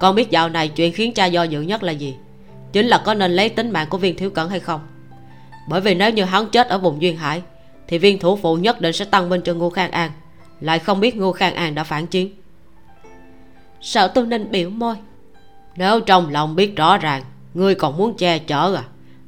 [0.00, 2.14] con biết dạo này chuyện khiến cha do dự nhất là gì?
[2.72, 4.80] Chính là có nên lấy tính mạng của viên thiếu cẩn hay không?
[5.68, 7.42] Bởi vì nếu như hắn chết ở vùng duyên hải,
[7.88, 10.10] thì viên thủ phụ nhất định sẽ tăng binh cho ngô khang an.
[10.60, 12.30] Lại không biết ngô khang an đã phản chiến.
[13.80, 14.96] Sở tư ninh biểu môi.
[15.76, 17.22] Nếu trong lòng biết rõ ràng,
[17.54, 18.84] ngươi còn muốn che chở à?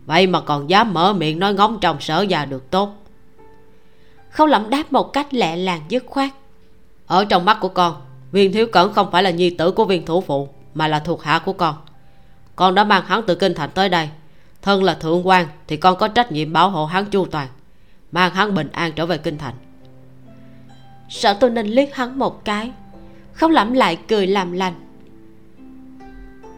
[0.06, 2.94] Vậy mà còn dám mở miệng nói ngóng trong sở già được tốt.
[4.30, 6.30] Khâu lẩm đáp một cách lẹ làng dứt khoát.
[7.06, 7.94] Ở trong mắt của con,
[8.32, 11.22] viên thiếu cẩn không phải là nhi tử của viên thủ phụ, mà là thuộc
[11.22, 11.74] hạ của con.
[12.56, 14.08] Con đã mang hắn từ kinh thành tới đây
[14.66, 17.48] thân là thượng quan thì con có trách nhiệm bảo hộ hắn chu toàn,
[18.12, 19.54] mang hắn bình an trở về kinh thành.
[21.08, 22.70] Sở tôi nên liếc hắn một cái,
[23.32, 24.74] không lẩm lại cười làm lành.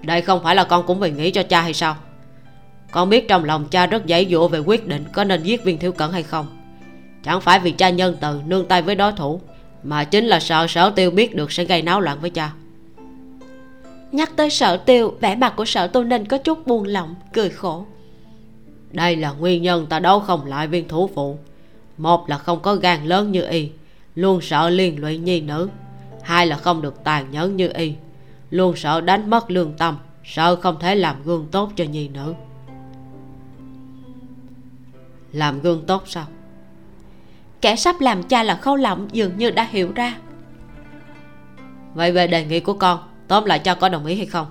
[0.03, 1.97] Đây không phải là con cũng vì nghĩ cho cha hay sao?
[2.91, 5.79] Con biết trong lòng cha rất dãy dụa về quyết định có nên giết viên
[5.79, 6.47] thiếu cẩn hay không.
[7.25, 9.41] Chẳng phải vì cha nhân từ nương tay với đối thủ,
[9.83, 12.53] mà chính là sợ sở tiêu biết được sẽ gây náo loạn với cha.
[14.13, 17.51] Nhắc tới sở tiêu, vẻ mặt của sở tu ninh có chút buồn lỏng, cười
[17.51, 17.87] khổ
[18.91, 21.39] đây là nguyên nhân ta đấu không lại viên thủ phụ.
[21.99, 23.71] Một là không có gan lớn như y
[24.15, 25.69] luôn sợ liên lụy nhi nữ.
[26.23, 27.95] Hai là không được tàn nhẫn như y
[28.51, 32.35] luôn sợ đánh mất lương tâm sợ không thể làm gương tốt cho nhi nữ.
[35.33, 36.27] Làm gương tốt sao?
[37.61, 40.17] Kẻ sắp làm cha là khâu lộng dường như đã hiểu ra.
[41.95, 42.99] Vậy về đề nghị của con
[43.29, 44.47] tóm lại cho có đồng ý hay không?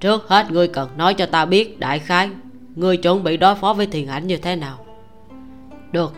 [0.00, 2.30] Trước hết ngươi cần nói cho ta biết đại khái
[2.74, 4.78] người chuẩn bị đối phó với thiền ảnh như thế nào?
[5.92, 6.14] Được.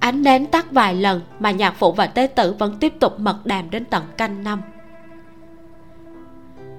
[0.00, 3.38] Ánh nến tắt vài lần mà nhạc phụ và tế tử vẫn tiếp tục mật
[3.44, 4.62] đàm đến tận canh năm.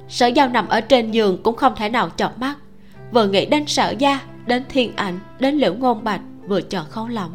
[0.07, 2.55] Sở giao nằm ở trên giường cũng không thể nào chợp mắt.
[3.11, 7.07] Vừa nghĩ đến sở gia, đến thiên ảnh, đến liễu ngôn bạch, vừa chờ khấu
[7.07, 7.31] lẩm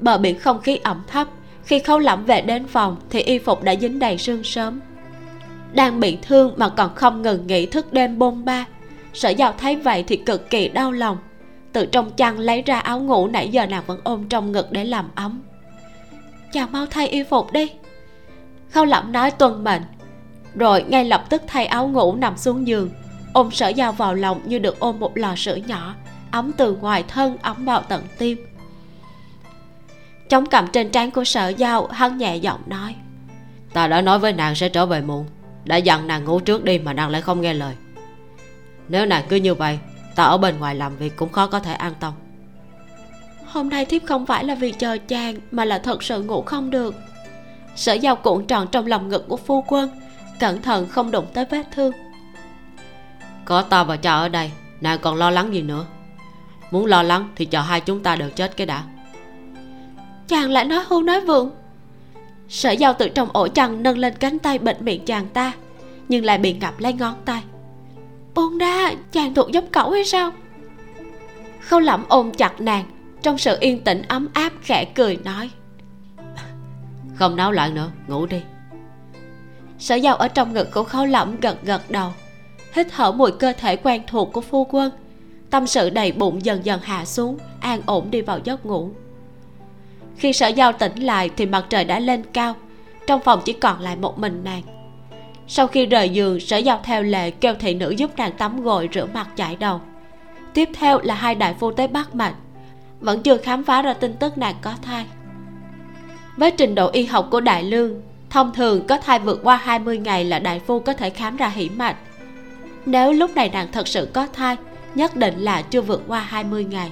[0.00, 1.28] bờ biển không khí ẩm thấp,
[1.64, 4.80] khi khấu lẩm về đến phòng thì y phục đã dính đầy sương sớm.
[5.72, 8.66] Đang bị thương mà còn không ngừng nghỉ thức đêm bôn ba
[9.16, 11.18] sở giao thấy vậy thì cực kỳ đau lòng.
[11.72, 14.84] Từ trong chăn lấy ra áo ngủ nãy giờ nàng vẫn ôm trong ngực để
[14.84, 15.42] làm ấm.
[16.52, 17.70] Chào mau thay y phục đi.
[18.70, 19.82] Khâu lẩm nói tuân mệnh.
[20.54, 22.90] Rồi ngay lập tức thay áo ngủ nằm xuống giường,
[23.32, 25.94] ôm sở Giao vào lòng như được ôm một lò sữa nhỏ,
[26.30, 28.38] ấm từ ngoài thân, ấm vào tận tim.
[30.28, 32.94] Chống cầm trên trán của sở Giao, hắn nhẹ giọng nói,
[33.72, 35.26] ta đã nói với nàng sẽ trở về muộn,
[35.64, 37.74] đã dặn nàng ngủ trước đi mà nàng lại không nghe lời
[38.88, 39.78] nếu nàng cứ như vậy
[40.14, 42.12] ta ở bên ngoài làm việc cũng khó có thể an tâm.
[43.46, 46.70] Hôm nay thiếp không phải là vì chờ chàng mà là thật sự ngủ không
[46.70, 46.94] được.
[47.76, 49.90] Sở dao cuộn tròn trong lòng ngực của phu quân
[50.38, 51.92] cẩn thận không đụng tới vết thương.
[53.44, 54.50] Có ta và cha ở đây
[54.80, 55.86] nàng còn lo lắng gì nữa?
[56.70, 58.84] Muốn lo lắng thì chờ hai chúng ta đều chết cái đã.
[60.28, 61.50] Chàng lại nói hưu nói vượng.
[62.48, 65.52] Sở dao từ trong ổ chăn nâng lên cánh tay bệnh miệng chàng ta
[66.08, 67.42] nhưng lại bị ngập lấy ngón tay
[68.36, 70.32] buông ra chàng thuộc giống cẩu hay sao?
[71.60, 72.84] Khâu lẩm ôm chặt nàng
[73.22, 75.50] trong sự yên tĩnh ấm áp khẽ cười nói.
[77.14, 78.40] Không náo loạn nữa ngủ đi.
[79.78, 82.12] Sở dao ở trong ngực của khâu lẩm gật gật đầu
[82.72, 84.90] hít thở mùi cơ thể quen thuộc của phu quân.
[85.50, 88.90] Tâm sự đầy bụng dần dần hạ xuống an ổn đi vào giấc ngủ.
[90.16, 92.54] Khi sở giao tỉnh lại thì mặt trời đã lên cao
[93.06, 94.62] trong phòng chỉ còn lại một mình nàng
[95.48, 98.88] sau khi rời giường, sở giao theo lệ kêu thị nữ giúp nàng tắm gội
[98.92, 99.80] rửa mặt chải đầu.
[100.54, 102.34] Tiếp theo là hai đại phu tới bắt mạch.
[103.00, 105.06] Vẫn chưa khám phá ra tin tức nàng có thai.
[106.36, 109.98] Với trình độ y học của đại lương, thông thường có thai vượt qua 20
[109.98, 111.96] ngày là đại phu có thể khám ra hỉ mạch.
[112.86, 114.56] Nếu lúc này nàng thật sự có thai,
[114.94, 116.90] nhất định là chưa vượt qua 20 ngày.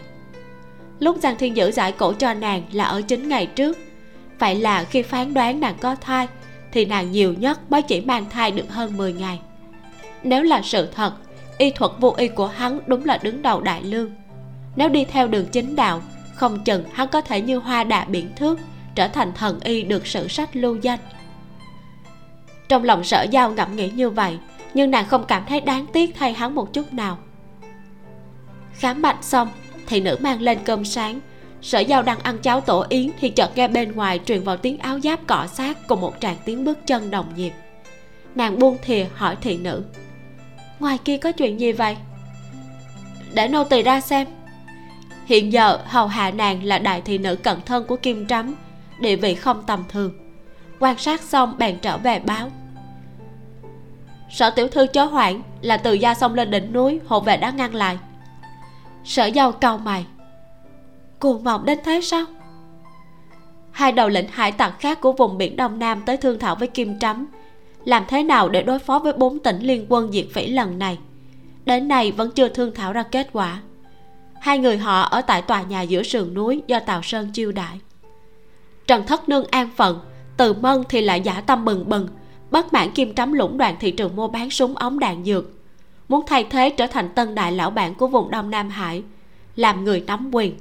[0.98, 3.78] Lúc giang thiên dữ giải cổ cho nàng là ở 9 ngày trước,
[4.38, 6.28] vậy là khi phán đoán nàng có thai
[6.74, 9.40] thì nàng nhiều nhất mới chỉ mang thai được hơn 10 ngày.
[10.22, 11.14] Nếu là sự thật,
[11.58, 14.10] y thuật vô y của hắn đúng là đứng đầu đại lương.
[14.76, 16.02] Nếu đi theo đường chính đạo,
[16.34, 18.58] không chừng hắn có thể như hoa đà biển thước,
[18.94, 20.98] trở thành thần y được sử sách lưu danh.
[22.68, 24.38] Trong lòng sở giao ngẫm nghĩ như vậy,
[24.74, 27.18] nhưng nàng không cảm thấy đáng tiếc thay hắn một chút nào.
[28.72, 29.48] Khám bệnh xong
[29.86, 31.20] thì nữ mang lên cơm sáng
[31.64, 34.78] sở giao đang ăn cháo tổ yến thì chợt nghe bên ngoài truyền vào tiếng
[34.78, 37.52] áo giáp cọ sát cùng một tràng tiếng bước chân đồng nhịp
[38.34, 39.84] nàng buông thìa hỏi thị nữ,
[40.80, 41.96] ngoài kia có chuyện gì vậy?
[43.34, 44.26] Để nô tỳ ra xem.
[45.26, 48.54] Hiện giờ, hầu hạ nàng là đại thị nữ cận thân của kim trắm,
[48.98, 50.12] địa vị không tầm thường.
[50.78, 52.50] Quan sát xong, bèn trở về báo.
[54.30, 57.50] Sở tiểu thư chớ hoảng, là từ gia sông lên đỉnh núi, hộ vệ đã
[57.50, 57.98] ngăn lại.
[59.04, 60.06] Sở dâu cau mày
[61.24, 62.24] cuồng vọng đến thế sao?
[63.70, 66.68] Hai đầu lĩnh hải tặc khác của vùng biển đông nam tới thương thảo với
[66.68, 67.26] kim trắm
[67.84, 70.98] làm thế nào để đối phó với bốn tỉnh liên quân diệt phỉ lần này?
[71.64, 73.60] Đến nay vẫn chưa thương thảo ra kết quả.
[74.40, 77.80] Hai người họ ở tại tòa nhà giữa sườn núi do tào sơn chiêu đãi.
[78.86, 80.00] Trần thất nương an phận,
[80.36, 82.08] từ mân thì lại giả tâm bừng bừng,
[82.50, 85.44] bất mãn kim trắm lũng đoạn thị trường mua bán súng ống đạn dược.
[86.08, 89.02] Muốn thay thế trở thành tân đại lão bản của vùng đông nam hải,
[89.56, 90.54] làm người nắm quyền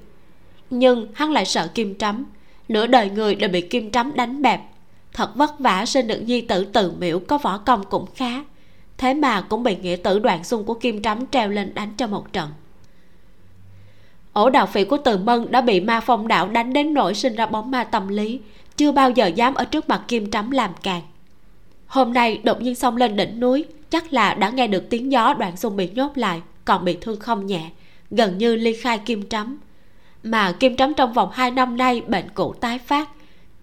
[0.69, 2.26] nhưng hắn lại sợ kim trắm.
[2.69, 4.61] Nửa đời người đều bị kim trắm đánh bẹp.
[5.14, 8.44] Thật vất vả sinh được nhi tử từ miễu có võ công cũng khá.
[8.98, 12.07] Thế mà cũng bị nghĩa tử đoạn xung của kim trắm treo lên đánh cho
[12.07, 12.49] một trận.
[14.34, 17.35] Ổ đạo phỉ của từ mân đã bị ma phong đạo đánh đến nỗi sinh
[17.35, 18.40] ra bóng ma tâm lý,
[18.77, 21.02] chưa bao giờ dám ở trước mặt kim trắm làm càng.
[21.88, 25.34] Hôm nay đột nhiên xông lên đỉnh núi, chắc là đã nghe được tiếng gió
[25.34, 27.69] đoạn xung bị nhốt lại, còn bị thương không nhẹ,
[28.11, 29.60] gần như ly khai kim trắm
[30.24, 33.10] mà kim trắm trong vòng 2 năm nay bệnh cũ tái phát.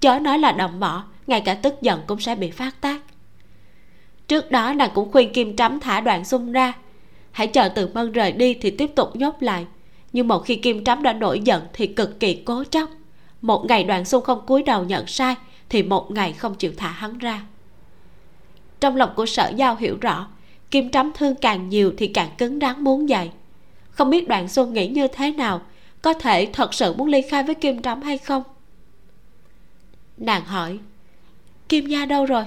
[0.01, 3.01] Chớ nói là động mỏ, ngay cả tức giận cũng sẽ bị phát tác.
[4.29, 6.73] Trước đó nàng cũng khuyên kim trắm thả đoạn xung ra.
[7.31, 9.67] Hãy chờ từ mân rời đi thì tiếp tục nhốt lại.
[10.13, 12.89] Nhưng một khi kim trắm đã nổi giận thì cực kỳ cố chấp.
[13.41, 15.35] Một ngày đoạn xung không cúi đầu nhận sai
[15.69, 17.43] thì một ngày không chịu thả hắn ra.
[18.81, 20.27] Trong lòng của sở giao hiểu rõ,
[20.71, 23.31] kim trắm thương càng nhiều thì càng cứng rắn muốn dạy
[24.01, 25.61] không biết đoạn xuân nghĩ như thế nào
[26.03, 28.43] có thể thật sự muốn ly khai với kim trắm hay không?
[30.17, 30.79] Nàng hỏi.
[31.69, 32.45] Kim nha đâu rồi?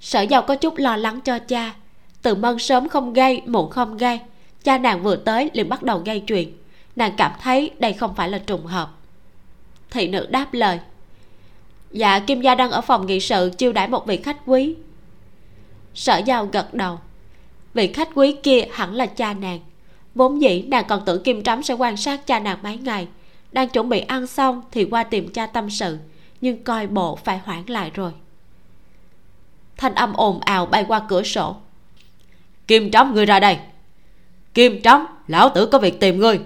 [0.00, 1.74] Sở giàu có chút lo lắng cho cha.
[2.22, 4.20] Từ mân sớm không gây, muộn không gây.
[4.64, 6.52] Cha nàng vừa tới liền bắt đầu gây chuyện.
[6.96, 8.90] Nàng cảm thấy đây không phải là trùng hợp.
[9.90, 10.78] Thị nữ đáp lời.
[11.90, 14.74] Dạ kim gia đang ở phòng nghị sự, chiêu đãi một vị khách quý.
[15.94, 16.98] Sở giao gật đầu.
[17.74, 19.60] Vị khách quý kia hẳn là cha nàng
[20.18, 23.08] vốn dĩ nàng còn tưởng kim trắm sẽ quan sát cha nàng mấy ngày.
[23.52, 25.98] Đang chuẩn bị ăn xong thì qua tìm cha tâm sự,
[26.40, 28.12] nhưng coi bộ phải hoãn lại rồi.
[29.76, 31.56] Thanh âm ồn ào bay qua cửa sổ.
[32.66, 33.58] Kim trắm, ngươi ra đây.
[34.54, 36.40] Kim trắm, lão tử có việc tìm ngươi.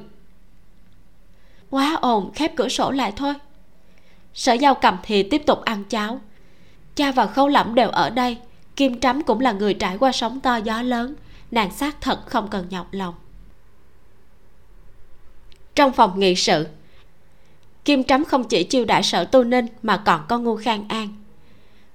[1.70, 3.34] Quá ồn, khép cửa sổ lại thôi.
[4.34, 6.20] Sở giao cầm thì tiếp tục ăn cháo.
[6.94, 8.36] Cha và khâu lẩm đều ở đây.
[8.76, 11.14] Kim trắm cũng là người trải qua sóng to gió lớn.
[11.50, 13.14] Nàng xác thật không cần nhọc lòng
[15.74, 16.66] trong phòng nghị sự.
[17.84, 21.08] Kim trắm không chỉ chiêu đại sở tu ninh mà còn có ngô khang an.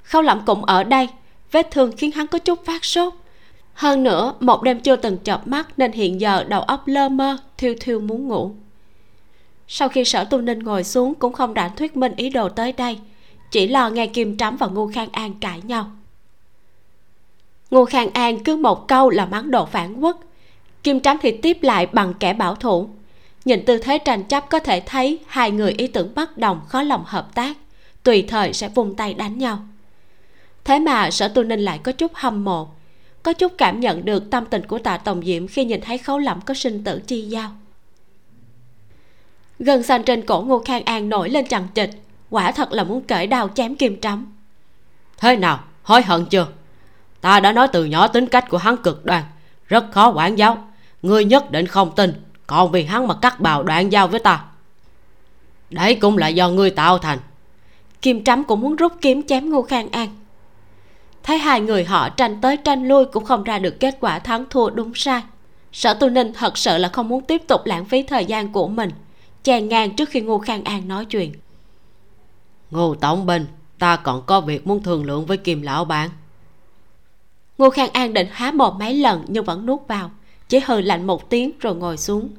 [0.04, 1.08] Khâu lẩm cũng ở đây,
[1.52, 3.14] vết thương khiến hắn có chút phát sốt.
[3.74, 7.38] Hơn nữa, một đêm chưa từng chợp mắt nên hiện giờ đầu óc lơ mơ,
[7.58, 8.52] thiêu thiêu muốn ngủ.
[9.68, 12.72] Sau khi sở tu ninh ngồi xuống cũng không rảnh thuyết minh ý đồ tới
[12.72, 13.00] đây,
[13.52, 15.92] chỉ lo nghe kim trắm và ngô khang an cãi nhau.
[17.72, 20.20] Ngô khang an cứ một câu là mắng đồ phản quốc.
[20.84, 22.90] Kim trắm thì tiếp lại bằng kẻ bảo thủ
[23.48, 26.82] nhìn tư thế tranh chấp có thể thấy hai người ý tưởng bất đồng khó
[26.82, 27.58] lòng hợp tác,
[28.04, 29.60] tùy thời sẽ vung tay đánh nhau.
[30.64, 32.70] Thế mà sở tu ninh lại có chút hâm mộ,
[33.24, 36.20] có chút cảm nhận được tâm tình của tạ tổng diễm khi nhìn thấy khấu
[36.20, 37.52] lẩm có sinh tử chi giao.
[39.60, 41.90] Gân xanh trên cổ ngô khang an nổi lên chằng chịch
[42.30, 44.34] quả thật là muốn cởi đao chém kim trắm
[45.18, 45.60] thế nào?
[45.84, 46.48] Hối hận chưa?
[47.22, 49.24] Ta đã nói từ nhỏ tính cách của hắn cực đoan,
[49.68, 50.68] rất khó quản giáo.
[51.02, 54.46] Ngươi nhất định không tin còn vì hắn mà cắt bào đoạn giao với ta.
[55.70, 57.20] Đấy cũng là do ngươi tạo thành.
[58.02, 60.10] Kim trắm cũng muốn rút kiếm chém ngô khang an.
[61.24, 64.46] Thấy hai người họ tranh tới tranh lui cũng không ra được kết quả thắng
[64.50, 65.22] thua đúng sai.
[65.72, 68.68] Sở tu ninh thật sự là không muốn tiếp tục lãng phí thời gian của
[68.68, 68.92] mình
[69.44, 71.34] chèn ngang trước khi ngô khang an nói chuyện.
[72.72, 73.46] Ngô tổng binh
[73.80, 76.10] ta còn có việc muốn thương lượng với kim lão bản.
[77.58, 80.12] Ngô khang an định há mồm mấy lần nhưng vẫn nuốt vào
[80.50, 82.30] chỉ hừ lạnh một tiếng rồi ngồi xuống.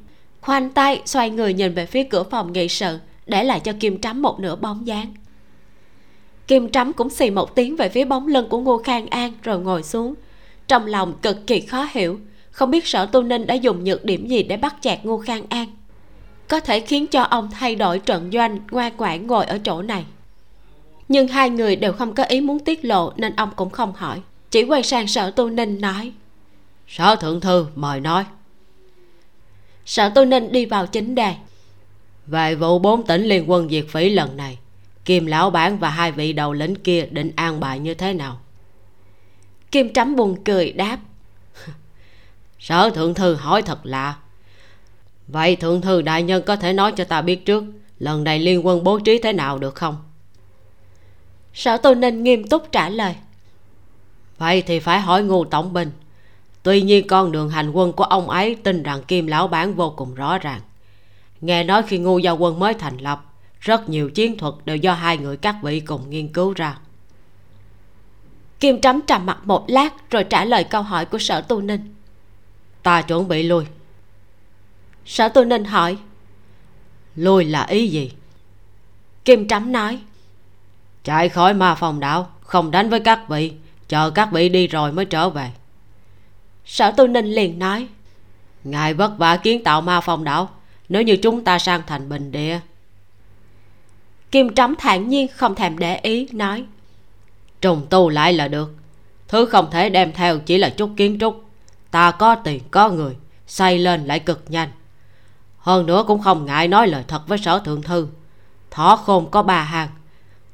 [0.41, 4.01] Khoanh tay, xoay người nhìn về phía cửa phòng nghị sự, để lại cho kim
[4.01, 5.15] trắm một nửa bóng dáng.
[6.47, 9.59] Kim trắm cũng xì một tiếng về phía bóng lưng của ngô khang an rồi
[9.59, 10.15] ngồi xuống.
[10.69, 12.21] Trong lòng cực kỳ khó hiểu,
[12.51, 15.43] không biết sở tu ninh đã dùng nhược điểm gì để bắt chẹt ngô khang
[15.49, 15.69] an.
[16.49, 20.05] Có thể khiến cho ông thay đổi trận doanh ngoan ngoãn ngồi ở chỗ này.
[21.09, 24.21] Nhưng hai người đều không có ý muốn tiết lộ nên ông cũng không hỏi.
[24.51, 26.13] Chỉ quay sang sở tu ninh nói
[26.89, 28.25] sở thượng thư mời nói.
[29.87, 31.35] Sở tôi nên đi vào chính đề.
[32.27, 34.59] Về vụ bốn tỉnh liên quân diệt phỉ lần này,
[35.05, 38.41] kim lão bản và hai vị đầu lĩnh kia định an bài như thế nào?
[39.71, 40.99] Kim trắm buồn cười đáp.
[42.59, 44.17] Sở thượng thư hỏi thật lạ.
[45.27, 47.65] Vậy thượng thư đại nhân có thể nói cho ta biết trước,
[47.99, 49.97] lần này liên quân bố trí thế nào được không?
[51.55, 53.15] Sở tôi nên nghiêm túc trả lời.
[54.39, 55.91] Vậy thì phải hỏi ngu tổng binh
[56.63, 59.91] tuy nhiên con đường hành quân của ông ấy tin rằng kim lão bản vô
[59.97, 60.61] cùng rõ ràng.
[61.41, 63.25] Nghe nói khi ngu giao quân mới thành lập,
[63.61, 66.79] rất nhiều chiến thuật đều do hai người các vị cùng nghiên cứu ra.
[68.61, 71.95] Kim trắm trầm mặt một lát rồi trả lời câu hỏi của sở tu ninh.
[72.83, 73.65] Ta chuẩn bị lui.
[75.07, 75.97] Sở tu ninh hỏi,
[77.17, 78.13] lui là ý gì?
[79.25, 79.99] Kim trắm nói,
[81.05, 83.53] chạy khỏi ma phòng đảo, không đánh với các vị,
[83.89, 85.51] chờ các vị đi rồi mới trở về
[86.69, 87.89] sở tu ninh liền nói
[88.65, 90.49] ngài vất vả kiến tạo ma phong đảo
[90.89, 92.61] nếu như chúng ta sang thành bình địa.
[94.31, 96.65] Kim trắm thản nhiên không thèm để ý nói
[97.61, 98.75] trùng tu lại là được
[99.29, 101.45] thứ không thể đem theo chỉ là chút kiến trúc.
[101.91, 103.17] Ta có tiền có người
[103.47, 104.69] xây lên lại cực nhanh.
[105.59, 108.09] Hơn nữa cũng không ngại nói lời thật với sở thượng thư.
[108.71, 109.89] Thỏ khôn có ba hàng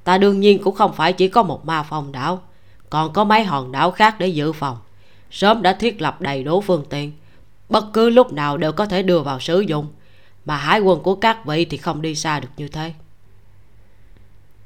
[0.05, 2.43] ta đương nhiên cũng không phải chỉ có một ma phong đảo
[2.91, 4.79] còn có mấy hòn đảo khác để dự phòng
[5.31, 7.13] sớm đã thiết lập đầy đủ phương tiện.
[7.69, 9.89] Bất cứ lúc nào đều có thể đưa vào sử dụng,
[10.45, 12.93] mà hải quân của các vị thì không đi xa được như thế.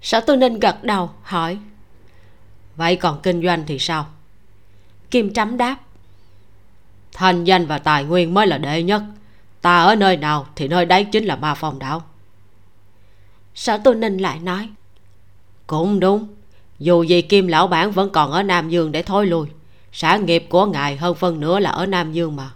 [0.03, 1.59] Sở tư ninh gật đầu, hỏi,
[2.77, 4.07] vậy còn kinh doanh thì sao?
[5.11, 5.77] Kim trắm đáp
[7.13, 9.03] thành danh và tài nguyên mới là đệ nhất.
[9.61, 12.03] Ta ở nơi nào thì nơi đấy chính là ma phong đảo.
[13.55, 14.69] Sở tư ninh lại nói,
[15.67, 16.29] cũng đúng,
[16.79, 19.49] dù gì kim lão bản vẫn còn ở nam dương để thối lui
[20.01, 22.51] sản nghiệp của ngài hơn phân nửa là ở nam dương mà.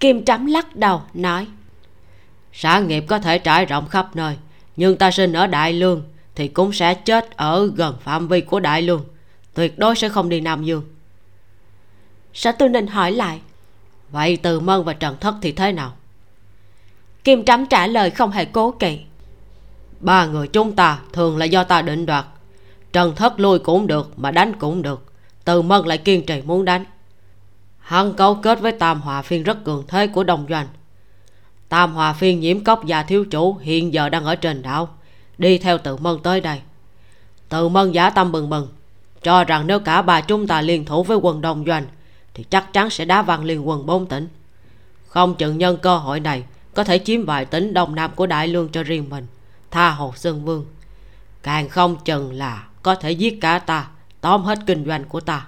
[0.00, 1.46] Kim trắm lắc đầu nói.
[2.52, 4.36] Sản nghiệp có thể trải rộng khắp nơi
[4.76, 6.02] nhưng ta sinh ở đại lương
[6.34, 9.04] thì cũng sẽ chết ở gần phạm vi của đại lương.
[9.54, 10.82] Tuyệt đối sẽ không đi nam dương.
[12.34, 13.40] Sở tư ninh hỏi lại.
[14.10, 15.92] Vậy từ mân và trần thất thì thế nào?
[17.24, 18.98] Kim trắm trả lời không hề cố kỵ.
[20.00, 22.24] Ba người chúng ta thường là do ta định đoạt.
[22.92, 25.09] Trần thất lui cũng được mà đánh cũng được
[25.44, 26.84] từ mân lại kiên trì muốn đánh.
[27.78, 30.66] Hắn cấu kết với tam hòa phiên rất cường thế của đồng doanh.
[31.68, 34.88] Tam hòa phiên nhiễm cốc và thiếu chủ hiện giờ đang ở trên đảo,
[35.38, 36.60] đi theo tự mân tới đây.
[37.48, 38.68] Tự mân giả tâm bừng bừng,
[39.22, 41.86] cho rằng nếu cả ba chúng ta liên thủ với quân đồng doanh,
[42.34, 44.28] thì chắc chắn sẽ đá văng liên quân bốn tỉnh.
[45.06, 46.44] Không chừng nhân cơ hội này,
[46.74, 49.26] có thể chiếm vài tỉnh đông nam của đại lương cho riêng mình,
[49.70, 50.66] tha hồ sơn vương.
[51.42, 53.88] Càng không chừng là có thể giết cả ta
[54.20, 55.46] tóm hết kinh doanh của ta.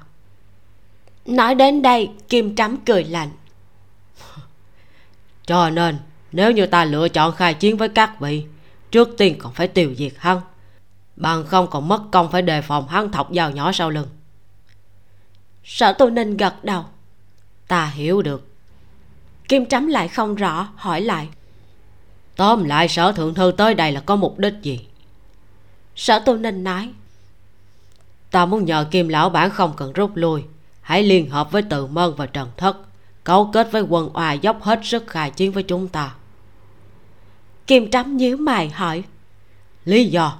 [1.26, 3.30] Nói đến đây kim trắm cười lạnh.
[5.46, 5.98] Cho nên
[6.32, 8.44] nếu như ta lựa chọn khai chiến với các vị
[8.90, 10.40] trước tiên còn phải tiêu diệt hắn.
[11.16, 14.08] Bằng không còn mất công phải đề phòng hắn thọc dao nhỏ sau lưng.
[15.64, 16.84] Sở tu ninh gật đầu.
[17.68, 18.48] Ta hiểu được.
[19.48, 21.28] Kim trắm lại không rõ hỏi lại.
[22.36, 24.86] Tóm lại sở thượng thư tới đây là có mục đích gì?
[25.96, 26.92] Sở tu ninh nói
[28.32, 30.44] ta muốn nhờ kim lão bản không cần rút lui.
[30.80, 32.76] Hãy liên hợp với từ mân và trần thất,
[33.24, 36.14] cấu kết với quân oai dốc hết sức khai chiến với chúng ta.
[37.66, 39.02] Kim trắm nhíu mày hỏi,
[39.84, 40.38] lý do?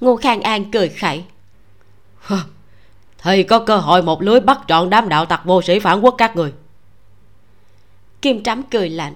[0.00, 1.24] Ngô khang an cười khẩy
[3.18, 6.14] thì có cơ hội một lưới bắt trọn đám đạo tặc vô sĩ phản quốc
[6.18, 6.52] các người.
[8.22, 9.14] Kim trắm cười lạnh,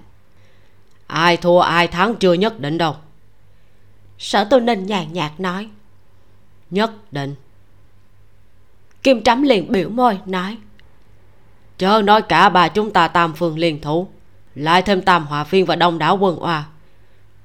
[1.06, 2.96] ai thua ai thắng chưa nhất định đâu.
[4.18, 5.68] Sở tô ninh nhàn nhạt nói
[6.72, 7.34] nhất định.
[9.02, 10.58] Kim trắm liền biểu môi, nói,
[11.78, 14.08] chớ nói cả bà chúng ta tam phương liên thủ,
[14.54, 16.64] lại thêm tam hòa phiên và đông đảo quân oa.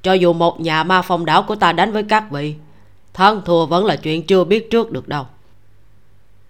[0.01, 2.55] Cho dù một nhà ma phong đảo của ta đánh với các vị
[3.13, 5.25] thắng thua vẫn là chuyện chưa biết trước được đâu.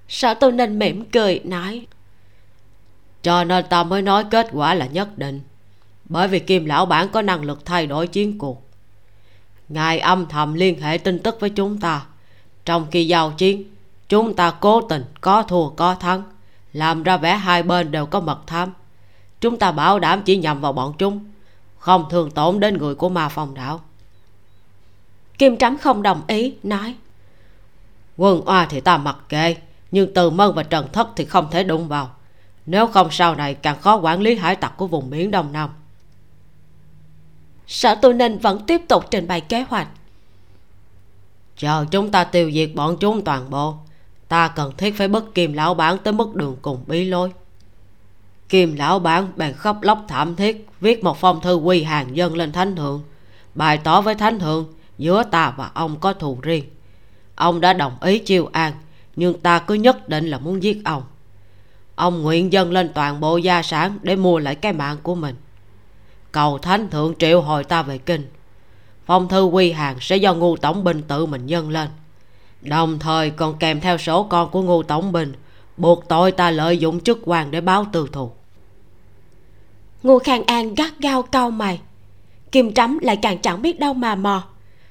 [0.07, 1.87] Sở tu ninh mỉm cười, nói,
[3.21, 5.41] cho nên ta mới nói kết quả là nhất định,
[6.05, 8.69] bởi vì kim lão bản có năng lực thay đổi chiến cuộc.
[9.69, 12.05] Ngài âm thầm liên hệ tin tức với chúng ta
[12.68, 13.64] trong khi giao chiến,
[14.10, 16.23] chúng ta cố tình có thua có thắng,
[16.73, 18.73] làm ra vẻ hai bên đều có mật thám.
[19.41, 21.26] Chúng ta bảo đảm chỉ nhầm vào bọn chúng,
[21.77, 23.81] không thường tổn đến người của ma phong đảo
[25.38, 26.95] kim trắm không đồng ý, nói,
[28.18, 29.56] quân oa thì ta mặc kệ,
[29.91, 32.11] nhưng từ mân và trần thất thì không thể đụng vào.
[32.65, 35.69] Nếu không sau này càng khó quản lý hải tặc của vùng biển đông nam.
[37.68, 39.88] Sở tu ninh vẫn tiếp tục trình bày kế hoạch
[41.57, 43.75] chờ chúng ta tiêu diệt bọn chúng toàn bộ.
[44.27, 47.31] Ta cần thiết phải bất kim lão bản tới mức đường cùng bí lối.
[48.49, 52.35] Kim lão bản bèn khóc lóc thảm thiết, viết một phong thư quy hàng dân
[52.35, 53.03] lên thánh thượng.
[53.55, 54.65] Bày tỏ với thánh thượng,
[54.97, 56.63] giữa ta và ông có thù riêng.
[57.35, 58.73] Ông đã đồng ý chiêu an,
[59.15, 61.03] nhưng ta cứ nhất định là muốn giết ông.
[61.95, 65.35] Ông nguyện dâng lên toàn bộ gia sản để mua lại cái mạng của mình.
[66.31, 68.27] Cầu thánh thượng triệu hồi ta về kinh
[69.07, 71.89] phong thư quy hàng sẽ do ngu tổng binh tự mình dâng lên.
[72.61, 75.34] Đồng thời còn kèm theo số con của ngu tổng binh
[75.77, 78.31] buộc tội ta lợi dụng chức quan để báo tư thù.
[80.03, 81.81] Ngô khang an gắt gao cau mày.
[82.51, 84.43] Kim trắm lại càng chẳng biết đâu mà mò.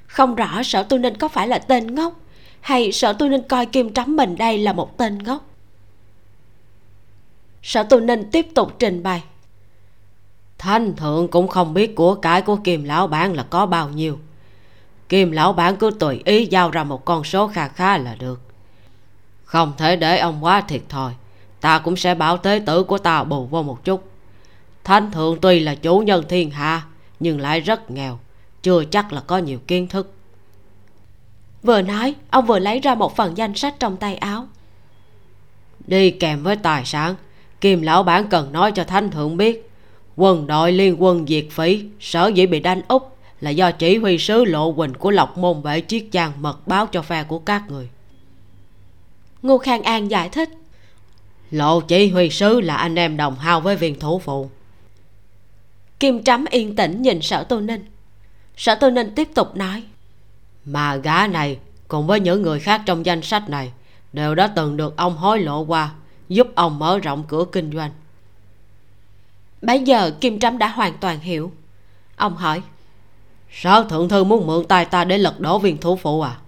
[0.06, 2.20] Không rõ sở tu ninh có phải là tên ngốc,
[2.60, 5.44] hay sở tu ninh coi kim trắm mình đây là một tên ngốc.
[7.62, 9.22] Sở tu ninh tiếp tục trình bày
[10.58, 14.18] thanh thượng cũng không biết của cái của kim lão bản là có bao nhiêu.
[15.08, 18.40] Kim lão bản cứ tùy ý giao ra một con số kha khá là được.
[19.44, 21.12] Không thể để ông quá thiệt thòi
[21.60, 24.10] ta cũng sẽ bảo tế tử của ta bù vô một chút.
[24.84, 26.82] Thánh thượng tuy là chủ nhân thiên hạ
[27.20, 28.18] nhưng lại rất nghèo
[28.62, 30.12] chưa chắc là có nhiều kiến thức.
[31.62, 34.48] Vừa nói ông vừa lấy ra một phần danh sách trong tay áo.
[35.86, 37.14] Đi kèm với tài sản
[37.60, 39.70] kim lão bản cần nói cho thánh thượng biết
[40.16, 44.18] quân đội liên quân diệt phỉ sở dĩ bị đánh úp là do chỉ huy
[44.18, 47.70] sứ lộ quỳnh của lộc môn vệ chiết giang mật báo cho phe của các
[47.70, 47.88] người.
[49.42, 50.50] Ngô khang an giải thích.
[51.50, 54.50] Lộ chỉ huy sứ là anh em đồng hao với viên thủ phụ.
[56.00, 57.84] Kim trắm yên tĩnh nhìn sở tô ninh.
[58.56, 59.82] Sở tô ninh tiếp tục nói.
[60.64, 63.72] Mà gã này cùng với những người khác trong danh sách này
[64.12, 65.90] đều đã từng được ông hối lộ qua
[66.28, 67.90] giúp ông mở rộng cửa kinh doanh
[69.66, 71.52] bấy giờ kim trắm đã hoàn toàn hiểu.
[72.16, 72.62] Ông hỏi
[73.50, 76.38] sở thượng thư muốn mượn tay ta để lật đổ viên thủ phụ à?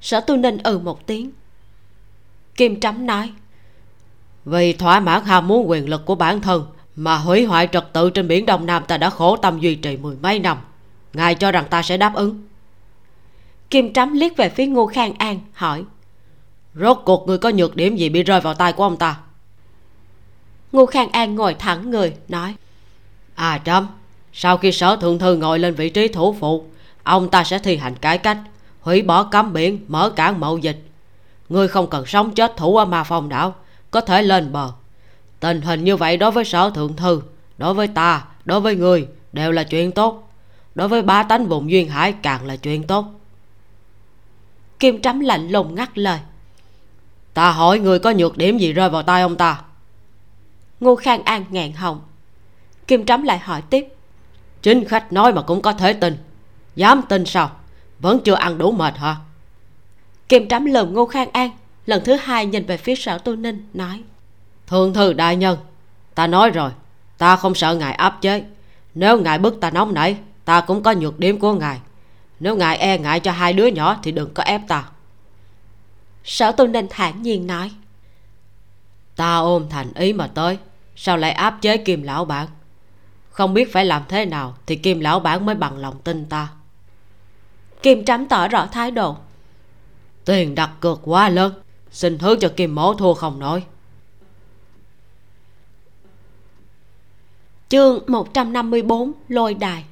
[0.00, 1.30] Sở tu ninh ừ một tiếng.
[2.54, 3.32] Kim trắm nói
[4.44, 6.66] vì thỏa mãn ham muốn quyền lực của bản thân
[6.96, 9.96] mà hủy hoại trật tự trên biển đông nam ta đã khổ tâm duy trì
[9.96, 10.58] mười mấy năm
[11.12, 12.42] ngài cho rằng ta sẽ đáp ứng?
[13.70, 15.84] Kim trắm liếc về phía ngô khang an hỏi
[16.74, 19.16] rốt cuộc người có nhược điểm gì bị rơi vào tay của ông ta
[20.72, 22.54] ngô khang an ngồi thẳng người nói
[23.34, 23.86] à trâm
[24.32, 26.64] sau khi sở thượng thư ngồi lên vị trí thủ phụ
[27.02, 28.38] ông ta sẽ thi hành cải cách
[28.82, 30.82] hủy bỏ cấm biển mở cảng mậu dịch.
[31.48, 33.54] Ngươi không cần sống chết thủ ở ma phong đảo
[33.90, 34.72] có thể lên bờ.
[35.40, 37.22] Tình hình như vậy đối với sở thượng thư
[37.58, 40.28] đối với ta đối với người đều là chuyện tốt.
[40.74, 43.06] Đối với ba tánh vùng duyên hải càng là chuyện tốt.
[44.78, 46.18] Kim trắm lạnh lùng ngắt lời
[47.34, 49.62] ta hỏi người có nhược điểm gì rơi vào tay ông ta
[50.82, 52.00] ngô khang an ngạn họng.
[52.86, 53.86] Kim trắm lại hỏi tiếp.
[54.62, 56.16] Chính khách nói mà cũng có thể tin.
[56.76, 57.50] Dám tin sao?
[57.98, 59.16] Vẫn chưa ăn đủ mệt hả?
[60.28, 61.50] Kim trắm lườm ngô khang an
[61.86, 64.02] lần thứ hai nhìn về phía sở tu ninh nói.
[64.66, 65.58] Thượng thư đại nhân
[66.14, 66.70] ta nói rồi
[67.18, 68.44] ta không sợ ngài áp chế.
[68.94, 71.80] Nếu ngài bức ta nóng nảy ta cũng có nhược điểm của ngài.
[72.40, 74.84] Nếu ngài e ngại cho hai đứa nhỏ thì đừng có ép ta.
[76.24, 77.70] Sở tu ninh thản nhiên nói.
[79.16, 80.58] Ta ôm thành ý mà tới
[81.04, 82.46] sao lại áp chế kim lão bản?
[83.30, 86.48] Không biết phải làm thế nào thì kim lão bản mới bằng lòng tin ta.
[87.82, 89.16] Kim trắm tỏ rõ thái độ.
[90.24, 91.52] Tiền đặt cược quá lớn,
[91.90, 93.64] xin hứa cho kim mố thua không nổi.
[97.68, 99.84] Chương 154 lôi đài.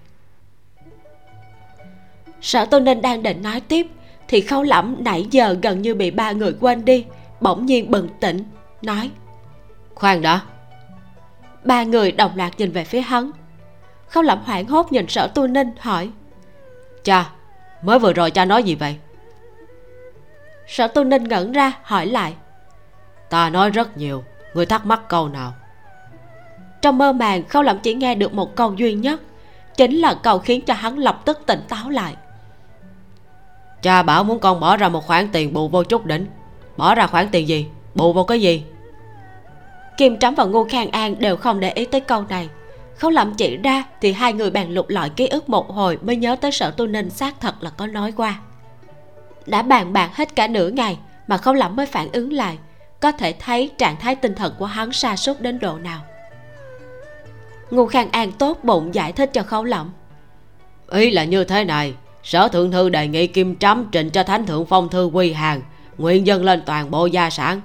[2.40, 3.86] Sở tô ninh đang định nói tiếp,
[4.28, 7.04] thì khâu lẩm nãy giờ gần như bị ba người quên đi,
[7.40, 8.44] bỗng nhiên bừng tỉnh,
[8.82, 9.10] nói,
[9.94, 10.40] khoan đã
[11.64, 13.30] ba người đồng loạt nhìn về phía hắn.
[14.08, 16.10] Khâu lẩm hoảng hốt nhìn sở tu ninh hỏi,
[17.04, 17.30] cha,
[17.82, 18.96] mới vừa rồi cha nói gì vậy?
[20.66, 22.34] Sở tu ninh ngẩn ra hỏi lại,
[23.30, 24.24] ta nói rất nhiều
[24.54, 25.52] người thắc mắc câu nào?
[26.82, 29.20] Trong mơ màng, khâu lẩm chỉ nghe được một câu duy nhất,
[29.76, 32.16] chính là câu khiến cho hắn lập tức tỉnh táo lại.
[33.82, 36.26] Cha bảo muốn con bỏ ra một khoản tiền bù vô chút đỉnh.
[36.76, 37.66] Bỏ ra khoản tiền gì?
[37.94, 38.64] Bù vô cái gì?
[40.01, 42.48] Kim trắm và ngô khang an đều không để ý tới câu này.
[42.97, 46.16] Khấu lẩm chỉ ra thì hai người bàn lục lọi ký ức một hồi mới
[46.16, 48.40] nhớ tới sở tu ninh xác thật là có nói qua.
[49.47, 52.59] Đã bàn bạc hết cả nửa ngày mà khấu lẩm mới phản ứng lại,
[53.01, 56.01] có thể thấy trạng thái tinh thần của hắn sa sút đến độ nào.
[57.70, 59.90] Ngô khang an tốt bụng giải thích cho khấu lẩm
[60.90, 64.47] ý là như thế này, sở thượng thư đề nghị kim trắm trình cho thánh
[64.47, 65.62] thượng phong thư quy hàng
[65.98, 67.60] nguyện dân lên toàn bộ gia sản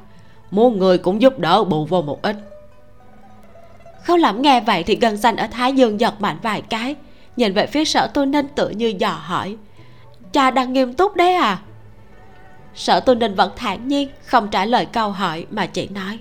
[0.56, 2.36] muốn người cũng giúp đỡ bù vô một ít.
[4.04, 6.96] Khấu lẩm nghe vậy thì gân xanh ở thái dương giật mạnh vài cái.
[7.38, 9.56] Nhìn về phía sở tu ninh tự như dò hỏi.
[10.32, 11.60] Cha đang nghiêm túc đấy à?
[12.76, 16.20] Sở tu ninh vẫn thản nhiên không trả lời câu hỏi mà chỉ nói.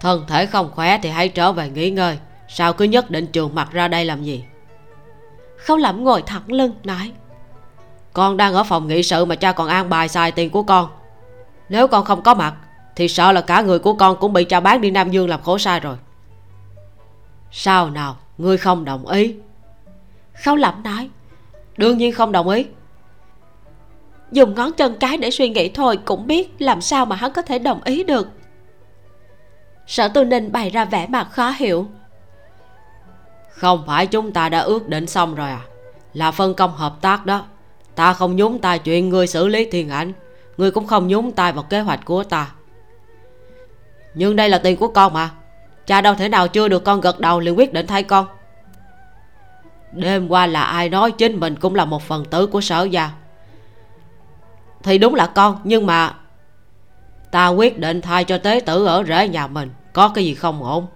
[0.00, 2.18] Thân thể không khỏe thì hãy trở về nghỉ ngơi.
[2.48, 4.44] Sao cứ nhất định trường mặt ra đây làm gì?
[5.56, 7.12] Khấu lẩm ngồi thẳng lưng nói.
[8.12, 10.88] Con đang ở phòng nghị sự mà cha còn an bài xài tiền của con.
[11.68, 12.54] Nếu con không có mặt
[12.96, 15.42] thì sợ là cả người của con cũng bị cha bán đi nam dương làm
[15.42, 15.96] khổ sai rồi.
[17.50, 19.34] Sao nào, ngươi không đồng ý?
[20.44, 21.10] Khấu lẩm nói,
[21.76, 22.66] đương nhiên không đồng ý.
[24.32, 27.42] Dùng ngón chân cái để suy nghĩ thôi, cũng biết làm sao mà hắn có
[27.42, 28.28] thể đồng ý được.
[29.86, 31.86] Sở tư ninh bày ra vẻ mặt khó hiểu.
[33.50, 35.60] Không phải chúng ta đã ước định xong rồi à?
[36.14, 37.44] Là phân công hợp tác đó.
[37.94, 40.12] Ta không nhúng tay chuyện ngươi xử lý thiên ảnh.
[40.56, 42.52] Ngươi cũng không nhúng tay vào kế hoạch của ta
[44.14, 45.30] nhưng đây là tiền của con mà.
[45.86, 48.26] Cha đâu thể nào chưa được con gật đầu liền quyết định thay con.
[49.92, 53.10] Đêm qua là ai nói chính mình cũng là một phần tử của sở gia.
[54.82, 56.14] Thì đúng là con, nhưng mà
[57.30, 59.70] ta quyết định thay cho tế tử ở rễ nhà mình.
[59.92, 60.86] Có cái gì không ổn?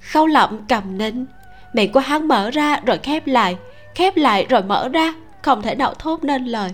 [0.00, 1.26] Khâu lậm cầm nín.
[1.72, 3.56] Miệng của hắn mở ra rồi khép lại
[3.94, 6.70] khép lại rồi mở ra, không thể nào thốt nên lời.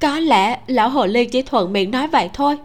[0.00, 2.58] Có lẽ lão hồ ly chỉ thuận miệng nói vậy thôi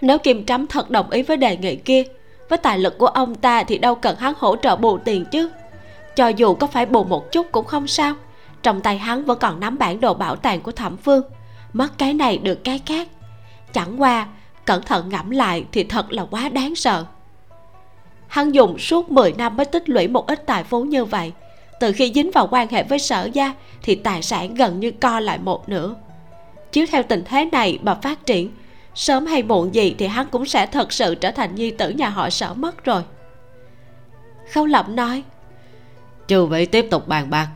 [0.00, 2.02] nếu kim trắm thật đồng ý với đề nghị kia,
[2.48, 5.50] với tài lực của ông ta thì đâu cần hắn hỗ trợ bù tiền chứ.
[6.16, 8.14] Cho dù có phải bù một chút cũng không sao.
[8.62, 11.22] Trong tay hắn vẫn còn nắm bản đồ bảo tàng của thẩm phương.
[11.72, 13.08] Mất cái này được cái khác.
[13.72, 14.26] Chẳng qua,
[14.64, 17.04] cẩn thận ngẫm lại thì thật là quá đáng sợ.
[18.28, 21.32] Hắn dùng suốt 10 năm mới tích lũy một ít tài phú như vậy.
[21.80, 25.20] Từ khi dính vào quan hệ với sở gia thì tài sản gần như co
[25.20, 25.94] lại một nửa.
[26.72, 28.50] Chiếu theo tình thế này mà phát triển
[28.96, 32.08] sớm hay muộn gì thì hắn cũng sẽ thật sự trở thành nhi tử nhà
[32.08, 33.02] họ sở mất rồi.
[34.52, 35.22] Khâu lẩm nói
[36.26, 37.48] chư vị tiếp tục bàn bạc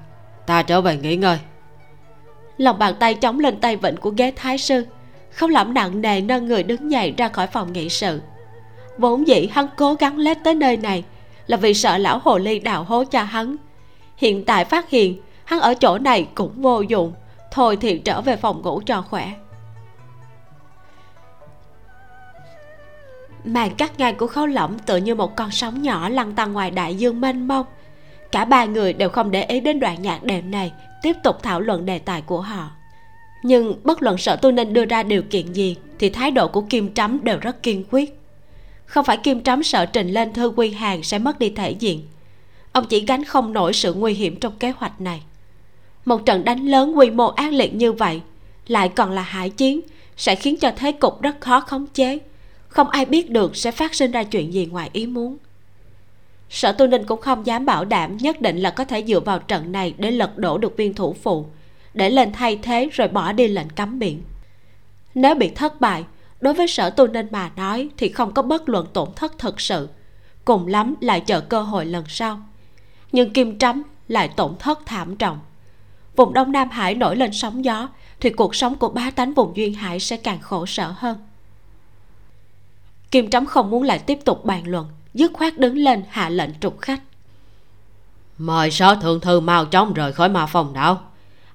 [0.47, 1.39] ta trở về nghỉ ngơi.
[2.57, 4.87] Lòng bàn tay chống lên tay vịnh của ghế thái sư
[5.31, 8.21] không lẩm nặng nề nâng người đứng dậy ra khỏi phòng nghị sự.
[8.99, 11.05] Vốn dĩ hắn cố gắng lết tới nơi này
[11.47, 13.57] là vì sợ lão hồ ly đào hố cho hắn.
[14.17, 17.12] Hiện tại phát hiện hắn ở chỗ này cũng vô dụng
[17.51, 19.33] thôi thì trở về phòng ngủ cho khỏe
[23.45, 26.71] màn cắt ngang của khấu lỏng tựa như một con sóng nhỏ lăn tăn ngoài
[26.71, 27.67] đại dương mênh mông.
[28.33, 30.73] Cả ba người đều không để ý đến đoạn nhạc đệm này,
[31.03, 32.71] tiếp tục thảo luận đề tài của họ.
[33.43, 36.61] Nhưng bất luận sở tu ninh đưa ra điều kiện gì, thì thái độ của
[36.61, 38.21] kim trắm đều rất kiên quyết.
[38.87, 42.03] Không phải kim trắm sợ trình lên thư quy hàng sẽ mất đi thể diện.
[42.73, 45.23] Ông chỉ gánh không nổi sự nguy hiểm trong kế hoạch này.
[46.05, 48.21] Một trận đánh lớn quy mô ác liệt như vậy,
[48.67, 49.81] lại còn là hải chiến,
[50.17, 52.19] sẽ khiến cho thế cục rất khó khống chế
[52.70, 55.36] không ai biết được sẽ phát sinh ra chuyện gì ngoài ý muốn.
[56.51, 59.38] Sở tu ninh cũng không dám bảo đảm nhất định là có thể dựa vào
[59.38, 61.47] trận này để lật đổ được viên thủ phụ,
[61.94, 64.22] để lên thay thế rồi bỏ đi lệnh cấm biển.
[65.14, 66.05] Nếu bị thất bại,
[66.40, 69.60] đối với sở tu ninh mà nói thì không có bất luận tổn thất thật
[69.60, 69.88] sự,
[70.44, 72.40] cùng lắm lại chờ cơ hội lần sau.
[73.12, 75.38] Nhưng kim trắm lại tổn thất thảm trọng.
[76.16, 77.88] Vùng đông nam hải nổi lên sóng gió
[78.20, 81.18] thì cuộc sống của bá tánh vùng duyên hải sẽ càng khổ sở hơn
[83.11, 86.51] kim trắm không muốn lại tiếp tục bàn luận dứt khoát đứng lên hạ lệnh
[86.61, 87.01] trục khách.
[88.39, 91.01] Mời sở thượng thư mau chóng rời khỏi ma phòng đảo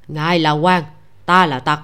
[0.08, 0.84] ngài là quan
[1.26, 1.80] ta là tặc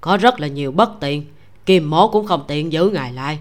[0.00, 1.26] có rất là nhiều bất tiện
[1.66, 3.38] kim mố cũng không tiện giữ ngài lại.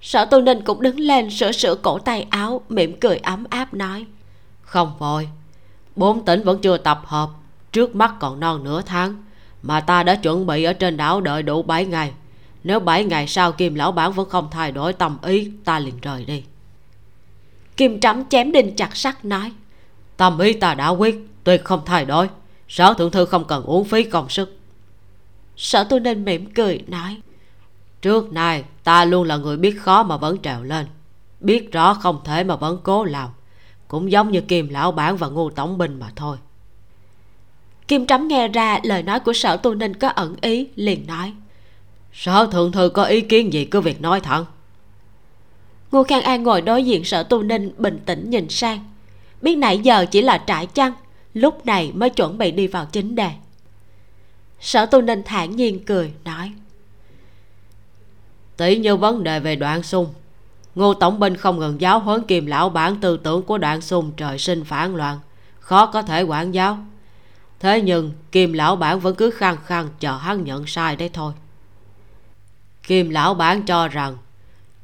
[0.00, 3.74] Sở tu ninh cũng đứng lên sửa sửa cổ tay áo mỉm cười ấm áp
[3.74, 4.06] nói.
[4.62, 5.28] Không vội
[5.96, 7.30] bốn tỉnh vẫn chưa tập hợp
[7.72, 9.24] trước mắt còn non nửa tháng
[9.62, 12.12] mà ta đã chuẩn bị ở trên đảo đợi đủ bảy ngày
[12.64, 16.00] nếu bảy ngày sau kim lão bản vẫn không thay đổi tâm ý, ta liền
[16.02, 16.42] rời đi.
[17.76, 19.52] Kim trắm chém đinh chặt sắt nói,
[20.16, 22.28] tâm ý ta đã quyết tuyệt không thay đổi,
[22.68, 24.58] sở thượng thư không cần uống phí công sức.
[25.56, 27.20] Sở tu ninh mỉm cười nói,
[28.02, 30.86] trước nay, ta luôn là người biết khó mà vẫn trèo lên,
[31.40, 33.28] biết rõ không thể mà vẫn cố làm,
[33.88, 36.36] cũng giống như kim lão bản và ngô tổng binh mà thôi.
[37.88, 41.32] Kim trắm nghe ra lời nói của sở tu ninh có ẩn ý, liền nói
[42.12, 44.44] sở thượng thư có ý kiến gì cứ việc nói thẳng.
[45.92, 48.90] Ngô khang an ngồi đối diện sở tu ninh bình tĩnh nhìn sang.
[49.42, 50.92] Biết nãy giờ chỉ là trải chăn
[51.34, 53.30] lúc này mới chuẩn bị đi vào chính đề.
[54.60, 56.52] Sở tu ninh thản nhiên cười nói.
[58.56, 60.06] Tỷ như vấn đề về đoạn xung
[60.74, 64.12] ngô tổng binh không ngừng giáo huấn kiềm lão bản tư tưởng của đoạn xung
[64.16, 65.18] trời sinh phản loạn
[65.60, 66.78] khó có thể quản giáo.
[67.60, 71.32] Thế nhưng kim lão bản vẫn cứ khăng khăng chờ hắn nhận sai đấy thôi
[72.82, 74.16] kim lão bản cho rằng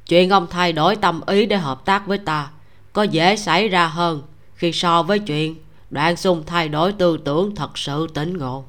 [0.07, 2.49] chuyện ông thay đổi tâm ý để hợp tác với ta
[2.93, 4.21] có dễ xảy ra hơn
[4.55, 5.55] khi so với chuyện
[5.89, 8.63] đoạn xung thay đổi tư tưởng thật sự tỉnh ngộ.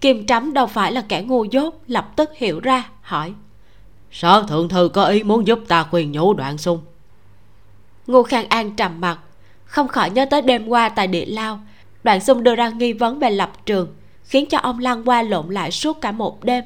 [0.00, 3.34] Kim trắm đâu phải là kẻ ngu dốt lập tức hiểu ra hỏi.
[4.12, 6.80] Sở thượng thư có ý muốn giúp ta khuyên nhủ đoạn xung.
[8.06, 9.18] Ngô khang an trầm mặt
[9.64, 11.60] không khỏi nhớ tới đêm qua tại địa lao
[12.02, 13.94] đoạn xung đưa ra nghi vấn về lập trường
[14.24, 16.64] khiến cho ông lăn qua lộn lại suốt cả một đêm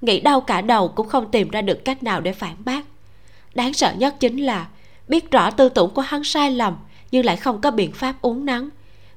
[0.00, 2.84] nghĩ đau cả đầu cũng không tìm ra được cách nào để phản bác.
[3.54, 4.66] Đáng sợ nhất chính là
[5.08, 6.76] biết rõ tư tưởng của hắn sai lầm,
[7.10, 8.70] nhưng lại không có biện pháp uống nắng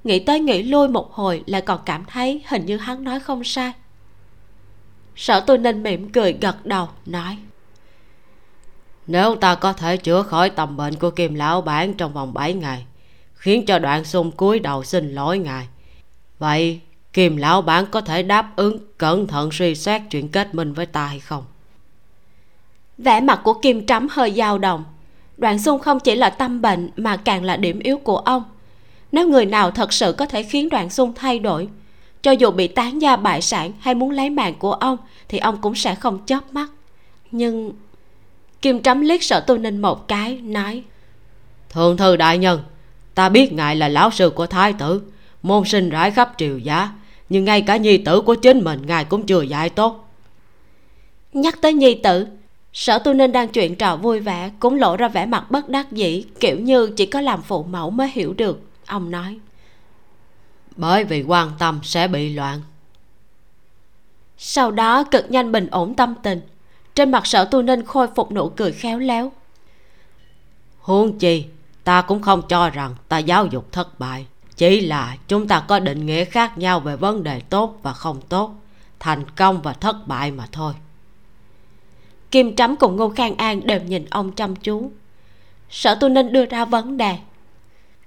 [0.04, 3.44] nghĩ tới nghĩ lui một hồi lại còn cảm thấy hình như hắn nói không
[3.44, 3.72] sai.
[5.16, 7.38] Sở tôi nên mỉm cười gật đầu, nói,
[9.08, 12.54] nếu ta có thể chữa khỏi tầm bệnh của kim lão bản trong vòng 7
[12.54, 12.86] ngày,
[13.34, 15.68] khiến cho đoạn xung cúi đầu xin lỗi ngài.
[16.40, 16.80] Vậy
[17.14, 20.86] kim lão bản có thể đáp ứng cẩn thận suy xét chuyện kết minh với
[20.86, 21.44] ta hay không?
[22.98, 24.84] Vẻ mặt của kim trắm hơi dao động.
[25.38, 28.44] Đoạn xung không chỉ là tâm bệnh mà càng là điểm yếu của ông.
[29.12, 31.68] Nếu người nào thật sự có thể khiến đoạn xung thay đổi
[32.22, 34.98] cho dù bị tán gia bại sản hay muốn lấy mạng của ông
[35.30, 36.70] thì ông cũng sẽ không chớp mắt.
[37.32, 37.72] Nhưng
[38.62, 40.84] kim trắm liếc sợ tu ninh một cái nói
[41.70, 42.64] thượng thư đại nhân
[43.16, 45.02] ta biết ngài là lão sư của thái tử
[45.44, 46.92] môn sinh rải khắp triều giá
[47.30, 50.10] nhưng ngay cả nhi tử của chính mình ngài cũng chưa dạy tốt.
[51.34, 52.28] Nhắc tới nhi tử
[52.74, 55.92] sở tu ninh đang chuyện trò vui vẻ cũng lộ ra vẻ mặt bất đắc
[55.92, 59.40] dĩ kiểu như chỉ có làm phụ mẫu mới hiểu được ông nói.
[60.76, 62.62] Bởi vì quan tâm sẽ bị loạn.
[64.38, 66.42] Sau đó cực nhanh bình ổn tâm tình
[66.96, 69.32] trên mặt sở tu ninh khôi phục nụ cười khéo léo.
[70.80, 71.46] Huống chi
[71.84, 74.26] ta cũng không cho rằng ta giáo dục thất bại
[74.58, 78.22] chỉ là chúng ta có định nghĩa khác nhau về vấn đề tốt và không
[78.22, 78.56] tốt,
[79.00, 80.74] thành công và thất bại mà thôi.
[82.32, 84.92] Kim trắm cùng ngô khang an đều nhìn ông chăm chú.
[85.70, 87.18] Sợ tôi nên đưa ra vấn đề.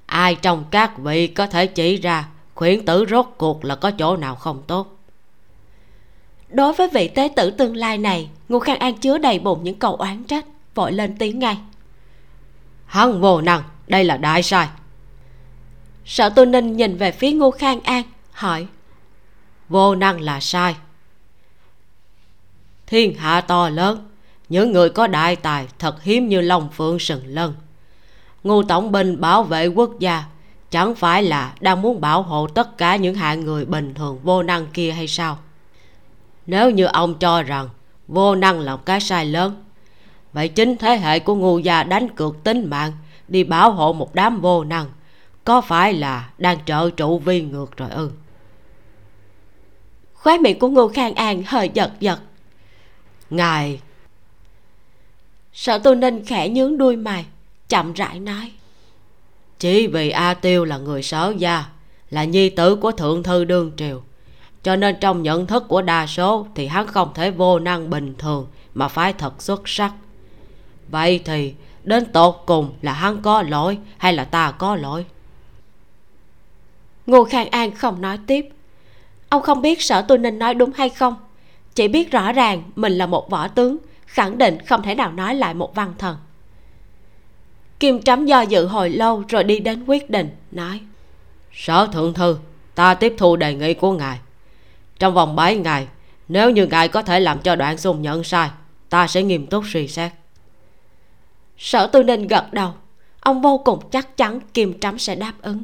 [0.07, 4.17] Ai trong các vị có thể chỉ ra khuyển tử rốt cuộc là có chỗ
[4.17, 4.97] nào không tốt?
[6.49, 9.79] Đối với vị tế tử tương lai này, ngô khang an chứa đầy bụng những
[9.79, 10.45] câu oán trách,
[10.75, 11.59] vội lên tiếng ngay.
[12.87, 14.69] Hắn vô năng, đây là đại sai
[16.07, 18.03] sở Tô ninh nhìn về phía ngô khang an,
[18.33, 18.67] hỏi.
[19.69, 20.77] Vô năng là sai.
[22.87, 24.09] Thiên hạ to lớn,
[24.49, 27.55] những người có đại tài thật hiếm như long phượng sừng lân.
[28.45, 30.25] Ngô tổng binh bảo vệ quốc gia,
[30.71, 34.43] chẳng phải là đang muốn bảo hộ tất cả những hạng người bình thường vô
[34.43, 35.39] năng kia hay sao?
[36.47, 37.69] Nếu như ông cho rằng
[38.09, 39.65] vô năng là một cái sai lớn,
[40.33, 42.93] vậy chính thế hệ của ngu gia đánh cược tính mạng,
[43.29, 44.87] đi bảo hộ một đám vô năng
[45.47, 48.11] có phải là đang trợ trụ vi ngược rồi ư?
[50.15, 52.19] Khóe miệng của ngô khang an hơi giật giật.
[53.31, 53.81] Ngài
[55.53, 57.25] sở tu ninh khẽ nhướng đuôi mày,
[57.69, 58.53] chậm rãi nói.
[59.59, 61.65] Chỉ vì a tiêu là người sở gia,
[62.11, 64.03] là nhi tử của thượng thư đương triều.
[64.63, 68.15] Cho nên trong nhận thức của đa số thì hắn không thể vô năng bình
[68.19, 69.93] thường mà phải thật xuất sắc.
[70.89, 71.55] Vậy thì
[71.85, 75.05] đến tột cùng là hắn có lỗi hay là ta có lỗi?
[77.07, 78.49] Ngô khang an không nói tiếp.
[79.29, 81.15] Ông không biết sở tu ninh nói đúng hay không.
[81.75, 83.77] Chỉ biết rõ ràng mình là một võ tướng
[84.07, 86.17] khẳng định không thể nào nói lại một văn thần.
[87.81, 90.81] Kim trắm do dự hồi lâu rồi đi đến quyết định nói
[91.53, 92.39] sở thượng thư
[92.75, 94.19] ta tiếp thu đề nghị của ngài.
[94.99, 95.87] Trong vòng 7 ngày
[96.29, 98.51] nếu như ngài có thể làm cho đoạn xung nhận sai
[98.89, 100.13] ta sẽ nghiêm túc suy xét.
[101.59, 102.73] Sở tư ninh gật đầu.
[103.21, 105.63] Ông vô cùng chắc chắn kim trắm sẽ đáp ứng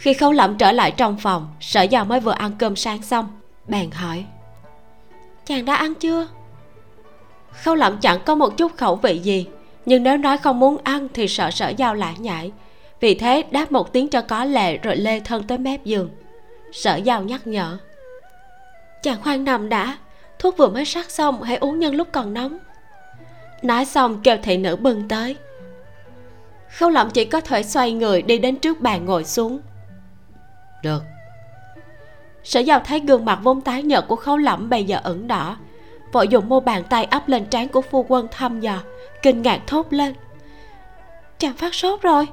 [0.00, 3.28] khi khấu lẩm trở lại trong phòng, sở giàu mới vừa ăn cơm sáng xong.
[3.68, 4.24] Bèn hỏi,
[5.46, 6.28] chàng đã ăn chưa?
[7.62, 9.46] Khâu lẩm chẳng có một chút khẩu vị gì,
[9.86, 12.52] nhưng nếu nói không muốn ăn thì sợ sở giao lại nhảy
[13.00, 16.10] vì thế đáp một tiếng cho có lệ rồi lê thân tới mép giường.
[16.72, 17.78] Sở giao nhắc nhở,
[19.02, 19.98] chàng khoan nằm đã,
[20.38, 22.58] thuốc vừa mới sắc xong hãy uống nhân lúc còn nóng.
[23.62, 25.36] Nói xong kêu thị nữ bưng tới.
[26.76, 29.60] Khâu lẩm chỉ có thể xoay người đi đến trước bàn ngồi xuống
[30.82, 31.02] được.
[32.44, 35.56] Sở giao thấy gương mặt vốn tái nhợt của khâu lẩm bây giờ ửng đỏ.
[36.12, 38.78] Vội dùng mô bàn tay ấp lên trán của phu quân thăm dò
[39.22, 40.14] kinh ngạc thốt lên.
[41.38, 42.26] Chàng phát sốt rồi.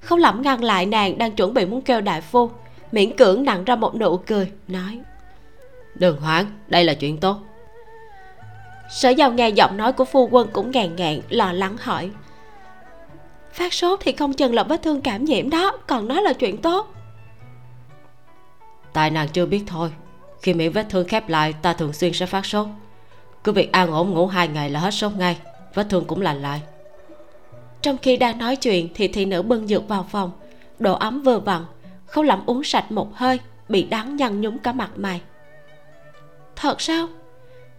[0.00, 2.50] Không lẩm ngăn lại nàng đang chuẩn bị muốn kêu đại phu
[2.92, 5.00] miễn cưỡng nặng ra một nụ cười nói.
[5.94, 7.38] Đừng hoảng đây là chuyện tốt.
[8.90, 12.10] Sở giàu nghe giọng nói của phu quân cũng ngàn ngạn lo lắng hỏi.
[13.52, 16.56] Phát sốt thì không chừng là vết thương cảm nhiễm đó còn nói là chuyện
[16.56, 16.94] tốt
[18.98, 19.90] tại nàng chưa biết thôi.
[20.42, 22.66] Khi miệng vết thương khép lại, ta thường xuyên sẽ phát sốt.
[23.44, 25.36] Cứ việc an ổn ngủ hai ngày là hết sốt ngay,
[25.74, 26.60] vết thương cũng lành lại.
[27.82, 30.30] Trong khi đang nói chuyện thì thị nữ bưng dược vào phòng.
[30.78, 31.64] Độ ấm vừa vặn,
[32.06, 35.20] không lẩm uống sạch một hơi, bị đắng nhăn nhúm cả mặt mày.
[36.56, 37.08] Thật sao?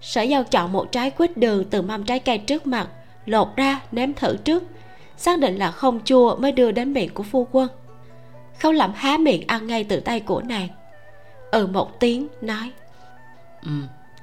[0.02, 2.88] Sở giao chọn một trái quýt đường từ mâm trái cây trước mặt,
[3.26, 4.64] lột ra, nếm thử trước.
[5.18, 7.68] Xác định là không chua mới đưa đến miệng của phu quân.
[8.60, 10.68] Khâu lẩm há miệng ăn ngay từ tay của nàng
[11.52, 12.72] ừ một tiếng nói.
[13.64, 13.72] Ừ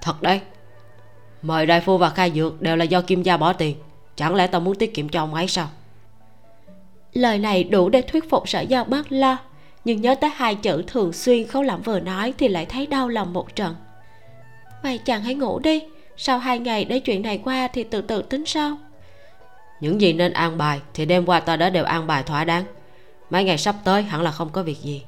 [0.01, 0.41] thật đấy.
[1.43, 3.77] Mời đại phu và khai dược đều là do kim gia bỏ tiền.
[4.17, 5.69] Chẳng lẽ tao muốn tiết kiệm cho ông ấy sao?
[7.13, 9.37] Lời này đủ để thuyết phục sở giao bớt lo.
[9.85, 13.09] Nhưng nhớ tới hai chữ thường xuyên khấu lẩm vừa nói thì lại thấy đau
[13.09, 13.75] lòng một trận.
[14.83, 15.83] Vậy chàng hãy ngủ đi.
[16.17, 18.79] Sau hai ngày để chuyện này qua thì từ từ tính sau.
[19.81, 22.65] Những gì nên an bài thì đêm qua ta đã đều an bài thỏa đáng.
[23.31, 25.03] Mấy ngày sắp tới hẳn là không có việc gì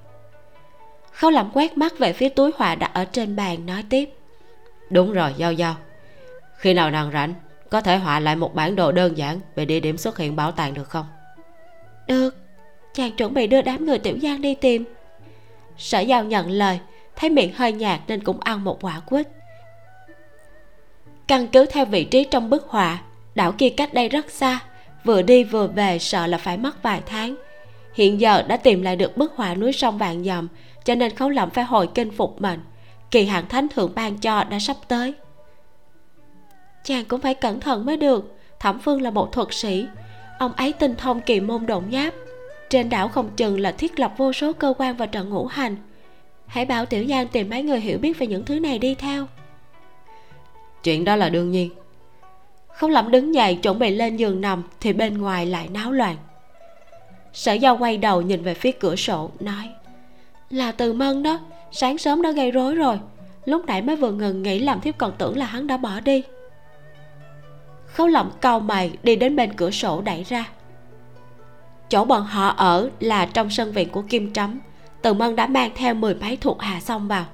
[1.19, 4.11] khâu lẩm quét mắt về phía túi họa đặt ở trên bàn nói tiếp.
[4.91, 5.77] Đúng rồi giao giao.
[6.57, 7.35] Khi nào nàng rảnh
[7.71, 10.53] có thể họa lại một bản đồ đơn giản về địa điểm xuất hiện bảo
[10.53, 11.07] tàng được không?
[12.07, 12.37] Được.
[12.95, 14.85] Chàng chuẩn bị đưa đám người tiểu giang đi tìm.
[15.79, 16.81] Sở giao nhận lời
[17.17, 19.29] thấy miệng hơi nhạt nên cũng ăn một quả quýt.
[21.27, 22.99] Căn cứ theo vị trí trong bức họa
[23.35, 24.61] đảo kia cách đây rất xa
[25.05, 27.37] vừa đi vừa về sợ là phải mất vài tháng.
[27.95, 30.49] Hiện giờ đã tìm lại được bức họa núi sông vạn dặm
[30.89, 32.61] cho nên khấu lẩm phải hồi kinh phục mệnh.
[33.11, 35.15] Kỳ hạn thánh thượng ban cho đã sắp tới.
[36.85, 38.37] Chàng cũng phải cẩn thận mới được.
[38.61, 39.87] Thẩm phương là một thuật sĩ.
[40.39, 42.15] Ông ấy tinh thông kỳ môn độn giáp.
[42.71, 45.77] Trên đảo không chừng là thiết lập vô số cơ quan và trận ngũ hành.
[46.47, 49.27] Hãy bảo tiểu giang tìm mấy người hiểu biết về những thứ này đi theo.
[50.83, 51.71] Chuyện đó là đương nhiên.
[52.69, 56.17] Không lẩm đứng dậy chuẩn bị lên giường nằm thì bên ngoài lại náo loạn.
[57.33, 59.71] Sở giao quay đầu nhìn về phía cửa sổ nói
[60.51, 61.41] là từ mân đó.
[61.73, 63.01] Sáng sớm đã gây rối rồi.
[63.45, 66.23] Lúc nãy mới vừa ngừng nghĩ làm thiếp còn tưởng là hắn đã bỏ đi.
[67.87, 70.49] Khấu lỏng cau mày đi đến bên cửa sổ đẩy ra.
[71.89, 74.61] Chỗ bọn họ ở là trong sân viện của kim trắm
[75.03, 77.25] từ mân đã mang theo mười mấy thuộc hạ xong vào.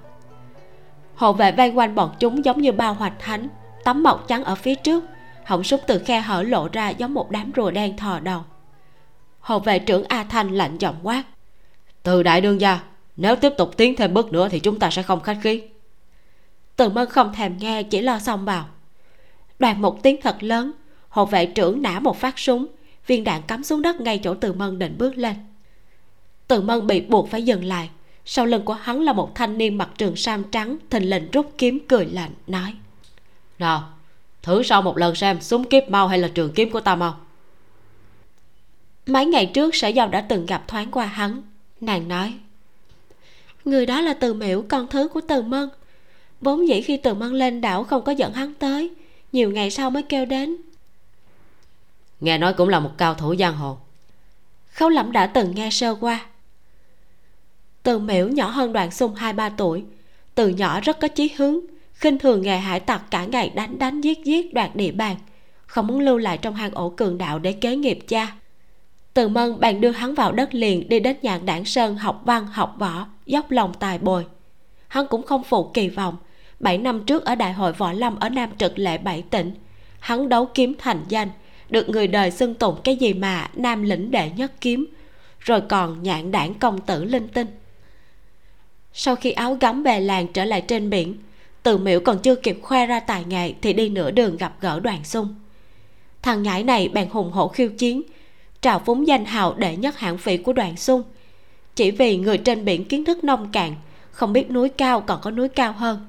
[1.15, 3.49] Hộ vệ vây quanh bọn chúng giống như bao hoạch thánh,
[3.85, 5.05] tấm mọc trắng ở phía trước,
[5.45, 8.41] họng súng từ khe hở lộ ra giống một đám rùa đen thò đầu.
[9.41, 11.23] Hộ vệ trưởng a thanh lạnh giọng quát,
[12.03, 12.81] từ đại đương gia
[13.17, 15.63] nếu tiếp tục tiến thêm bước nữa thì chúng ta sẽ không khách khí.
[16.77, 18.69] Từ mân không thèm nghe, chỉ lo xong vào
[19.59, 20.73] đoàn một tiếng thật lớn,
[21.09, 22.67] hộ vệ trưởng nã một phát súng,
[23.07, 25.35] viên đạn cắm xuống đất ngay chỗ từ mân định bước lên.
[26.49, 27.91] Từ mân bị buộc phải dừng lại,
[28.25, 31.53] sau lưng của hắn là một thanh niên mặc trường sam trắng, thình lình rút
[31.59, 32.75] kiếm cười lạnh, nói.
[33.59, 33.89] Nào,
[34.43, 37.21] thử sau một lần xem súng kiếp mau hay là trường kiếm của ta mau.
[39.07, 41.43] Mấy ngày trước, sở dầu đã từng gặp thoáng qua hắn,
[41.81, 42.35] nàng nói
[43.65, 45.69] người đó là từ miễu con thứ của từ mân.
[46.41, 48.91] Vốn dĩ khi từ mân lên đảo không có dẫn hắn tới
[49.33, 50.57] nhiều ngày sau mới kêu đến.
[52.21, 53.79] Nghe nói cũng là một cao thủ giang hồ.
[54.73, 56.27] Khấu lẩm đã từng nghe sơ qua.
[57.83, 59.85] Từ miễu nhỏ hơn đoàn sung hai ba tuổi
[60.35, 61.61] từ nhỏ rất có chí hướng
[61.95, 65.17] khinh thường nghề hải tặc cả ngày đánh đánh giết giết đoạt địa bàn
[65.67, 68.37] không muốn lưu lại trong hang ổ cường đạo để kế nghiệp cha.
[69.15, 72.47] Từ mân bèn đưa hắn vào đất liền đi đến nhạn đảng sơn học văn
[72.47, 74.27] học võ dốc lòng tài bồi.
[74.89, 76.17] Hắn cũng không phụ kỳ vọng.
[76.61, 79.55] Bảy năm trước ở đại hội võ lâm ở nam trực lệ bảy tỉnh,
[79.99, 81.29] hắn đấu kiếm thành danh,
[81.69, 84.87] được người đời xưng tụng cái gì mà nam lĩnh đệ nhất kiếm,
[85.41, 87.47] rồi còn nhạn đảng công tử linh tinh.
[88.93, 91.17] Sau khi áo gấm bè làng trở lại trên biển,
[91.63, 94.81] từ miễu còn chưa kịp khoe ra tài nghệ thì đi nửa đường gặp gỡ
[94.81, 95.35] đoàn xung.
[96.23, 98.03] Thằng nhãi này bèn hùng hổ khiêu chiến,
[98.61, 101.03] trào phúng danh hào đệ nhất hạng vị của đoàn xung
[101.75, 103.75] chỉ vì người trên biển kiến thức nông cạn,
[104.11, 106.07] không biết núi cao còn có núi cao hơn.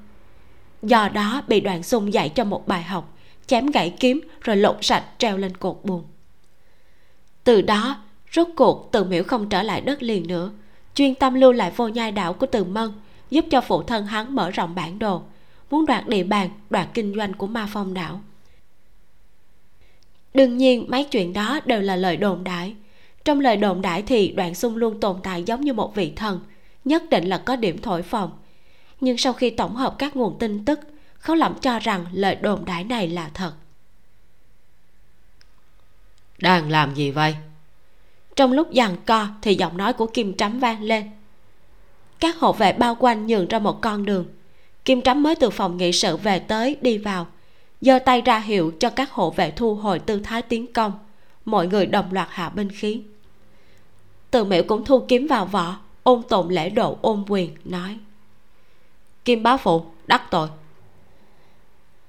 [0.82, 3.18] Do đó bị đoàn xung dạy cho một bài học,
[3.48, 6.04] chém gãy kiếm rồi lột sạch treo lên cột buồn
[7.46, 7.98] từ đó,
[8.32, 10.52] rốt cuộc từ miễu không trở lại đất liền nữa,
[10.96, 12.92] chuyên tâm lưu lại vô nhai đảo của từ mân,
[13.30, 15.22] giúp cho phụ thân hắn mở rộng bản đồ,
[15.72, 18.22] muốn đoạt địa bàn, đoạt kinh doanh của ma phong đảo.
[20.34, 22.76] Đương nhiên, mấy chuyện đó đều là lời đồn đại
[23.26, 26.40] trong lời đồn đại thì đoạn xung luôn tồn tại giống như một vị thần
[26.86, 28.32] nhất định là có điểm thổi phồng.
[29.00, 30.80] Nhưng sau khi tổng hợp các nguồn tin tức
[31.18, 33.54] khấu lẩm cho rằng lời đồn đãi này là thật.
[36.40, 37.36] Đang làm gì vậy?
[38.36, 41.10] Trong lúc giằng co thì giọng nói của kim trắm vang lên.
[42.20, 44.26] Các hộ vệ bao quanh nhường ra một con đường.
[44.86, 47.28] Kim trắm mới từ phòng nghị sự về tới đi vào.
[47.82, 50.92] Giơ tay ra hiệu cho các hộ vệ thu hồi tư thái tiến công.
[51.46, 53.02] Mọi người đồng loạt hạ binh khí
[54.36, 57.98] từ miệu cũng thu kiếm vào vỏ ôn tồn lễ độ ôn quyền nói.
[59.26, 60.50] Kim bá phụ đắc tội.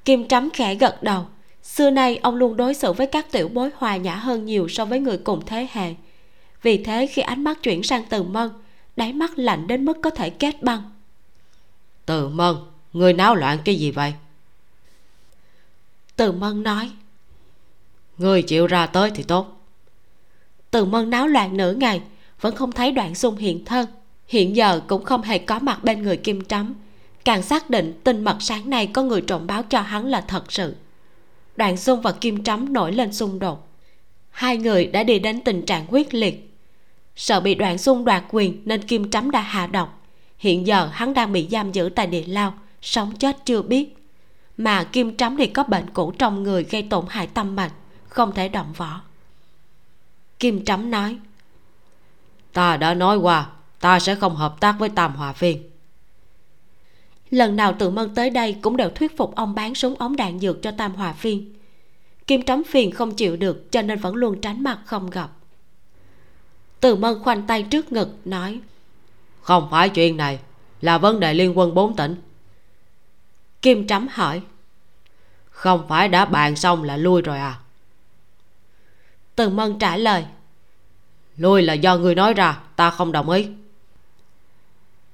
[0.05, 1.27] Kim trắm khẽ gật đầu.
[1.63, 4.85] Xưa nay ông luôn đối xử với các tiểu bối hòa nhã hơn nhiều so
[4.85, 5.95] với người cùng thế hệ.
[6.63, 8.51] Vì thế khi ánh mắt chuyển sang từ mân
[8.97, 10.83] đáy mắt lạnh đến mức có thể kết băng.
[12.07, 12.57] Từ mân
[12.93, 14.15] người náo loạn cái gì vậy?
[16.17, 16.91] Từ mân nói.
[18.19, 19.61] Người chịu ra tới thì tốt.
[20.71, 22.03] Từ mân náo loạn nửa ngày
[22.41, 23.87] vẫn không thấy đoạn xung hiện thân.
[24.29, 26.75] Hiện giờ cũng không hề có mặt bên người kim trắm
[27.27, 30.53] càng xác định tin mật sáng nay có người trộm báo cho hắn là thật
[30.53, 30.77] sự.
[31.57, 33.69] Đoạn xung và kim trắm nổi lên xung đột.
[34.31, 36.55] Hai người đã đi đến tình trạng quyết liệt.
[37.17, 40.03] Sợ bị đoạn xung đoạt quyền nên kim trắm đã hạ độc.
[40.39, 43.97] Hiện giờ hắn đang bị giam giữ tại địa lao, sống chết chưa biết.
[44.57, 47.73] Mà kim trắm thì có bệnh cũ trong người gây tổn hại tâm mạch,
[48.09, 49.01] không thể động võ.
[50.39, 51.19] Kim trắm nói
[52.57, 53.47] ta đã nói qua
[53.81, 55.71] ta sẽ không hợp tác với tam hòa phiên.
[57.31, 60.39] Lần nào tự mân tới đây cũng đều thuyết phục ông bán súng ống đạn
[60.39, 61.55] dược cho tam hòa phiên.
[62.27, 65.31] Kim trắm phiền không chịu được cho nên vẫn luôn tránh mặt không gặp.
[66.81, 68.61] Từ mân khoanh tay trước ngực nói
[69.43, 70.39] không phải chuyện này
[70.81, 72.17] là vấn đề liên quân bốn tỉnh.
[73.63, 74.43] Kim trắm hỏi
[75.51, 77.59] không phải đã bàn xong là lui rồi à?
[79.35, 80.25] Từ mân trả lời
[81.37, 83.47] lui là do người nói ra ta không đồng ý.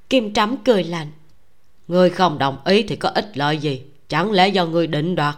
[0.09, 1.11] Kim trắm cười lạnh.
[1.89, 3.83] Ngươi không đồng ý thì có ích lợi gì?
[4.09, 5.37] Chẳng lẽ do ngươi định đoạt?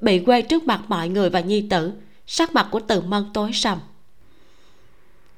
[0.00, 1.92] Bị quê trước mặt mọi người và nhi tử
[2.26, 3.78] sắc mặt của từ mân tối sầm.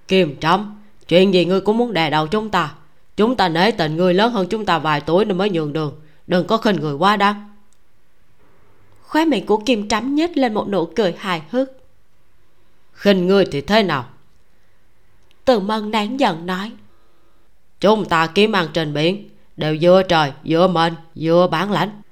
[0.08, 2.74] Kim trắm chuyện gì ngươi cũng muốn đè đầu chúng ta?
[3.16, 6.00] Chúng ta nể tình ngươi lớn hơn chúng ta vài tuổi nên mới nhường đường.
[6.26, 7.50] Đừng có khinh người quá đáng.
[9.02, 11.68] Khóe miệng của kim trắm nhếch lên một nụ cười hài hước
[12.92, 14.04] khinh ngươi thì thế nào?
[15.44, 16.72] Từ mân nén giận nói.
[17.80, 22.02] Chúng ta kiếm ăn trên biển đều vừa trời vừa mệnh vừa bản lãnh.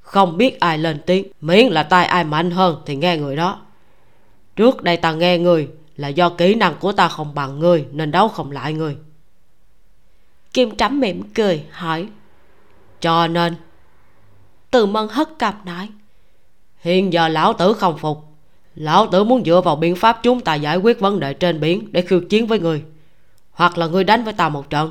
[0.00, 3.60] Không biết ai lên tiếng miễn là tay ai mạnh hơn thì nghe người đó.
[4.56, 8.10] Trước đây ta nghe người là do kỹ năng của ta không bằng người nên
[8.10, 8.96] đấu không lại người.
[10.52, 12.08] Kim trắm mỉm cười hỏi.
[13.00, 13.56] Cho nên?
[14.70, 15.88] Từ mân hất cặp nói.
[16.80, 18.29] Hiện giờ lão tử không phục
[18.80, 21.88] lão tử muốn dựa vào biện pháp chúng ta giải quyết vấn đề trên biển
[21.92, 22.84] để khiêu chiến với người.
[23.52, 24.90] Hoặc là ngươi đánh với ta một trận.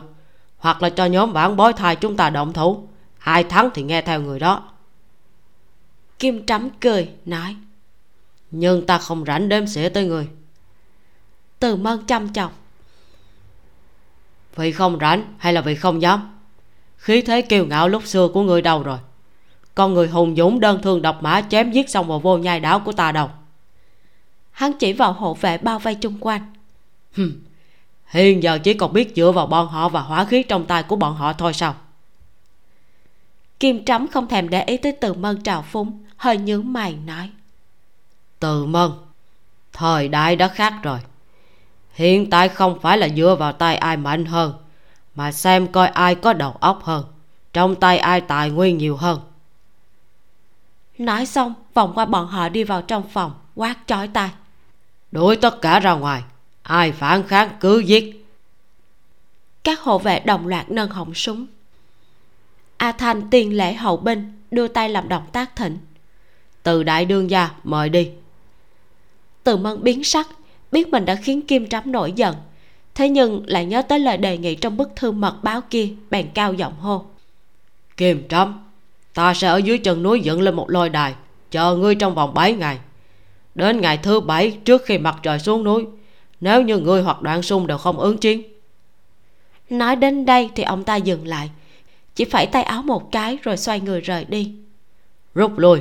[0.58, 2.88] Hoặc là cho nhóm vãn bói thai chúng ta động thủ.
[3.20, 4.64] Ai thắng thì nghe theo người đó.
[6.20, 7.56] Kim trắm cười nói.
[8.52, 10.28] Nhưng ta không rảnh đếm xỉa tới người.
[11.60, 12.54] Từ mân chăm chọc
[14.56, 16.40] vì không rảnh hay là vì không dám?
[16.98, 18.98] Khí thế kiêu ngạo lúc xưa của người đâu rồi?
[19.76, 22.80] Con người hùng dũng đơn thương độc mã chém giết xong vào vô nhai đảo
[22.80, 23.30] của ta đâu
[24.60, 26.54] hắn chỉ vào hộ vệ bao vây chung quanh.
[27.16, 27.42] Hừm,
[28.06, 30.96] hiện giờ chỉ còn biết dựa vào bọn họ và hỏa khí trong tay của
[30.96, 31.76] bọn họ thôi sao?
[33.60, 37.30] Kim trắm không thèm để ý tới từ mân trào phúng hơi nhướng mày nói.
[38.40, 38.92] Từ mân
[39.74, 41.00] thời đại đã khác rồi.
[41.94, 44.54] Hiện tại không phải là dựa vào tay ai mạnh hơn
[45.16, 47.06] mà xem coi ai có đầu óc hơn
[47.54, 49.20] trong tay ai tài nguyên nhiều hơn.
[50.98, 54.30] Nói xong vòng qua bọn họ đi vào trong phòng quát chói tai
[55.12, 56.24] đuổi tất cả ra ngoài.
[56.64, 58.26] Ai phản kháng cứ giết.
[59.64, 61.46] Các hộ vệ đồng loạt nâng họng súng.
[62.78, 65.78] A thanh tiền lễ hậu binh đưa tay làm động tác thịnh.
[66.64, 68.10] Từ đại đương gia mời đi.
[69.44, 70.28] Từ mân biến sắc
[70.72, 72.36] biết mình đã khiến kim trắm nổi giận.
[72.96, 76.30] Thế nhưng lại nhớ tới lời đề nghị trong bức thư mật báo kia bèn
[76.34, 77.06] cao giọng hô.
[77.98, 78.70] Kim trắm
[79.14, 81.16] ta sẽ ở dưới chân núi dựng lên một lôi đài
[81.52, 82.80] chờ ngươi trong vòng 7 ngày
[83.56, 85.86] đến ngày thứ bảy trước khi mặt trời xuống núi
[86.42, 88.44] nếu như ngươi hoặc đoạn sung đều không ứng chiến.
[89.70, 91.50] Nói đến đây thì ông ta dừng lại
[92.16, 94.56] chỉ phải tay áo một cái rồi xoay người rời đi.
[95.36, 95.80] Rút lui.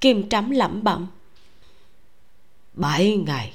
[0.00, 1.06] Kim trắm lẩm bẩm.
[2.74, 3.52] Bảy ngày.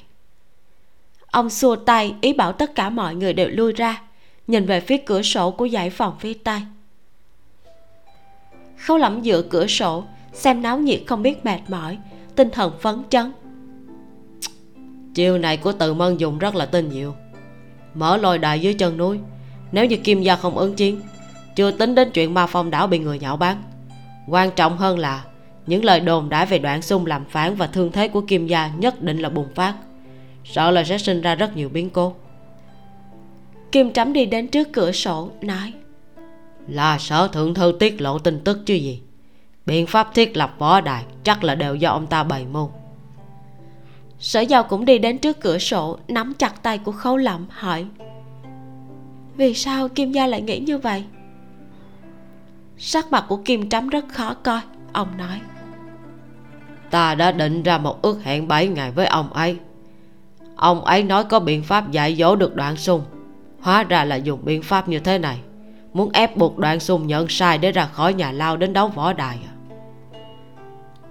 [1.26, 4.02] Ông xua tay ý bảo tất cả mọi người đều lui ra
[4.46, 6.60] nhìn về phía cửa sổ của dãy phòng phía tây.
[8.78, 11.98] Khâu lẩm dựa cửa sổ xem náo nhiệt không biết mệt mỏi
[12.36, 13.32] tinh thần phấn chấn.
[15.14, 17.14] Chiêu này của từ mân dùng rất là tinh diệu.
[17.94, 19.18] Mở lôi đài dưới chân núi
[19.72, 21.00] nếu như kim gia không ứng chiến
[21.56, 23.62] chưa tính đến chuyện ma phong đảo bị người nhạo báng.
[24.28, 25.24] Quan trọng hơn là
[25.66, 28.68] những lời đồn đãi về đoạn xung làm phản và thương thế của kim gia
[28.68, 29.74] nhất định là bùng phát.
[30.44, 32.14] Sợ là sẽ sinh ra rất nhiều biến cố.
[33.72, 35.72] Kim trắm đi đến trước cửa sổ nói
[36.68, 39.00] là sở thượng thư tiết lộ tin tức chứ gì
[39.66, 42.70] biện pháp thiết lập võ đài chắc là đều do ông ta bày mưu.
[44.18, 47.86] Sở giao cũng đi đến trước cửa sổ, nắm chặt tay của khấu lẩm hỏi,
[49.36, 51.04] vì sao kim gia lại nghĩ như vậy?
[52.78, 54.60] Sắc mặt của kim trắm rất khó coi,
[54.92, 55.40] ông nói,
[56.90, 59.56] ta đã định ra một ước hẹn 7 ngày với ông ấy.
[60.56, 63.04] Ông ấy nói có biện pháp dạy dỗ được đoạn sung
[63.64, 65.38] hóa ra là dùng biện pháp như thế này,
[65.92, 69.12] muốn ép buộc đoạn sung nhận sai để ra khỏi nhà lao đến đấu võ
[69.12, 69.53] đài à?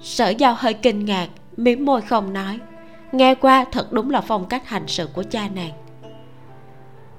[0.04, 1.28] Sở giao hơi kinh ngạc
[1.58, 2.60] mím môi không nói.
[3.12, 5.72] Nghe qua thật đúng là phong cách hành sự của cha nàng.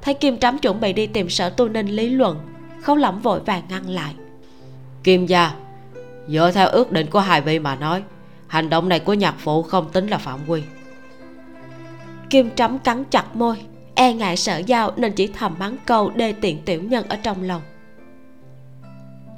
[0.02, 2.38] Thấy kim trắm chuẩn bị đi tìm sở tu ninh lý luận
[2.82, 4.14] khấu lẩm vội vàng ngăn lại.
[5.04, 5.54] Kim gia
[6.28, 8.02] dựa theo ước định của hai vị mà nói
[8.46, 10.62] hành động này của nhạc phụ không tính là phạm quy.
[12.30, 13.56] Kim trắm cắn chặt môi
[13.94, 17.42] e ngại sở giao nên chỉ thầm mắng câu đê tiện tiểu nhân ở trong
[17.42, 17.62] lòng.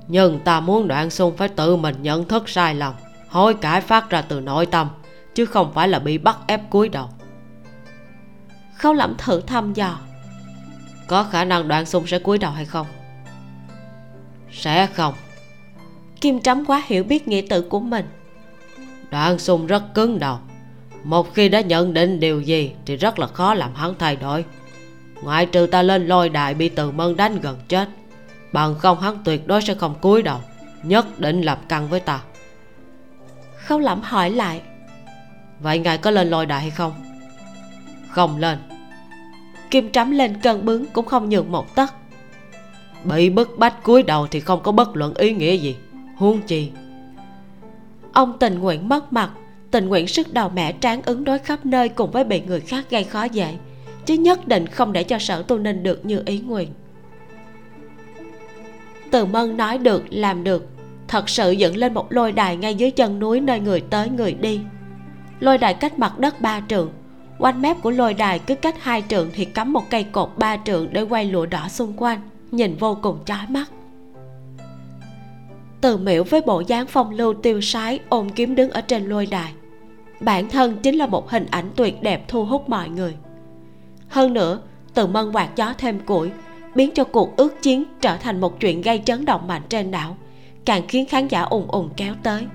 [0.09, 2.94] Nhưng ta muốn đoạn xung phải tự mình nhận thức sai lầm
[3.28, 4.89] hối cải phát ra từ nội tâm
[5.35, 7.09] chứ không phải là bị bắt ép cúi đầu.
[8.78, 9.98] Khâu lẩm thử thăm dò.
[11.07, 12.86] Có khả năng đoạn xung sẽ cúi đầu hay không?
[14.53, 15.15] Sẽ không.
[16.20, 18.07] Kim trắm quá hiểu biết nghĩa tự của mình.
[19.11, 20.39] Đoạn xung rất cứng đầu.
[21.05, 24.44] Một khi đã nhận định điều gì thì rất là khó làm hắn thay đổi.
[25.23, 27.89] Ngoại trừ ta lên lôi đài bị từ mân đánh gần chết
[28.57, 30.40] bằng không hắn tuyệt đối sẽ không cúi đầu
[30.82, 32.20] nhất định làm căng với ta
[33.66, 34.60] khâu lẩm hỏi lại.
[35.60, 36.93] Vậy ngài có lên lôi đài hay không?
[38.09, 38.59] Không lên.
[39.70, 41.94] Kim trắm lên cơn bướng cũng không nhường một tấc.
[43.05, 45.76] Bị bức bách cúi đầu thì không có bất luận ý nghĩa gì.
[46.16, 46.70] Huống chi.
[48.12, 49.30] Ông tình nguyện mất mặt.
[49.70, 52.84] Tình nguyện sức đầu mẻ tráng ứng đối khắp nơi cùng với bị người khác
[52.90, 53.55] gây khó dễ.
[54.06, 56.68] Chứ nhất định không để cho sở tu ninh được như ý nguyện.
[59.10, 60.76] Từ mân nói được làm được
[61.08, 64.32] thật sự dựng lên một lôi đài ngay dưới chân núi nơi người tới người
[64.32, 64.60] đi.
[65.40, 66.90] Lôi đài cách mặt đất ba trượng.
[67.38, 70.56] Quanh mép của lôi đài cứ cách hai trượng thì cắm một cây cột ba
[70.56, 72.20] trượng để quay lụa đỏ xung quanh,
[72.50, 73.70] nhìn vô cùng chói mắt.
[75.80, 79.26] Từ miễu với bộ dáng phong lưu tiêu sái ôm kiếm đứng ở trên lôi
[79.26, 79.52] đài.
[80.20, 83.16] Bản thân chính là một hình ảnh tuyệt đẹp thu hút mọi người.
[84.08, 84.60] Hơn nữa,
[84.94, 86.30] từ mân quạt gió thêm củi,
[86.74, 90.16] biến cho cuộc ước chiến trở thành một chuyện gây chấn động mạnh trên đảo
[90.66, 92.47] càng khiến khán giả ùn ùn kéo tới.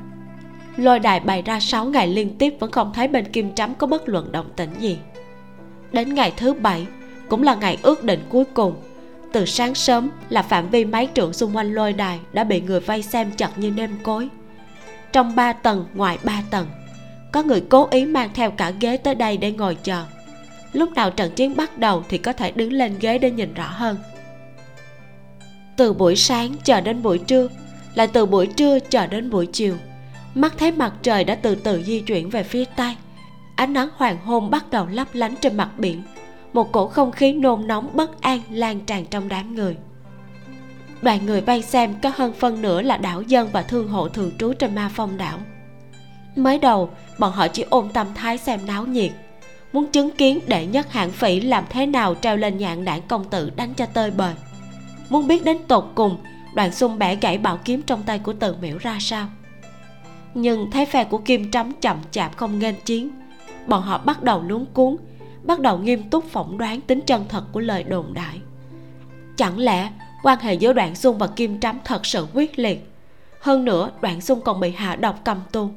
[0.78, 3.88] Lôi đài bày ra 6 ngày liên tiếp vẫn không thấy bên kim trắm có
[3.88, 4.98] bất luận động tĩnh gì.
[5.92, 6.88] Đến ngày thứ bảy,
[7.30, 8.76] cũng là ngày ước định cuối cùng,
[9.32, 12.80] từ sáng sớm là phạm vi máy trượng xung quanh lôi đài đã bị người
[12.80, 14.30] vây xem chặt như nêm cối.
[15.12, 16.68] Trong ba tầng, ngoài ba tầng,
[17.32, 20.04] có người cố ý mang theo cả ghế tới đây để ngồi chờ.
[20.74, 23.68] Lúc nào trận chiến bắt đầu thì có thể đứng lên ghế để nhìn rõ
[23.68, 23.98] hơn.
[25.78, 27.48] Từ buổi sáng chờ đến buổi trưa
[27.96, 29.76] là từ buổi trưa chờ đến buổi chiều.
[30.36, 32.96] Mắt thấy mặt trời đã từ từ di chuyển về phía tây,
[33.56, 36.04] ánh nắng hoàng hôn bắt đầu lấp lánh trên mặt biển,
[36.54, 39.78] một cổ không khí nôn nóng bất an lan tràn trong đám người.
[41.02, 44.32] Đoàn người vây xem có hơn phân nửa là đảo dân và thương hộ thường
[44.38, 45.38] trú trên ma phong đảo.
[46.36, 46.90] Mới đầu,
[47.20, 49.12] bọn họ chỉ ôm tâm thái xem náo nhiệt,
[49.74, 53.30] muốn chứng kiến đệ nhất hạng phỉ làm thế nào treo lên nhạn đảng công
[53.30, 54.34] tử đánh cho tơi bời.
[55.10, 56.18] Muốn biết đến tột cùng
[56.54, 59.28] Đoạn xung bẻ gãy bảo kiếm trong tay của từ miễu ra sao?
[60.34, 63.10] Nhưng thấy phe của kim trắm chậm chạp không nghênh chiến,
[63.68, 64.96] bọn họ bắt đầu luống cuốn,
[65.44, 68.42] bắt đầu nghiêm túc phỏng đoán tính chân thật của lời đồn đại.
[69.36, 69.92] Chẳng lẽ
[70.24, 72.92] quan hệ giữa đoạn xung và kim trắm thật sự quyết liệt?
[73.40, 75.70] Hơn nữa đoạn xung còn bị hạ độc cầm tù.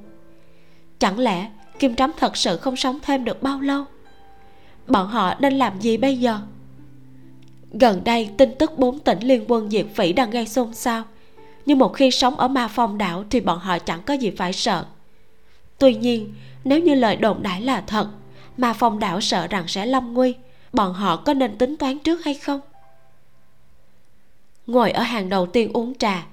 [0.99, 3.85] Chẳng lẽ kim trắm thật sự không sống thêm được bao lâu?
[4.87, 6.39] Bọn họ nên làm gì bây giờ?
[7.79, 11.05] Gần đây tin tức bốn tỉnh liên quân diệt vĩ đang gây xôn xao.
[11.67, 14.53] Nhưng một khi sống ở ma phong đảo thì bọn họ chẳng có gì phải
[14.53, 14.85] sợ.
[15.79, 16.35] Tuy nhiên,
[16.65, 18.09] nếu như lời đồn đại là thật
[18.57, 20.35] mà phong đảo sợ rằng sẽ lâm nguy,
[20.73, 22.61] bọn họ có nên tính toán trước hay không?
[24.67, 26.27] Ngồi ở hàng đầu tiên uống trà,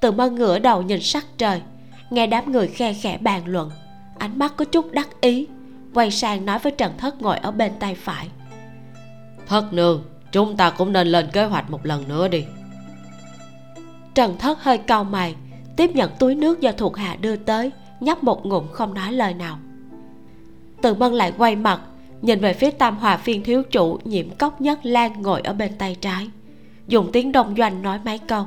[0.00, 1.62] từ mơ ngửa đầu nhìn sắc trời,
[2.10, 3.70] nghe đám người khe khẽ bàn luận.
[4.18, 5.46] Ánh mắt có chút đắc ý,
[5.94, 8.28] quay sang nói với trần thất ngồi ở bên tay phải.
[9.46, 12.44] Thất nương chúng ta cũng nên lên kế hoạch một lần nữa đi.
[14.14, 15.34] Trần thất hơi cau mày,
[15.76, 19.34] tiếp nhận túi nước do thuộc hạ đưa tới, nhấp một ngụm không nói lời
[19.34, 19.58] nào.
[20.82, 21.80] Từ mân lại quay mặt,
[22.22, 25.72] nhìn về phía tam hòa phiên thiếu chủ nhiễm cốc nhất lan ngồi ở bên
[25.78, 26.30] tay trái,
[26.88, 28.46] dùng tiếng đông doanh nói mấy câu.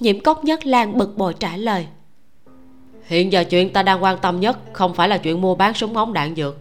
[0.00, 1.86] Nhiễm cốc nhất lan bực bội trả lời.
[3.04, 5.96] Hiện giờ chuyện ta đang quan tâm nhất không phải là chuyện mua bán súng
[5.96, 6.56] ống đạn dược,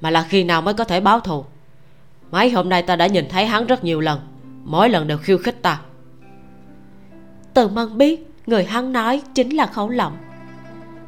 [0.00, 1.44] mà là khi nào mới có thể báo thù
[2.32, 4.20] mấy hôm nay ta đã nhìn thấy hắn rất nhiều lần.
[4.64, 5.80] Mỗi lần đều khiêu khích ta.
[7.54, 10.16] Từ mân biết, người hắn nói chính là khấu lộng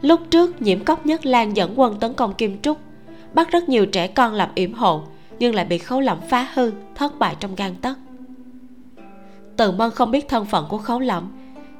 [0.05, 2.79] lúc trước, nhiễm cốc nhất lan dẫn quân tấn công kim trúc,
[3.35, 5.03] bắt rất nhiều trẻ con làm yểm hộ,
[5.39, 7.99] nhưng lại bị khấu lộng phá hư, thất bại trong gan tấc.
[9.57, 11.29] Từ mân không biết thân phận của khấu lộng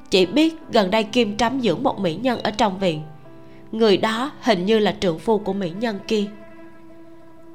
[0.09, 3.01] chỉ biết gần đây kim trắm dưỡng một mỹ nhân ở trong viện.
[3.71, 6.25] Người đó hình như là trượng phu của mỹ nhân kia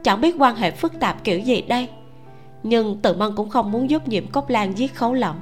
[0.02, 1.88] chẳng biết quan hệ phức tạp kiểu gì đây.
[2.62, 5.36] Nhưng tự mân cũng không muốn giúp nhiệm cốc lan giết khấu lẩm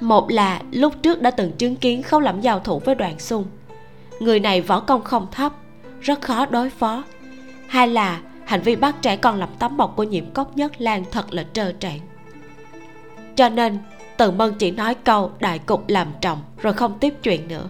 [0.00, 3.44] một là lúc trước đã từng chứng kiến khấu lẩm giao thủ với đoàn xung.
[4.20, 5.52] Người này võ công không thấp,
[6.00, 7.04] rất khó đối phó.
[7.66, 11.04] Hai là hành vi bắt trẻ con làm tấm mộc của nhiệm cốc nhất lan
[11.10, 12.00] thật là trơ trẽn.
[13.36, 13.78] Cho nên
[14.16, 17.68] từ mân chỉ nói câu đại cục làm trọng rồi không tiếp chuyện nữa.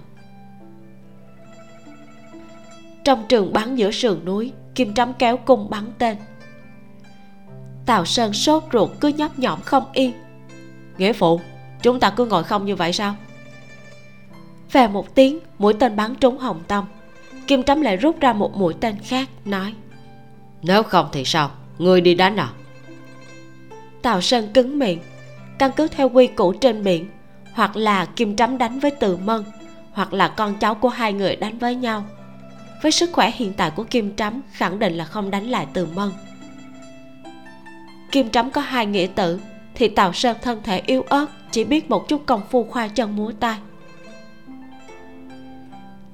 [3.05, 6.16] Trong trường bắn giữa sườn núi kim trắm kéo cung bắn tên.
[7.86, 10.12] Tào sơn sốt ruột cứ nhấp nhõm không yên.
[10.98, 11.40] Nghĩa phụ
[11.82, 13.15] chúng ta cứ ngồi không như vậy sao?
[14.73, 16.85] Về một tiếng mũi tên bắn trúng hồng tâm.
[17.47, 19.74] Kim trắm lại rút ra một mũi tên khác nói
[20.62, 21.51] nếu không thì sao?
[21.78, 22.48] Người đi đánh à?
[24.02, 24.98] Tào sơn cứng miệng
[25.59, 27.09] căn cứ theo quy củ trên biển
[27.52, 29.44] hoặc là kim trắm đánh với từ mân
[29.93, 32.05] hoặc là con cháu của hai người đánh với nhau
[32.82, 35.86] với sức khỏe hiện tại của kim trắm khẳng định là không đánh lại từ
[35.94, 36.12] mân.
[38.12, 39.40] Kim trắm có hai nghĩa tử,
[39.74, 43.16] thì tào sơn thân thể yếu ớt, chỉ biết một chút công phu khoa chân
[43.16, 43.59] múa tay.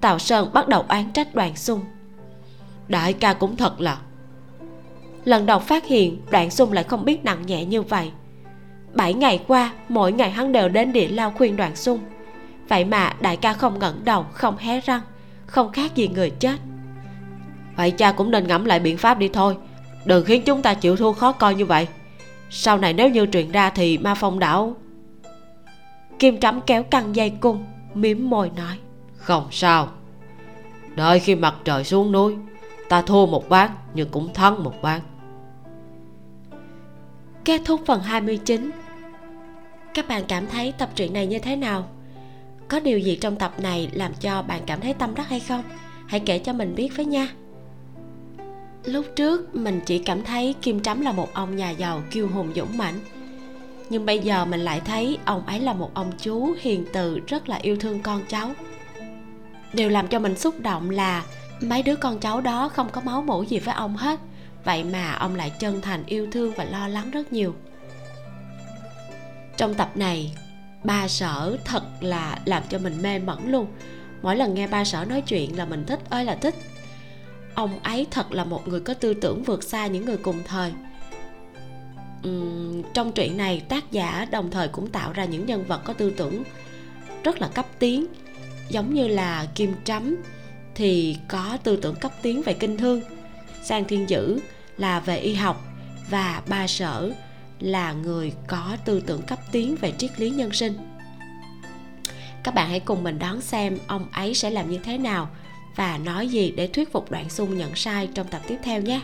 [0.00, 1.80] Tào sơn bắt đầu oán trách đoàn xung.
[2.88, 3.98] Đại ca cũng thật là.
[5.24, 8.10] Lần đầu phát hiện đoạn xung lại không biết nặng nhẹ như vậy.
[8.94, 12.00] Bảy ngày qua, mỗi ngày hắn đều đến địa lao khuyên đoạn xung.
[12.68, 15.00] Vậy mà đại ca không ngẩng đầu, không hé răng
[15.46, 16.56] không khác gì người chết.
[17.76, 19.56] Vậy cha cũng nên ngẫm lại biện pháp đi thôi.
[20.04, 21.86] Đừng khiến chúng ta chịu thua khó coi như vậy.
[22.50, 24.76] Sau này nếu như truyền ra thì ma phong đảo
[26.18, 27.64] kim trắm kéo căng dây cung
[27.94, 28.78] miếm môi nói.
[29.16, 29.88] Không sao.
[30.94, 32.36] Đợi khi mặt trời xuống núi
[32.88, 35.00] ta thua một ván nhưng cũng thắng một ván
[37.44, 38.70] kết thúc phần 29
[39.94, 41.88] các bạn cảm thấy tập truyện này như thế nào
[42.68, 45.62] có điều gì trong tập này làm cho bạn cảm thấy tâm đắc hay không?
[46.06, 47.28] Hãy kể cho mình biết với nha.
[48.84, 52.52] Lúc trước, mình chỉ cảm thấy kim trắm là một ông nhà giàu, kiêu hùng,
[52.56, 53.00] dũng mãnh.
[53.90, 57.48] Nhưng bây giờ mình lại thấy ông ấy là một ông chú hiền từ, rất
[57.48, 58.50] là yêu thương con cháu.
[59.72, 61.24] Điều làm cho mình xúc động là
[61.60, 64.20] mấy đứa con cháu đó không có máu mủ gì với ông hết.
[64.64, 67.54] Vậy mà ông lại chân thành, yêu thương và lo lắng rất nhiều.
[69.56, 70.34] Trong tập này
[70.86, 73.66] ba sở thật là làm cho mình mê mẩn luôn.
[74.22, 76.54] Mỗi lần nghe ba sở nói chuyện là mình thích ơi là thích.
[77.54, 80.72] Ông ấy thật là một người có tư tưởng vượt xa những người cùng thời.
[82.28, 85.92] Uhm, trong truyện này tác giả đồng thời cũng tạo ra những nhân vật có
[85.92, 86.42] tư tưởng
[87.24, 88.06] rất là cấp tiến.
[88.68, 90.16] Giống như là kim trắm
[90.74, 93.00] thì có tư tưởng cấp tiến về kinh thương
[93.62, 94.40] sang thiên dữ
[94.76, 95.64] là về y học
[96.10, 97.12] và ba sở
[97.60, 100.72] là người có tư tưởng cấp tiến về triết lý nhân sinh.
[102.44, 105.28] Các bạn hãy cùng mình đón xem ông ấy sẽ làm như thế nào
[105.76, 109.00] và nói gì để thuyết phục đoạn xung nhận sai trong tập tiếp theo nhé.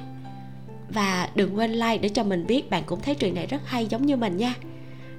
[0.89, 3.87] Và đừng quên like để cho mình biết bạn cũng thấy truyện này rất hay
[3.87, 4.55] giống như mình nha.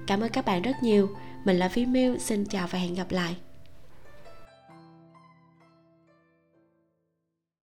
[0.08, 1.10] Cảm ơn các bạn rất nhiều.
[1.46, 3.36] Mình là phi miu, xin chào và hẹn gặp lại.